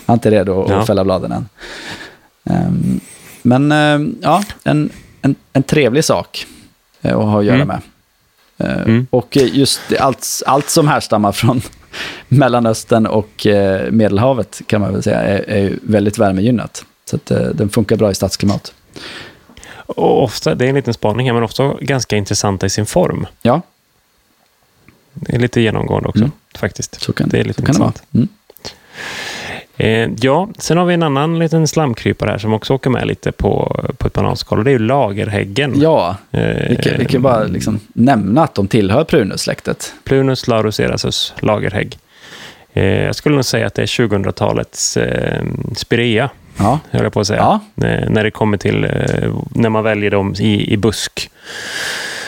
Jag 0.06 0.14
är 0.14 0.14
inte 0.14 0.32
redo 0.32 0.66
ja. 0.70 0.76
att 0.76 0.88
fälla 0.88 1.04
bladen 1.04 1.32
än. 1.32 1.50
Um, 2.44 3.00
men 3.42 3.72
uh, 3.72 4.10
ja, 4.22 4.44
en, 4.64 4.90
en, 5.22 5.36
en 5.54 5.64
trevlig 5.64 6.04
sak 6.04 6.46
uh, 7.06 7.18
att 7.18 7.26
ha 7.26 7.40
att 7.40 7.46
göra 7.46 7.56
mm. 7.56 7.68
med. 7.68 7.82
Uh, 8.64 8.82
mm. 8.82 9.08
Och 9.10 9.38
just 9.38 9.82
allt, 10.00 10.28
allt 10.46 10.70
som 10.70 10.88
härstammar 10.88 11.32
från 11.32 11.62
Mellanöstern 12.28 13.06
och 13.06 13.48
eh, 13.48 13.92
Medelhavet 13.92 14.62
kan 14.66 14.82
man 14.82 14.94
väl 14.94 15.04
säga 15.04 15.22
är, 15.22 15.50
är 15.50 15.80
väldigt 15.82 16.18
värmegynnat. 16.18 16.86
Så 17.06 17.16
att, 17.16 17.26
den 17.26 17.70
funkar 17.70 17.96
bra 17.96 18.12
i 18.12 18.16
stadsklimat. 18.16 18.74
Och 19.96 20.24
ofta, 20.24 20.56
det 20.56 20.66
är 20.66 20.70
en 20.70 20.76
liten 20.76 20.94
spaning 20.94 21.28
här, 21.28 21.34
men 21.34 21.44
ofta 21.44 21.74
ganska 21.82 22.18
intressanta 22.18 22.66
i 22.66 22.70
sin 22.70 22.86
form. 22.86 23.28
Ja. 23.42 23.62
Det 25.14 25.36
är 25.36 25.39
lite 25.39 25.62
genomgående 25.62 26.10
också, 26.10 26.24
mm. 26.24 26.32
faktiskt. 26.56 27.02
Så 27.02 27.14
kan 27.14 27.30
det, 27.30 27.39
är 27.39 27.44
lite 27.44 27.72
vara. 27.80 27.94
Mm. 28.14 28.28
Eh, 29.78 30.10
ja, 30.22 30.50
sen 30.58 30.78
har 30.78 30.86
vi 30.86 30.94
en 30.94 31.04
annan 31.04 31.39
liten 31.39 31.68
slamkrypare 31.68 32.32
här 32.32 32.38
som 32.38 32.54
också 32.54 32.74
åker 32.74 32.89
med 32.89 33.08
lite 33.08 33.32
på, 33.32 33.82
på 33.98 34.08
ett 34.08 34.14
bananskal 34.14 34.58
och 34.58 34.66
det 34.66 34.70
är 34.70 34.74
ju 34.74 34.80
lagerhäggen. 34.80 35.74
Ja, 35.82 36.18
eh, 36.32 36.70
vi, 36.70 36.80
kan, 36.84 36.94
vi 37.00 37.06
kan 37.06 37.22
bara 37.22 37.44
liksom 37.44 37.80
nämna 37.94 38.44
att 38.44 38.56
de 38.56 38.68
tillhör 38.68 39.04
Prunus-släktet. 39.04 39.94
Prunus 40.04 40.48
laurocerasus 40.48 41.34
lagerhägg. 41.39 41.98
Eh, 42.74 42.86
jag 42.86 43.16
skulle 43.16 43.36
nog 43.36 43.46
säga 43.46 43.68
att 43.68 43.74
det 43.74 43.82
är 43.82 43.86
2000-talets 43.86 44.98
eh, 44.98 45.44
spirea 45.76 46.30
ja. 46.64 46.80
höll 46.91 47.03
jag 47.03 47.14
på 47.14 47.20
att 47.20 47.28
säga. 47.28 47.39
Ja. 47.39 47.59
När 48.09 48.24
det 48.24 48.32
kommer 48.32 48.57
till 48.57 48.84
eh, 48.84 48.89
när 49.55 49.70
man 49.70 49.84
väljer 49.84 50.12
dem 50.12 50.36
i, 50.39 50.74
i 50.74 50.78
busk. 50.78 51.32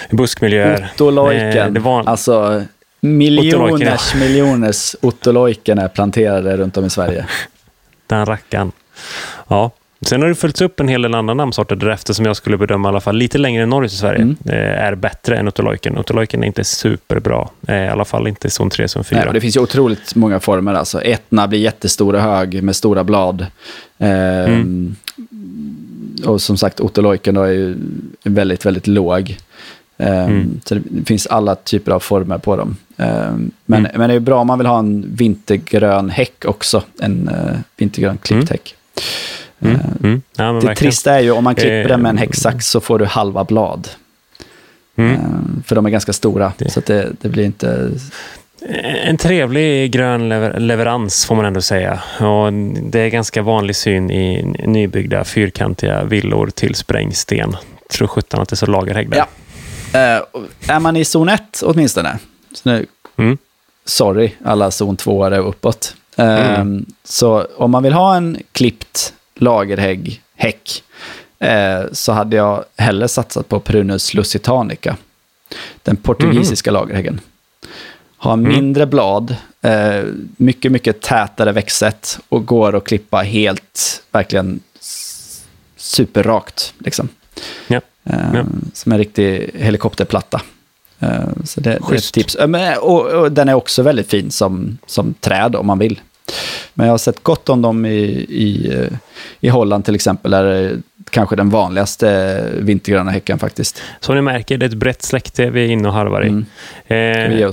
I 0.09 0.15
buskmiljöer. 0.15 0.91
Ottolojken. 0.93 1.77
Eh, 1.77 1.83
var... 1.83 2.03
Alltså 2.07 2.63
miljoners, 3.01 4.15
miljoners 4.15 4.95
ottolojken 5.01 5.79
är 5.79 5.87
planterade 5.87 6.57
runt 6.57 6.77
om 6.77 6.85
i 6.85 6.89
Sverige. 6.89 7.25
Den 8.07 8.25
rackaren. 8.25 8.71
Ja. 9.47 9.71
Sen 10.05 10.21
har 10.21 10.29
det 10.29 10.35
följts 10.35 10.61
upp 10.61 10.79
en 10.79 10.87
hel 10.87 11.01
del 11.01 11.15
andra 11.15 11.33
namnsorter 11.33 11.75
därefter 11.75 12.13
som 12.13 12.25
jag 12.25 12.35
skulle 12.35 12.57
bedöma 12.57 12.87
i 12.87 12.89
alla 12.89 13.01
fall 13.01 13.15
lite 13.15 13.37
längre 13.37 13.65
norrut 13.65 13.91
i 13.91 13.95
Sverige 13.95 14.21
mm. 14.21 14.37
är 14.77 14.95
bättre 14.95 15.37
än 15.37 15.47
Otolojken. 15.47 15.97
Otolojken 15.97 16.43
är 16.43 16.47
inte 16.47 16.63
superbra, 16.63 17.49
i 17.67 17.71
alla 17.71 18.05
fall 18.05 18.27
inte 18.27 18.49
zon 18.49 18.69
3, 18.69 18.87
zon 18.87 19.03
4. 19.03 19.19
Nej, 19.19 19.33
det 19.33 19.41
finns 19.41 19.57
ju 19.57 19.59
otroligt 19.59 20.15
många 20.15 20.39
former. 20.39 20.73
Alltså. 20.73 21.01
Etna 21.01 21.47
blir 21.47 21.59
jättestora 21.59 22.21
hög 22.21 22.63
med 22.63 22.75
stora 22.75 23.03
blad. 23.03 23.45
Eh, 24.03 24.53
mm. 24.53 24.95
Och 26.25 26.41
som 26.41 26.57
sagt, 26.57 26.79
Otolojken 26.79 27.37
är 27.37 27.45
ju 27.45 27.77
väldigt, 28.23 28.65
väldigt 28.65 28.87
låg. 28.87 29.37
Eh, 29.97 30.25
mm. 30.25 30.61
Så 30.65 30.75
det 30.75 31.05
finns 31.05 31.27
alla 31.27 31.55
typer 31.55 31.91
av 31.91 31.99
former 31.99 32.37
på 32.37 32.55
dem. 32.55 32.77
Eh, 32.97 33.33
men, 33.65 33.79
mm. 33.79 33.91
men 33.95 34.09
det 34.09 34.15
är 34.15 34.19
bra 34.19 34.41
om 34.41 34.47
man 34.47 34.57
vill 34.57 34.67
ha 34.67 34.79
en 34.79 35.15
vintergrön 35.15 36.09
häck 36.09 36.45
också. 36.45 36.83
En 36.99 37.29
uh, 37.29 37.59
vintergrön 37.77 38.17
klippt 38.17 38.49
häck. 38.49 38.75
Mm, 39.59 39.75
eh, 39.75 39.85
mm. 40.03 40.21
Ja, 40.35 40.43
det 40.43 40.53
verkligen. 40.53 40.75
trista 40.75 41.13
är 41.13 41.19
ju 41.19 41.31
om 41.31 41.43
man 41.43 41.55
klipper 41.55 41.87
den 41.87 42.01
med 42.01 42.09
en 42.09 42.15
eh, 42.15 42.19
häcksax 42.19 42.67
så 42.67 42.79
får 42.79 42.99
du 42.99 43.05
halva 43.05 43.43
blad. 43.43 43.87
Mm. 44.95 45.13
Eh, 45.13 45.19
för 45.65 45.75
de 45.75 45.85
är 45.85 45.89
ganska 45.89 46.13
stora, 46.13 46.53
det. 46.57 46.71
så 46.71 46.81
det, 46.85 47.11
det, 47.21 47.29
blir 47.29 47.43
inte... 47.45 47.89
En 48.69 49.17
trevlig 49.17 49.91
grön 49.91 50.29
lever 50.29 50.59
leverans 50.59 51.25
får 51.25 51.35
man 51.35 51.45
ändå 51.45 51.61
säga. 51.61 52.01
Och 52.19 52.53
det 52.91 52.99
är 52.99 53.09
ganska 53.09 53.41
vanlig 53.41 53.75
syn 53.75 54.11
i 54.11 54.43
nybyggda 54.65 55.23
fyrkantiga 55.23 56.03
villor 56.03 56.47
till 56.47 56.75
sprängsten. 56.75 57.55
Tror 57.89 58.07
sjutton 58.07 58.41
att 58.41 58.49
det 58.49 58.53
är 58.53 58.57
så 58.57 58.65
lagerhägg 58.65 59.09
där. 59.09 59.17
Ja. 59.17 59.25
Uh, 59.93 60.43
är 60.67 60.79
man 60.79 60.95
i 60.95 61.05
zon 61.05 61.29
1 61.29 61.63
åtminstone, 61.65 62.19
så 62.53 62.69
nu, 62.69 62.85
mm. 63.17 63.37
sorry 63.85 64.31
alla 64.43 64.71
zon 64.71 64.97
2 64.97 65.17
och 65.17 65.49
uppåt. 65.49 65.95
Uh, 66.19 66.59
mm. 66.59 66.85
Så 67.03 67.47
om 67.57 67.71
man 67.71 67.83
vill 67.83 67.93
ha 67.93 68.15
en 68.15 68.37
klippt 68.51 69.13
lagerhägg, 69.35 70.21
häck, 70.35 70.83
eh, 71.39 71.81
så 71.91 72.11
hade 72.11 72.35
jag 72.35 72.63
hellre 72.77 73.07
satsat 73.07 73.49
på 73.49 73.59
Prunus 73.59 74.13
lusitanica. 74.13 74.97
Den 75.83 75.95
portugisiska 75.95 76.69
mm. 76.69 76.81
lagerhäggen. 76.81 77.19
Har 78.23 78.33
mm. 78.33 78.51
mindre 78.51 78.85
blad, 78.85 79.35
eh, 79.61 80.03
mycket, 80.37 80.71
mycket 80.71 81.01
tätare 81.01 81.51
växtsätt 81.51 82.19
och 82.29 82.45
går 82.45 82.75
att 82.75 82.83
klippa 82.83 83.17
helt, 83.17 84.03
verkligen 84.11 84.59
superrakt. 85.77 86.73
Liksom. 86.77 87.09
Ja. 87.67 87.81
Eh, 88.03 88.33
ja. 88.33 88.45
Som 88.73 88.91
en 88.91 88.97
riktig 88.97 89.51
helikopterplatta. 89.53 90.41
Eh, 90.99 91.09
så 91.45 91.61
det, 91.61 91.69
det, 91.69 91.93
är 91.93 91.97
ett 91.97 92.13
tips. 92.13 92.35
Eh, 92.35 92.77
och, 92.77 93.05
och, 93.05 93.31
den 93.31 93.49
är 93.49 93.53
också 93.53 93.83
väldigt 93.83 94.09
fin 94.09 94.31
som, 94.31 94.77
som 94.85 95.13
träd 95.13 95.55
om 95.55 95.67
man 95.67 95.79
vill. 95.79 95.99
Men 96.73 96.87
jag 96.87 96.93
har 96.93 96.97
sett 96.97 97.23
gott 97.23 97.49
om 97.49 97.61
dem 97.61 97.85
i, 97.85 98.03
i, 98.29 98.79
i 99.39 99.49
Holland 99.49 99.85
till 99.85 99.95
exempel, 99.95 100.31
där 100.31 100.43
är 100.43 100.77
kanske 101.09 101.35
den 101.35 101.49
vanligaste 101.49 102.49
vintergröna 102.59 103.11
häcken 103.11 103.39
faktiskt. 103.39 103.81
Som 103.99 104.15
ni 104.15 104.21
märker, 104.21 104.57
det 104.57 104.65
är 104.65 104.69
ett 104.69 104.73
brett 104.73 105.03
släkte 105.03 105.49
vi 105.49 105.65
är 105.65 105.69
inne 105.69 105.87
och 105.87 105.93
harvar 105.93 106.21
i. 106.21 106.27
Mm. 106.27 107.41
Eh, 107.41 107.51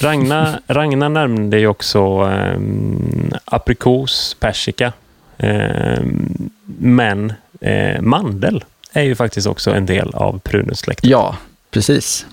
Ragna, 0.00 0.60
Ragna 0.66 1.08
nämnde 1.20 1.58
ju 1.58 1.66
också 1.66 2.30
eh, 2.32 2.60
aprikos, 3.44 4.36
persika, 4.40 4.92
eh, 5.38 6.02
men 6.78 7.32
eh, 7.60 8.00
mandel 8.00 8.64
är 8.92 9.02
ju 9.02 9.14
faktiskt 9.14 9.46
också 9.46 9.70
en 9.70 9.86
del 9.86 10.10
av 10.14 10.38
prunussläktet. 10.38 11.10
Ja, 11.10 11.36
precis. 11.70 12.26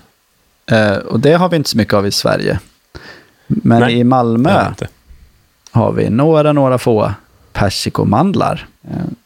Eh, 0.70 0.96
och 0.96 1.20
det 1.20 1.32
har 1.32 1.48
vi 1.48 1.56
inte 1.56 1.70
så 1.70 1.76
mycket 1.76 1.94
av 1.94 2.06
i 2.06 2.12
Sverige. 2.12 2.58
Men 3.46 3.80
Nej, 3.80 3.98
i 3.98 4.04
Malmö 4.04 4.72
har 5.70 5.92
vi 5.92 6.10
några, 6.10 6.52
några 6.52 6.78
få 6.78 7.12
persikomandlar. 7.58 8.66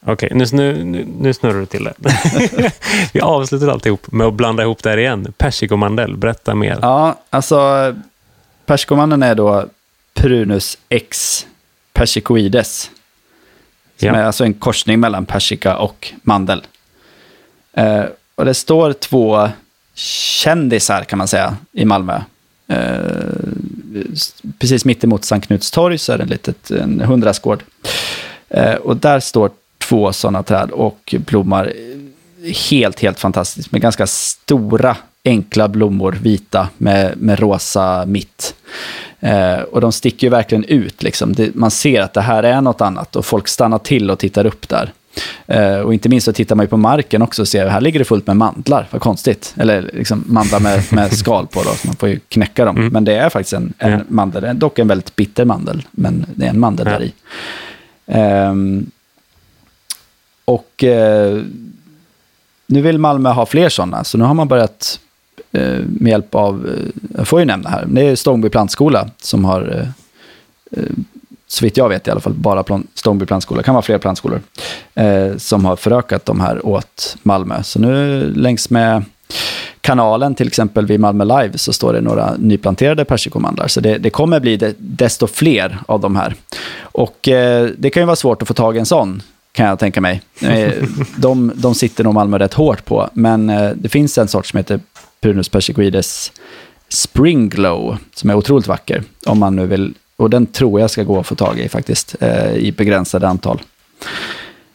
Okej, 0.05 0.13
okay, 0.13 0.29
nu, 0.53 0.83
nu, 0.83 1.07
nu 1.19 1.33
snurrar 1.33 1.59
du 1.59 1.65
till 1.65 1.83
det. 1.83 1.93
vi 3.13 3.21
avslutar 3.21 3.67
alltihop 3.67 4.11
med 4.11 4.27
att 4.27 4.33
blanda 4.33 4.63
ihop 4.63 4.83
det 4.83 4.89
här 4.89 4.97
igen. 4.97 5.33
Persikomandel, 5.37 6.17
berätta 6.17 6.55
mer. 6.55 6.79
Ja, 6.81 7.19
alltså 7.29 7.95
persikomandeln 8.65 9.23
är 9.23 9.35
då 9.35 9.65
Prunus 10.13 10.77
ex 10.89 11.45
persicoides. 11.93 12.91
Som 13.97 14.07
ja. 14.07 14.15
är 14.15 14.23
alltså 14.23 14.43
en 14.43 14.53
korsning 14.53 14.99
mellan 14.99 15.25
persika 15.25 15.77
och 15.77 16.13
mandel. 16.23 16.63
Eh, 17.73 18.03
och 18.35 18.45
det 18.45 18.53
står 18.53 18.93
två 18.93 19.49
kändisar 19.93 21.03
kan 21.03 21.17
man 21.17 21.27
säga 21.27 21.57
i 21.71 21.85
Malmö. 21.85 22.21
Eh, 22.67 22.77
precis 24.59 24.85
mittemot 24.85 25.25
Sankt 25.25 25.47
Knuts 25.47 25.71
torg 25.71 25.97
så 25.97 26.13
är 26.13 26.17
det 26.17 26.23
en 26.23 26.29
litet 26.29 26.71
en 26.71 26.99
hundrastgård. 26.99 27.63
Eh, 28.49 28.75
och 28.75 28.97
där 28.97 29.19
står 29.19 29.51
två 29.77 30.13
sådana 30.13 30.43
träd 30.43 30.71
och 30.71 31.15
blommar 31.19 31.73
helt, 32.69 32.99
helt 32.99 33.19
fantastiskt 33.19 33.71
med 33.71 33.81
ganska 33.81 34.07
stora 34.07 34.97
enkla 35.25 35.67
blommor, 35.67 36.17
vita 36.21 36.69
med, 36.77 37.17
med 37.17 37.39
rosa 37.39 38.05
mitt. 38.05 38.55
Eh, 39.19 39.59
och 39.59 39.81
de 39.81 39.91
sticker 39.91 40.27
ju 40.27 40.31
verkligen 40.31 40.63
ut. 40.63 41.03
Liksom. 41.03 41.33
Det, 41.33 41.55
man 41.55 41.71
ser 41.71 42.01
att 42.01 42.13
det 42.13 42.21
här 42.21 42.43
är 42.43 42.61
något 42.61 42.81
annat 42.81 43.15
och 43.15 43.25
folk 43.25 43.47
stannar 43.47 43.79
till 43.79 44.11
och 44.11 44.19
tittar 44.19 44.45
upp 44.45 44.69
där. 44.69 44.91
Eh, 45.47 45.75
och 45.79 45.93
inte 45.93 46.09
minst 46.09 46.25
så 46.25 46.33
tittar 46.33 46.55
man 46.55 46.63
ju 46.63 46.69
på 46.69 46.77
marken 46.77 47.21
också 47.21 47.41
och 47.41 47.47
ser, 47.47 47.67
här 47.67 47.81
ligger 47.81 47.99
det 47.99 48.05
fullt 48.05 48.27
med 48.27 48.37
mandlar, 48.37 48.87
vad 48.91 49.01
konstigt. 49.01 49.53
Eller 49.57 49.89
liksom 49.93 50.23
mandlar 50.27 50.59
med, 50.59 50.83
med 50.93 51.13
skal 51.17 51.47
på 51.47 51.63
då, 51.63 51.69
så 51.69 51.87
man 51.87 51.95
får 51.95 52.09
ju 52.09 52.19
knäcka 52.19 52.65
dem. 52.65 52.77
Mm. 52.77 52.93
Men 52.93 53.03
det 53.05 53.15
är 53.15 53.29
faktiskt 53.29 53.53
en, 53.53 53.73
en 53.77 53.91
Ja. 53.91 53.99
mandel, 54.07 54.59
dock 54.59 54.79
en 54.79 54.87
väldigt 54.87 55.15
bitter 55.15 55.45
mandel, 55.45 55.85
men 55.91 56.25
det 56.35 56.45
är 56.45 56.49
en 56.49 56.59
mandel 56.59 56.87
Ja. 56.87 56.93
där 56.99 57.05
i. 57.05 57.13
Ehm, 58.07 58.85
och 60.45 60.83
eh, 60.83 61.41
nu 62.67 62.81
vill 62.81 62.97
Malmö 62.97 63.29
ha 63.29 63.45
fler 63.45 63.69
sådana, 63.69 64.03
så 64.03 64.17
nu 64.17 64.23
har 64.23 64.33
man 64.33 64.47
börjat 64.47 64.99
eh, 65.51 65.79
med 65.87 66.11
hjälp 66.11 66.35
av, 66.35 66.69
jag 67.17 67.27
får 67.27 67.39
ju 67.39 67.45
nämna 67.45 67.69
här, 67.69 67.85
det 67.87 68.01
är 68.01 68.15
Stångby 68.15 68.49
plantskola 68.49 69.09
som 69.21 69.45
har, 69.45 69.87
så 71.53 71.65
vitt 71.65 71.77
jag 71.77 71.89
vet 71.89 72.07
i 72.07 72.11
alla 72.11 72.19
fall, 72.19 72.33
bara 72.33 72.63
plan, 72.63 72.87
Stångby 72.93 73.25
plantskola, 73.25 73.57
det 73.57 73.63
kan 73.63 73.75
vara 73.75 73.81
fler 73.81 73.97
plantskolor, 73.97 74.41
eh, 74.95 75.37
som 75.37 75.65
har 75.65 75.75
förökat 75.75 76.25
de 76.25 76.39
här 76.39 76.65
åt 76.65 77.17
Malmö. 77.23 77.63
Så 77.63 77.79
nu 77.79 78.23
längs 78.35 78.69
med 78.69 79.03
kanalen, 79.81 80.35
till 80.35 80.47
exempel 80.47 80.85
vid 80.85 80.99
Malmö 80.99 81.23
Live, 81.23 81.57
så 81.57 81.73
står 81.73 81.93
det 81.93 82.01
några 82.01 82.35
nyplanterade 82.37 83.05
persikomandlar. 83.05 83.67
Så 83.67 83.79
det, 83.79 83.97
det 83.97 84.09
kommer 84.09 84.39
bli 84.39 84.57
de, 84.57 84.73
desto 84.77 85.27
fler 85.27 85.77
av 85.85 85.99
de 85.99 86.15
här. 86.15 86.35
Och 86.81 87.27
eh, 87.27 87.69
det 87.77 87.89
kan 87.89 88.01
ju 88.01 88.05
vara 88.05 88.15
svårt 88.15 88.41
att 88.41 88.47
få 88.47 88.53
tag 88.53 88.75
i 88.75 88.79
en 88.79 88.85
sån, 88.85 89.21
kan 89.51 89.65
jag 89.65 89.79
tänka 89.79 90.01
mig. 90.01 90.21
Eh, 90.41 90.73
de, 91.15 91.51
de 91.55 91.75
sitter 91.75 92.03
nog 92.03 92.13
Malmö 92.13 92.37
rätt 92.37 92.53
hårt 92.53 92.85
på, 92.85 93.09
men 93.13 93.49
eh, 93.49 93.71
det 93.75 93.89
finns 93.89 94.17
en 94.17 94.27
sort 94.27 94.45
som 94.45 94.57
heter 94.57 94.79
Prunus 95.21 95.49
persicoides 95.49 96.31
Spring 96.89 97.49
Glow, 97.49 97.97
som 98.15 98.29
är 98.29 98.35
otroligt 98.35 98.67
vacker, 98.67 99.03
om 99.25 99.39
man 99.39 99.55
nu 99.55 99.65
vill. 99.65 99.93
Och 100.15 100.29
den 100.29 100.45
tror 100.45 100.79
jag 100.79 100.91
ska 100.91 101.03
gå 101.03 101.19
att 101.19 101.27
få 101.27 101.35
tag 101.35 101.59
i 101.59 101.69
faktiskt, 101.69 102.15
eh, 102.19 102.53
i 102.53 102.71
begränsade 102.71 103.27
antal. 103.27 103.61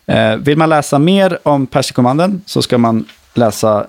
Eh, 0.06 0.36
vill 0.36 0.58
man 0.58 0.68
läsa 0.68 0.98
mer 0.98 1.38
om 1.42 1.66
persikomanden 1.66 2.42
så 2.46 2.62
ska 2.62 2.78
man 2.78 3.04
läsa 3.34 3.86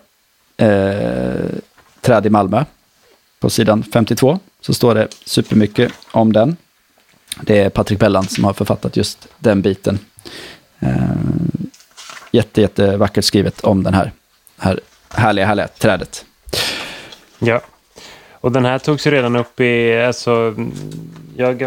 eh, 0.57 1.45
Träd 2.01 2.25
i 2.25 2.29
Malmö. 2.29 2.65
På 3.39 3.49
sidan 3.49 3.83
52 3.83 4.39
så 4.61 4.73
står 4.73 4.95
det 4.95 5.07
supermycket 5.25 5.91
om 6.11 6.33
den. 6.33 6.57
Det 7.41 7.59
är 7.59 7.69
Patrik 7.69 7.99
Bellan 7.99 8.27
som 8.27 8.43
har 8.43 8.53
författat 8.53 8.97
just 8.97 9.27
den 9.39 9.61
biten. 9.61 9.99
Eh, 10.79 10.91
jätte, 12.31 12.61
jättevackert 12.61 13.25
skrivet 13.25 13.61
om 13.61 13.83
den 13.83 13.93
här, 13.93 14.11
här 14.57 14.79
härliga, 15.09 15.45
härliga 15.45 15.67
trädet. 15.67 16.25
Ja. 17.39 17.61
Och 18.41 18.51
den 18.51 18.65
här 18.65 18.79
togs 18.79 19.07
ju 19.07 19.11
redan 19.11 19.35
upp 19.35 19.59
i, 19.59 20.01
alltså, 20.01 20.55
jag 21.39 21.63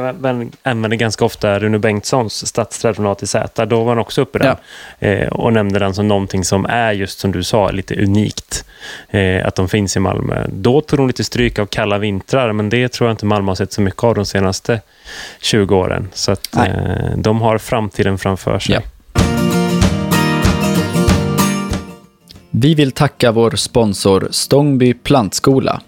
använder 0.62 0.97
ganska 0.97 1.25
ofta 1.25 1.59
Rune 1.59 1.79
Bengtssons 1.79 2.47
stadsträdformat 2.47 3.23
i 3.23 3.27
Z. 3.27 3.66
Då 3.66 3.85
var 3.85 3.89
han 3.89 3.99
också 3.99 4.20
uppe 4.20 4.39
den. 4.39 4.57
Eh, 4.99 5.29
och 5.29 5.53
nämnde 5.53 5.79
den 5.79 5.95
som 5.95 6.09
någonting 6.09 6.45
som 6.45 6.66
är 6.66 6.93
just 6.93 7.18
som 7.18 7.33
du 7.33 7.43
sa, 7.43 7.70
lite 7.70 8.03
unikt. 8.03 8.64
Eh, 9.11 9.47
att 9.47 9.55
de 9.55 9.68
finns 9.68 9.97
i 9.97 10.01
Malmö. 10.01 10.47
Då 10.49 10.81
tog 10.81 10.99
de 10.99 11.07
lite 11.07 11.25
stryk 11.25 11.59
av 11.59 11.66
kalla 11.66 11.99
vintrar, 11.99 12.53
men 12.53 12.68
det 12.68 12.89
tror 12.89 13.09
jag 13.09 13.14
inte 13.14 13.27
Malmö 13.27 13.51
har 13.51 13.55
sett 13.55 13.73
så 13.73 13.83
mycket 13.83 14.05
av 14.05 14.14
de 14.14 14.27
senaste 14.27 14.81
20 15.41 15.77
åren. 15.77 16.09
Så 16.12 16.33
att 16.33 16.57
eh, 16.57 17.16
de 17.16 17.41
har 17.41 17.59
framtiden 17.59 18.18
framför 18.18 18.59
sig. 18.59 18.75
Ja. 18.75 18.81
Vi 22.51 22.75
vill 22.75 22.93
tacka 22.93 23.33
vår 23.33 23.51
sponsor 23.51 24.29
Stångby 24.31 24.95
plantskola. 24.95 25.81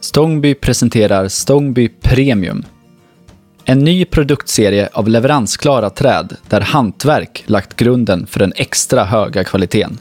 Stångby 0.00 0.54
presenterar 0.54 1.28
Stångby 1.28 1.88
Premium. 1.88 2.64
En 3.70 3.78
ny 3.78 4.04
produktserie 4.04 4.88
av 4.92 5.08
leveransklara 5.08 5.90
träd 5.90 6.36
där 6.48 6.60
hantverk 6.60 7.44
lagt 7.46 7.76
grunden 7.76 8.26
för 8.26 8.38
den 8.40 8.52
extra 8.56 9.04
höga 9.04 9.44
kvaliteten. 9.44 9.98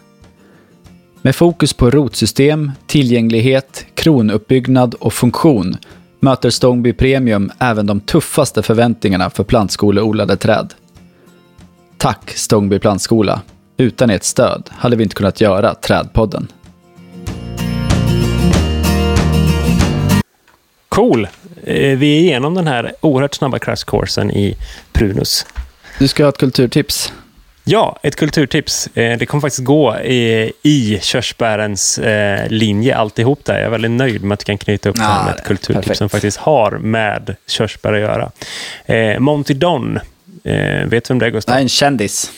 Med 1.21 1.35
fokus 1.35 1.73
på 1.73 1.89
rotsystem, 1.89 2.71
tillgänglighet, 2.85 3.85
kronuppbyggnad 3.93 4.93
och 4.93 5.13
funktion 5.13 5.77
möter 6.19 6.49
Stångby 6.49 6.93
Premium 6.93 7.51
även 7.59 7.85
de 7.85 7.99
tuffaste 7.99 8.63
förväntningarna 8.63 9.29
för 9.29 9.43
plantskoleodlade 9.43 10.37
träd. 10.37 10.73
Tack 11.97 12.31
Stångby 12.31 12.79
plantskola. 12.79 13.41
Utan 13.77 14.09
ert 14.09 14.23
stöd 14.23 14.69
hade 14.71 14.95
vi 14.95 15.03
inte 15.03 15.15
kunnat 15.15 15.41
göra 15.41 15.75
Trädpodden. 15.75 16.47
Cool! 20.89 21.27
Eh, 21.63 21.97
vi 21.97 22.17
är 22.17 22.21
igenom 22.21 22.53
den 22.55 22.67
här 22.67 22.93
oerhört 23.01 23.35
snabba 23.35 23.59
crashcoursen 23.59 24.31
i 24.31 24.57
Prunus. 24.91 25.45
Du 25.99 26.07
ska 26.07 26.23
ha 26.23 26.29
ett 26.29 26.37
kulturtips. 26.37 27.13
Ja, 27.63 27.99
ett 28.03 28.15
kulturtips. 28.15 28.87
Eh, 28.93 29.17
Det 29.17 29.25
kommer 29.25 29.41
faktiskt 29.41 29.63
gå 29.63 29.97
i, 29.99 30.51
i 30.63 30.99
körsbärens 31.01 31.97
eh, 31.99 32.49
linje 32.49 32.95
alltihop 32.95 33.45
där. 33.45 33.53
Jag 33.55 33.63
är 33.65 33.69
väldigt 33.69 33.91
nöjd 33.91 34.23
med 34.23 34.35
att 34.35 34.41
vi 34.41 34.45
kan 34.45 34.57
knyta 34.57 34.89
upp 34.89 34.95
det 34.95 35.01
här 35.01 35.19
Ja, 35.19 35.25
med 35.25 35.35
ett 35.35 35.43
kulturtips 35.45 35.81
perfekt. 35.85 35.97
som 35.97 36.09
faktiskt 36.09 36.37
har 36.37 36.71
med 36.71 37.35
körsbär 37.47 37.93
att 37.93 37.99
göra. 37.99 39.19
Monty 39.19 39.53
Don, 39.53 39.99
vet 40.85 40.89
du 41.03 41.07
vem 41.07 41.19
det 41.19 41.25
är 41.25 41.29
Gustav? 41.29 41.53
Nej, 41.55 41.63
en 41.63 41.69
kändis. 41.69 42.31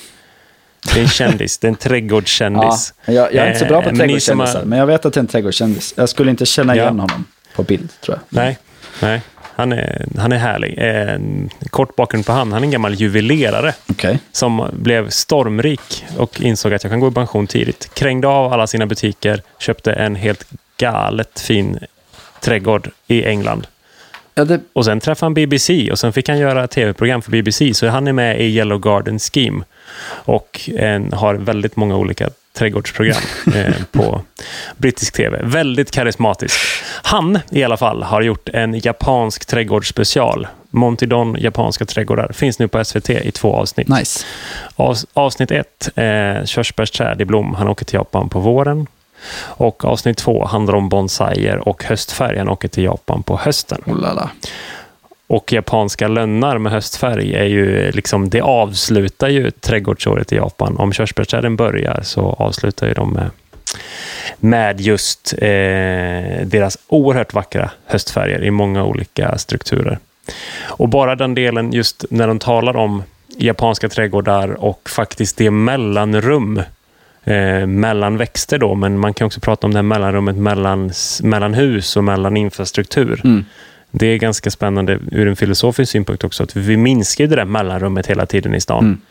Det 0.94 1.00
är 1.00 1.04
en 1.04 1.10
kändis, 1.10 1.58
det 1.58 1.68
är 1.68 1.70
en 1.70 1.78
Ja, 1.82 1.90
trädgårdskändis. 1.90 2.94
jag, 3.06 3.16
jag 3.16 3.34
är 3.36 3.48
inte 3.48 3.60
så 3.60 3.66
bra 3.66 3.82
på 3.82 3.90
trädgårdskändisar, 3.90 4.66
men 4.66 4.80
jag 4.80 4.86
vet 4.88 5.06
att 5.06 5.14
det 5.14 5.18
är 5.18 5.22
en 5.22 5.28
trädgårdskändis. 5.28 5.94
Jag 5.98 6.10
skulle 6.10 6.32
inte 6.32 6.46
känna 6.46 6.76
Ja. 6.76 6.84
igen 6.84 7.00
honom 7.00 7.26
på 7.56 7.64
bild, 7.64 7.90
tror 8.02 8.18
jag. 8.30 8.44
Nej, 8.44 8.58
nej. 9.02 9.22
Han 9.56 9.72
är, 9.72 10.06
han 10.18 10.32
är 10.32 10.38
härlig. 10.38 10.78
Eh, 10.78 11.20
kort 11.70 11.96
bakgrund 11.96 12.26
på 12.26 12.32
han. 12.32 12.52
Han 12.52 12.62
är 12.64 12.66
en 12.66 12.72
gammal 12.72 12.96
juvelerare. 12.96 13.74
Okej. 13.90 14.20
som 14.32 14.70
blev 14.74 15.10
stormrik 15.10 16.06
och 16.18 16.42
insåg 16.42 16.74
att 16.74 16.84
jag 16.84 16.92
kan 16.92 17.00
gå 17.00 17.08
i 17.08 17.12
pension 17.12 17.48
tidigt. 17.48 17.94
Krängde 17.94 18.28
av 18.28 18.54
alla 18.54 18.68
sina 18.68 18.86
butiker, 18.86 19.42
köpte 19.60 19.94
en 19.94 20.16
helt 20.16 20.46
galet 20.78 21.40
fin 21.40 21.80
trädgård 22.42 22.90
i 23.08 23.26
England. 23.26 23.68
Ja, 24.36 24.46
det, 24.46 24.60
Och 24.74 24.86
sen 24.86 25.00
träffade 25.00 25.26
han 25.26 25.34
BBC 25.34 25.92
och 25.92 26.00
sen 26.00 26.14
fick 26.14 26.30
han 26.30 26.38
göra 26.38 26.68
tv-program 26.68 27.22
för 27.22 27.32
BBC. 27.32 27.74
Så 27.74 27.88
han 27.88 28.08
är 28.08 28.14
med 28.14 28.42
i 28.42 28.44
Yellow 28.44 28.80
Garden 28.80 29.20
Scheme 29.20 29.64
och 30.06 30.70
en, 30.76 31.14
har 31.14 31.36
väldigt 31.36 31.76
många 31.76 31.96
olika 31.96 32.30
trädgårdsprogram 32.54 33.22
eh, 33.56 33.74
på 33.92 34.22
brittisk 34.78 35.14
tv. 35.14 35.40
Väldigt 35.44 35.92
karismatisk. 35.92 36.60
Han 37.04 37.40
i 37.52 37.64
alla 37.64 37.78
fall 37.78 38.04
har 38.04 38.22
gjort 38.22 38.50
en 38.50 38.80
japansk 38.80 39.46
trädgårdsspecial. 39.46 40.48
Monty 40.72 41.06
Don 41.06 41.36
japanska 41.40 41.86
trädgårdar. 41.86 42.32
Finns 42.34 42.60
nu 42.60 42.68
på 42.68 42.86
SVT 42.86 43.10
i 43.10 43.32
två 43.32 43.56
avsnitt. 43.56 43.88
nice. 43.88 44.26
Avs- 44.76 45.06
Avsnitt 45.14 45.52
ett, 45.52 45.90
eh, 45.96 46.46
körsbärsträd 46.46 47.22
i 47.22 47.26
blom. 47.26 47.54
Han 47.56 47.68
åker 47.68 47.86
till 47.86 47.96
Japan 47.96 48.30
på 48.30 48.40
våren. 48.40 48.88
Och 49.42 49.86
avsnitt 49.86 50.18
två 50.18 50.46
handlar 50.46 50.74
om 50.76 50.90
bonsaier 50.90 51.68
och 51.70 51.84
höstfärg. 51.84 52.38
Han 52.38 52.50
åker 52.50 52.68
till 52.68 52.84
Japan 52.84 53.24
på 53.24 53.38
hösten. 53.38 53.82
Oh. 53.86 54.30
Och 55.30 55.54
japanska 55.54 56.08
lönnar 56.08 56.58
med 56.58 56.72
höstfärg 56.72 57.34
är 57.34 57.44
ju 57.44 57.88
eh, 57.88 57.94
liksom, 57.94 58.30
det 58.30 58.42
avslutar 58.42 59.30
ju 59.30 59.52
trädgårdsåret 59.52 60.32
i 60.32 60.36
Japan. 60.36 60.78
Om 60.78 60.94
körsbärsträden 60.94 61.56
börjar 61.56 62.00
så 62.04 62.22
avslutar 62.22 62.88
ju 62.88 62.94
de 62.94 63.14
med, 63.14 63.30
med 64.40 64.82
just 64.82 65.34
eh, 65.34 65.48
deras 66.46 66.78
oerhört 66.88 67.34
vackra 67.34 67.72
höstfärger 67.86 68.44
i 68.44 68.52
många 68.52 68.84
olika 68.84 69.38
strukturer. 69.38 70.00
Och 70.64 70.90
bara 70.90 71.16
den 71.16 71.36
delen 71.36 71.74
just 71.74 72.06
när 72.10 72.28
de 72.28 72.40
talar 72.40 72.76
om 72.76 73.04
japanska 73.38 73.90
trädgårdar 73.90 74.50
och 74.50 74.90
faktiskt 74.90 75.38
det 75.38 75.52
mellanrum 75.52 76.62
eh, 77.24 77.66
mellan 77.66 78.18
växter 78.18 78.58
då, 78.58 78.76
men 78.76 79.00
man 79.00 79.14
kan 79.14 79.26
också 79.26 79.40
prata 79.40 79.68
om 79.68 79.74
det 79.74 79.78
här 79.78 79.84
mellanrummet 79.84 80.36
mellan, 80.36 80.92
mellan 81.24 81.54
hus 81.54 81.98
och 81.98 82.04
mellan 82.04 82.38
infrastruktur. 82.38 83.22
Mm. 83.24 83.46
Det 83.92 84.08
är 84.08 84.18
ganska 84.18 84.52
spännande 84.52 85.00
ur 85.12 85.28
en 85.28 85.36
filosofisk 85.36 85.92
synpunkt 85.92 86.24
också, 86.24 86.44
att 86.44 86.56
vi 86.56 86.78
minskar 86.78 87.28
det 87.28 87.36
där 87.36 87.46
mellanrummet 87.46 88.08
hela 88.08 88.26
tiden 88.26 88.56
i 88.56 88.62
stan. 88.62 88.84
Mm. 88.86 89.02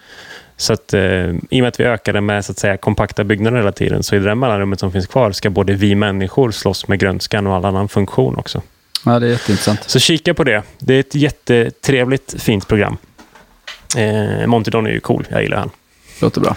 Så 0.56 0.72
att 0.72 0.94
eh, 0.94 1.00
i 1.00 1.34
och 1.34 1.36
med 1.50 1.68
att 1.68 1.80
vi 1.80 1.84
ökar 1.84 2.12
det 2.12 2.20
med 2.20 2.44
så 2.44 2.52
att 2.52 2.58
säga, 2.58 2.76
kompakta 2.76 3.24
byggnader 3.24 3.56
hela 3.56 3.72
tiden, 3.72 4.02
så 4.02 4.16
i 4.16 4.18
det 4.18 4.24
där 4.24 4.34
mellanrummet 4.34 4.80
som 4.80 4.92
finns 4.92 5.06
kvar 5.06 5.32
ska 5.32 5.50
både 5.50 5.72
vi 5.72 5.94
människor 5.94 6.50
slåss 6.50 6.88
med 6.88 6.98
grönskan 6.98 7.46
och 7.46 7.54
all 7.54 7.64
annan 7.64 7.88
funktion 7.88 8.36
också. 8.36 8.62
Ja, 9.04 9.18
det 9.18 9.26
är 9.26 9.30
jätteintressant. 9.30 9.84
Så 9.86 9.98
kika 9.98 10.34
på 10.34 10.44
det. 10.44 10.62
Det 10.78 10.94
är 10.94 11.00
ett 11.00 11.14
jättetrevligt, 11.14 12.42
fint 12.42 12.68
program. 12.68 12.96
Eh, 13.96 14.46
Monty 14.46 14.70
Don 14.70 14.86
är 14.86 14.90
ju 14.90 15.00
cool, 15.00 15.26
jag 15.30 15.42
gillar 15.42 15.56
han. 15.56 15.70
Låter 16.20 16.40
bra. 16.40 16.56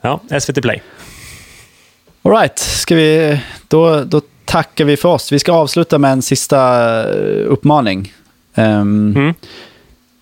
Ja, 0.00 0.20
SVT 0.40 0.62
Play. 0.62 0.82
All 2.22 2.32
right, 2.32 2.58
ska 2.58 2.94
vi, 2.94 3.40
då, 3.68 4.04
då 4.04 4.20
tackar 4.54 4.84
vi 4.84 4.96
för 4.96 5.08
oss. 5.08 5.32
Vi 5.32 5.38
ska 5.38 5.52
avsluta 5.52 5.98
med 5.98 6.12
en 6.12 6.22
sista 6.22 6.58
eh, 7.14 7.46
uppmaning. 7.52 8.12
Ehm, 8.54 9.14
Mm. 9.16 9.34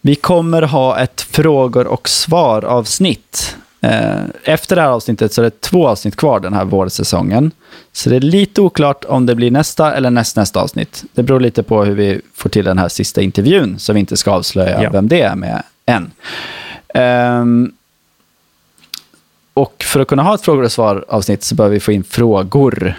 Vi 0.01 0.15
kommer 0.15 0.63
ha 0.63 0.99
ett 0.99 1.21
frågor 1.21 1.87
och 1.87 2.09
svar-avsnitt. 2.09 3.57
Eh, 3.81 4.21
Efter 4.45 4.77
det 4.77 4.83
här 4.83 4.89
avsnittet 4.89 5.33
så 5.33 5.41
är 5.41 5.45
det 5.45 5.61
två 5.61 5.89
avsnitt 5.89 6.17
kvar 6.17 6.41
den 6.41 6.53
här 6.55 6.65
vårsäsongen. 6.65 7.51
Så 7.93 8.11
det 8.11 8.17
är 8.17 8.21
lite 8.21 8.61
oklart 8.61 9.05
om 9.05 9.27
det 9.27 9.35
blir 9.35 9.51
nästa 9.51 9.95
eller 9.95 10.11
nästnästa 10.11 10.61
avsnitt. 10.61 11.05
Det 11.15 11.23
beror 11.23 11.41
lite 11.41 11.63
på 11.63 11.85
hur 11.85 11.95
vi 11.95 12.21
får 12.35 12.49
till 12.49 12.65
den 12.65 12.79
här 12.79 12.89
sista 12.89 13.23
intervjun, 13.23 13.79
så 13.79 13.93
vi 13.93 14.01
inte 14.01 14.17
ska 14.17 14.31
avslöja 14.31 14.83
Ja. 14.83 14.91
vem 14.91 15.09
det 15.09 15.21
är 15.23 15.35
med 15.37 15.63
än. 15.87 16.11
Ehm, 16.95 17.73
och 19.55 19.85
för 19.85 20.01
att 20.01 20.09
kunna 20.09 20.23
ha 20.23 20.35
ett 20.35 20.43
frågor 20.43 20.63
och 20.65 20.73
svar-avsnitt 20.73 21.43
så 21.45 21.55
behöver 21.55 21.75
vi 21.75 21.81
få 21.81 21.93
in 21.93 22.05
frågor. 22.05 22.95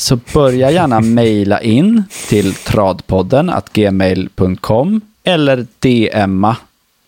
Så 0.00 0.18
börja 0.34 0.70
gärna 0.70 1.00
mejla 1.20 1.60
in 1.62 2.02
till 2.28 2.54
tradpodden 2.54 3.50
att 3.50 3.72
gmail.com 3.72 5.00
eller 5.24 5.66
DMa 5.78 6.56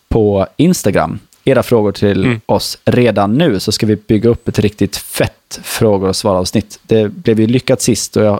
på 0.09 0.47
Instagram 0.57 1.19
era 1.43 1.63
frågor 1.63 1.91
till 1.91 2.25
Mm. 2.25 2.41
oss 2.45 2.77
redan 2.85 3.33
nu 3.33 3.59
så 3.59 3.71
ska 3.71 3.85
vi 3.85 3.95
bygga 3.95 4.29
upp 4.29 4.47
ett 4.47 4.59
riktigt 4.59 4.97
fett 4.97 5.59
frågor 5.63 6.09
och 6.09 6.15
svar-avsnitt. 6.15 6.79
Det 6.83 7.09
blev 7.09 7.39
ju 7.39 7.47
lyckat 7.47 7.81
sist 7.81 8.17
och 8.17 8.23
jag 8.23 8.39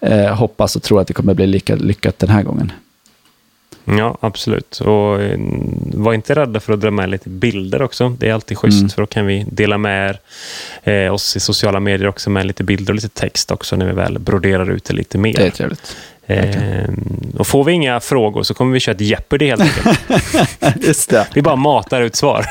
eh, 0.00 0.34
hoppas 0.34 0.76
och 0.76 0.82
tror 0.82 1.00
att 1.00 1.06
det 1.06 1.14
kommer 1.14 1.34
bli 1.34 1.46
lika 1.46 1.74
lyckat 1.74 2.18
den 2.18 2.28
här 2.28 2.42
gången. 2.42 2.72
Ja, 3.84 4.16
absolut. 4.20 4.80
Och 4.80 5.22
eh, 5.22 5.38
var 5.94 6.12
inte 6.14 6.34
rädda 6.34 6.60
för 6.60 6.72
att 6.72 6.80
dra 6.80 6.90
med 6.90 7.10
lite 7.10 7.28
bilder 7.28 7.82
också. 7.82 8.08
Det 8.08 8.28
är 8.28 8.34
alltid 8.34 8.58
schysst, 8.58 8.78
Mm. 8.78 8.88
för 8.90 9.02
då 9.02 9.06
kan 9.06 9.26
vi 9.26 9.46
dela 9.50 9.78
med 9.78 10.18
eh, 10.82 11.14
oss 11.14 11.36
i 11.36 11.40
sociala 11.40 11.80
medier 11.80 12.08
också 12.08 12.30
med 12.30 12.46
lite 12.46 12.64
bilder 12.64 12.92
och 12.92 12.94
lite 12.94 13.08
text 13.08 13.50
också 13.50 13.76
när 13.76 13.86
vi 13.86 13.92
väl 13.92 14.18
broderar 14.18 14.70
ut 14.70 14.84
det 14.84 14.94
lite 14.94 15.18
mer. 15.18 15.32
Det 15.34 15.46
är 15.46 15.50
trevligt. 15.50 15.96
Eh, 16.26 16.88
och 17.38 17.46
får 17.46 17.64
vi 17.64 17.72
inga 17.72 18.00
frågor 18.00 18.42
så 18.42 18.54
kommer 18.54 18.72
vi 18.72 18.80
köra 18.80 18.94
ett 18.94 19.00
Jeopardy 19.00 19.46
helt 19.46 19.60
enkelt. 19.62 20.00
Just 20.86 21.10
det. 21.10 21.26
vi 21.34 21.42
bara 21.42 21.56
matar 21.56 22.00
ut 22.02 22.16
svar. 22.16 22.46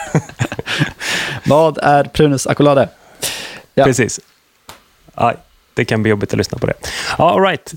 Vad 1.45 1.77
är 1.77 2.03
Prunus 2.03 2.47
accolade? 2.47 2.89
Ja. 3.73 3.85
Precis. 3.85 4.19
Aj, 5.15 5.35
det 5.73 5.85
kan 5.85 6.01
bli 6.03 6.09
jobbigt 6.09 6.33
att 6.33 6.37
lyssna 6.37 6.57
på 6.57 6.65
det. 6.67 6.73
All 7.17 7.41
right. 7.41 7.73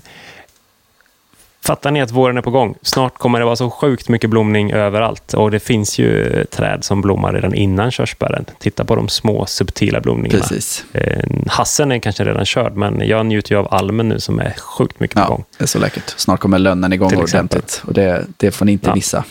Fattar 1.65 1.91
ni 1.91 2.01
att 2.01 2.11
våren 2.11 2.37
är 2.37 2.41
på 2.41 2.51
gång? 2.51 2.75
Snart 2.81 3.17
kommer 3.17 3.39
det 3.39 3.45
vara 3.45 3.55
så 3.55 3.69
sjukt 3.69 4.09
mycket 4.09 4.29
blomning 4.29 4.71
överallt. 4.71 5.33
Och 5.33 5.51
det 5.51 5.59
finns 5.59 5.99
ju 5.99 6.43
träd 6.51 6.83
som 6.83 7.01
blommar 7.01 7.33
redan 7.33 7.53
innan 7.53 7.91
körsbären. 7.91 8.45
Titta 8.59 8.85
på 8.85 8.95
de 8.95 9.07
små 9.09 9.45
subtila 9.45 10.01
blomningarna. 10.01 10.41
Precis. 10.41 10.85
Eh, 10.93 11.23
hassen 11.47 11.91
är 11.91 11.99
kanske 11.99 12.23
redan 12.23 12.45
körd, 12.45 12.75
men 12.75 13.01
jag 13.07 13.25
njuter 13.25 13.51
ju 13.51 13.59
av 13.59 13.67
almen 13.73 14.09
nu 14.09 14.19
som 14.19 14.39
är 14.39 14.53
sjukt 14.53 14.99
mycket 14.99 15.15
på 15.15 15.21
Ja, 15.21 15.27
gång. 15.27 15.43
det 15.57 15.63
är 15.63 15.67
så 15.67 15.79
läckert. 15.79 16.13
Snart 16.17 16.39
kommer 16.39 16.59
lönnen 16.59 16.93
igång 16.93 17.09
Till 17.09 17.17
ordentligt. 17.19 17.81
Och 17.87 17.93
det, 17.93 18.25
det 18.37 18.51
får 18.51 18.65
ni 18.65 18.71
inte 18.71 18.89
Ja. 18.89 18.95
missa. 18.95 19.23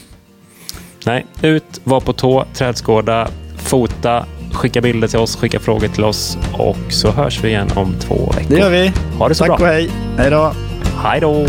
Nej, 1.06 1.26
ut, 1.42 1.80
var 1.84 2.00
på 2.00 2.12
tå, 2.12 2.44
trädskåda, 2.54 3.28
fota, 3.58 4.26
skicka 4.52 4.80
bilder 4.80 5.08
till 5.08 5.18
oss, 5.18 5.36
skicka 5.36 5.60
frågor 5.60 5.88
till 5.88 6.04
oss 6.04 6.38
och 6.52 6.76
så 6.90 7.10
hörs 7.10 7.44
vi 7.44 7.48
igen 7.48 7.68
om 7.76 7.94
två 8.00 8.32
veckor. 8.36 8.48
Det 8.54 8.58
gör 8.60 8.70
vi. 8.70 8.92
Ha 9.18 9.28
det 9.28 9.34
så 9.34 9.44
Tack 9.46 9.58
bra. 9.58 9.66
och 9.68 9.72
hej. 9.74 9.90
Hej 10.18 10.30
då. 10.30 10.52
Hej 11.02 11.20
då! 11.20 11.46